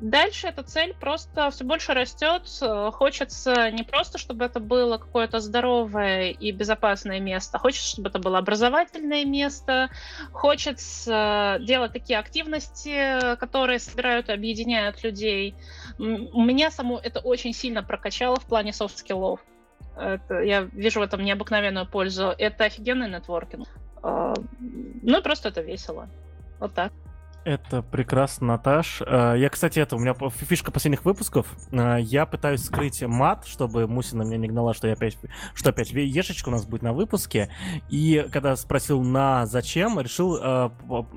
[0.02, 2.50] Дальше эта цель просто все больше растет.
[2.94, 8.40] Хочется не просто, чтобы это было какое-то здоровое и безопасное место, хочется, чтобы это было
[8.40, 9.92] образовательное место,
[10.34, 15.54] хочется делать такие активности, которые собирают и объединяют людей.
[16.00, 19.40] Меня само это очень сильно прокачало в плане софт-скиллов.
[20.30, 22.34] Я вижу в этом необыкновенную пользу.
[22.40, 23.68] Это офигенный нетворкинг.
[24.02, 26.10] А, ну и просто это весело.
[26.60, 26.92] Вот так.
[27.44, 29.02] Это прекрасно, Наташ.
[29.02, 31.48] Э, я, кстати, это у меня фишка последних выпусков.
[31.72, 35.18] Э, я пытаюсь скрыть мат, чтобы Мусина меня не гнала, что я опять,
[35.56, 37.50] что опять ешечка у нас будет на выпуске.
[37.90, 40.70] И когда спросил на зачем, решил, э,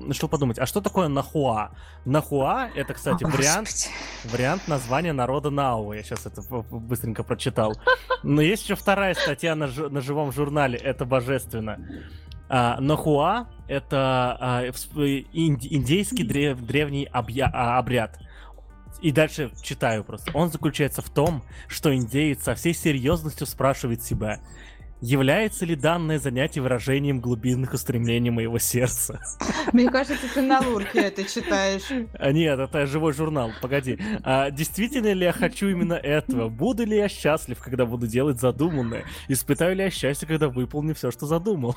[0.07, 1.71] решил подумать, а что такое нахуа?
[2.05, 3.69] Нахуа это, кстати, О, вариант,
[4.25, 5.93] вариант названия народа Нау.
[5.93, 7.73] Я сейчас это быстренько прочитал.
[8.23, 10.77] Но есть еще вторая статья на, на живом журнале.
[10.77, 11.79] Это божественно.
[12.47, 14.63] А, Нахуа— это а,
[15.33, 18.19] индейский древ, древний объя, а, обряд.
[19.01, 20.31] И дальше читаю просто.
[20.33, 24.39] Он заключается в том, что индеец со всей серьезностью спрашивает себя,
[25.01, 29.19] является ли данное занятие выражением глубинных устремлений моего сердца?
[29.73, 31.83] Мне кажется, ты на лурке это читаешь.
[32.13, 33.99] А, нет, это живой журнал, погоди.
[34.23, 36.49] А, действительно ли я хочу именно этого?
[36.49, 39.03] Буду ли я счастлив, когда буду делать задуманное?
[39.27, 41.75] Испытаю ли я счастье, когда выполню все, что задумал?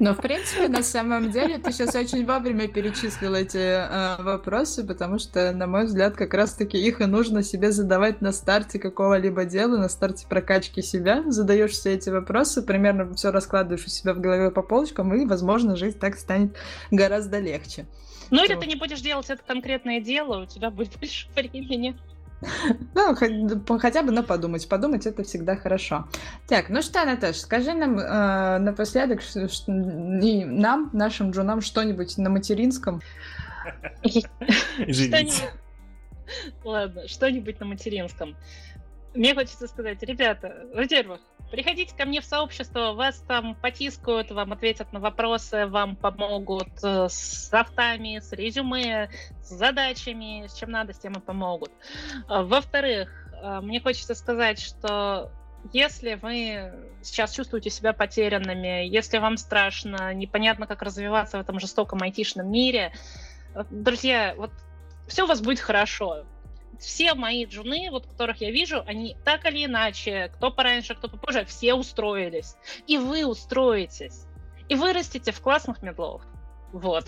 [0.00, 5.18] Но, в принципе, на самом деле, ты сейчас очень вовремя перечислил эти э, вопросы, потому
[5.18, 9.76] что, на мой взгляд, как раз-таки их и нужно себе задавать на старте какого-либо дела,
[9.76, 11.22] на старте прокачки себя.
[11.26, 15.76] Задаешь все эти вопросы, примерно все раскладываешь у себя в голове по полочкам, и, возможно,
[15.76, 16.56] жизнь так станет
[16.90, 17.84] гораздо легче.
[18.30, 21.94] Ну, или ты не будешь делать это конкретное дело, у тебя будет больше времени.
[22.94, 24.68] Ну, хотя бы на подумать.
[24.68, 26.08] Подумать это всегда хорошо.
[26.48, 32.16] Так, ну что, Наташ, скажи нам э, напоследок, что, что, и нам, нашим джунам, что-нибудь
[32.18, 33.02] на материнском.
[34.78, 35.50] Извините.
[36.64, 38.36] Ладно, что-нибудь на материнском.
[39.14, 41.20] Мне хочется сказать, ребята, во-первых,
[41.50, 47.08] приходите ко мне в сообщество, вас там потискают, вам ответят на вопросы, вам помогут э,
[47.08, 49.10] с софтами, с резюме,
[49.42, 51.72] с задачами, с чем надо, с тем и помогут.
[52.28, 53.10] А, во-вторых,
[53.42, 55.32] э, мне хочется сказать, что
[55.72, 56.72] если вы
[57.02, 62.92] сейчас чувствуете себя потерянными, если вам страшно, непонятно, как развиваться в этом жестоком айтишном мире,
[63.54, 64.52] э, друзья, вот
[65.08, 66.24] все у вас будет хорошо
[66.80, 71.44] все мои джуны, вот которых я вижу, они так или иначе, кто пораньше, кто попозже,
[71.44, 72.56] все устроились.
[72.86, 74.24] И вы устроитесь.
[74.68, 76.22] И вырастите в классных медлов.
[76.72, 77.06] Вот.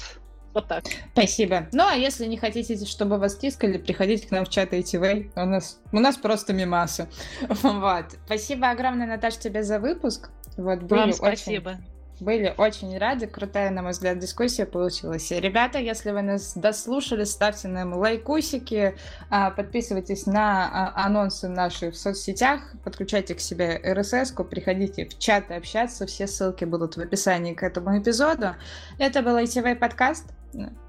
[0.52, 0.84] Вот так.
[1.12, 1.68] Спасибо.
[1.72, 5.32] Ну, а если не хотите, чтобы вас тискали, приходите к нам в чат ATV.
[5.34, 7.08] У нас, у нас просто мимасы.
[7.62, 8.04] Вот.
[8.26, 10.30] Спасибо огромное, Наташа, тебе за выпуск.
[10.58, 11.70] Вот, были Вам спасибо.
[11.70, 11.84] Очень
[12.22, 13.26] были очень рады.
[13.26, 15.30] Крутая, на мой взгляд, дискуссия получилась.
[15.30, 18.96] Ребята, если вы нас дослушали, ставьте нам лайкусики,
[19.30, 25.50] а, подписывайтесь на а, анонсы наши в соцсетях, подключайте к себе RSS, приходите в чат
[25.50, 26.06] общаться.
[26.06, 28.54] Все ссылки будут в описании к этому эпизоду.
[28.98, 30.26] Это был ITV подкаст.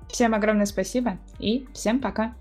[0.10, 2.35] Всем огромное спасибо и всем пока.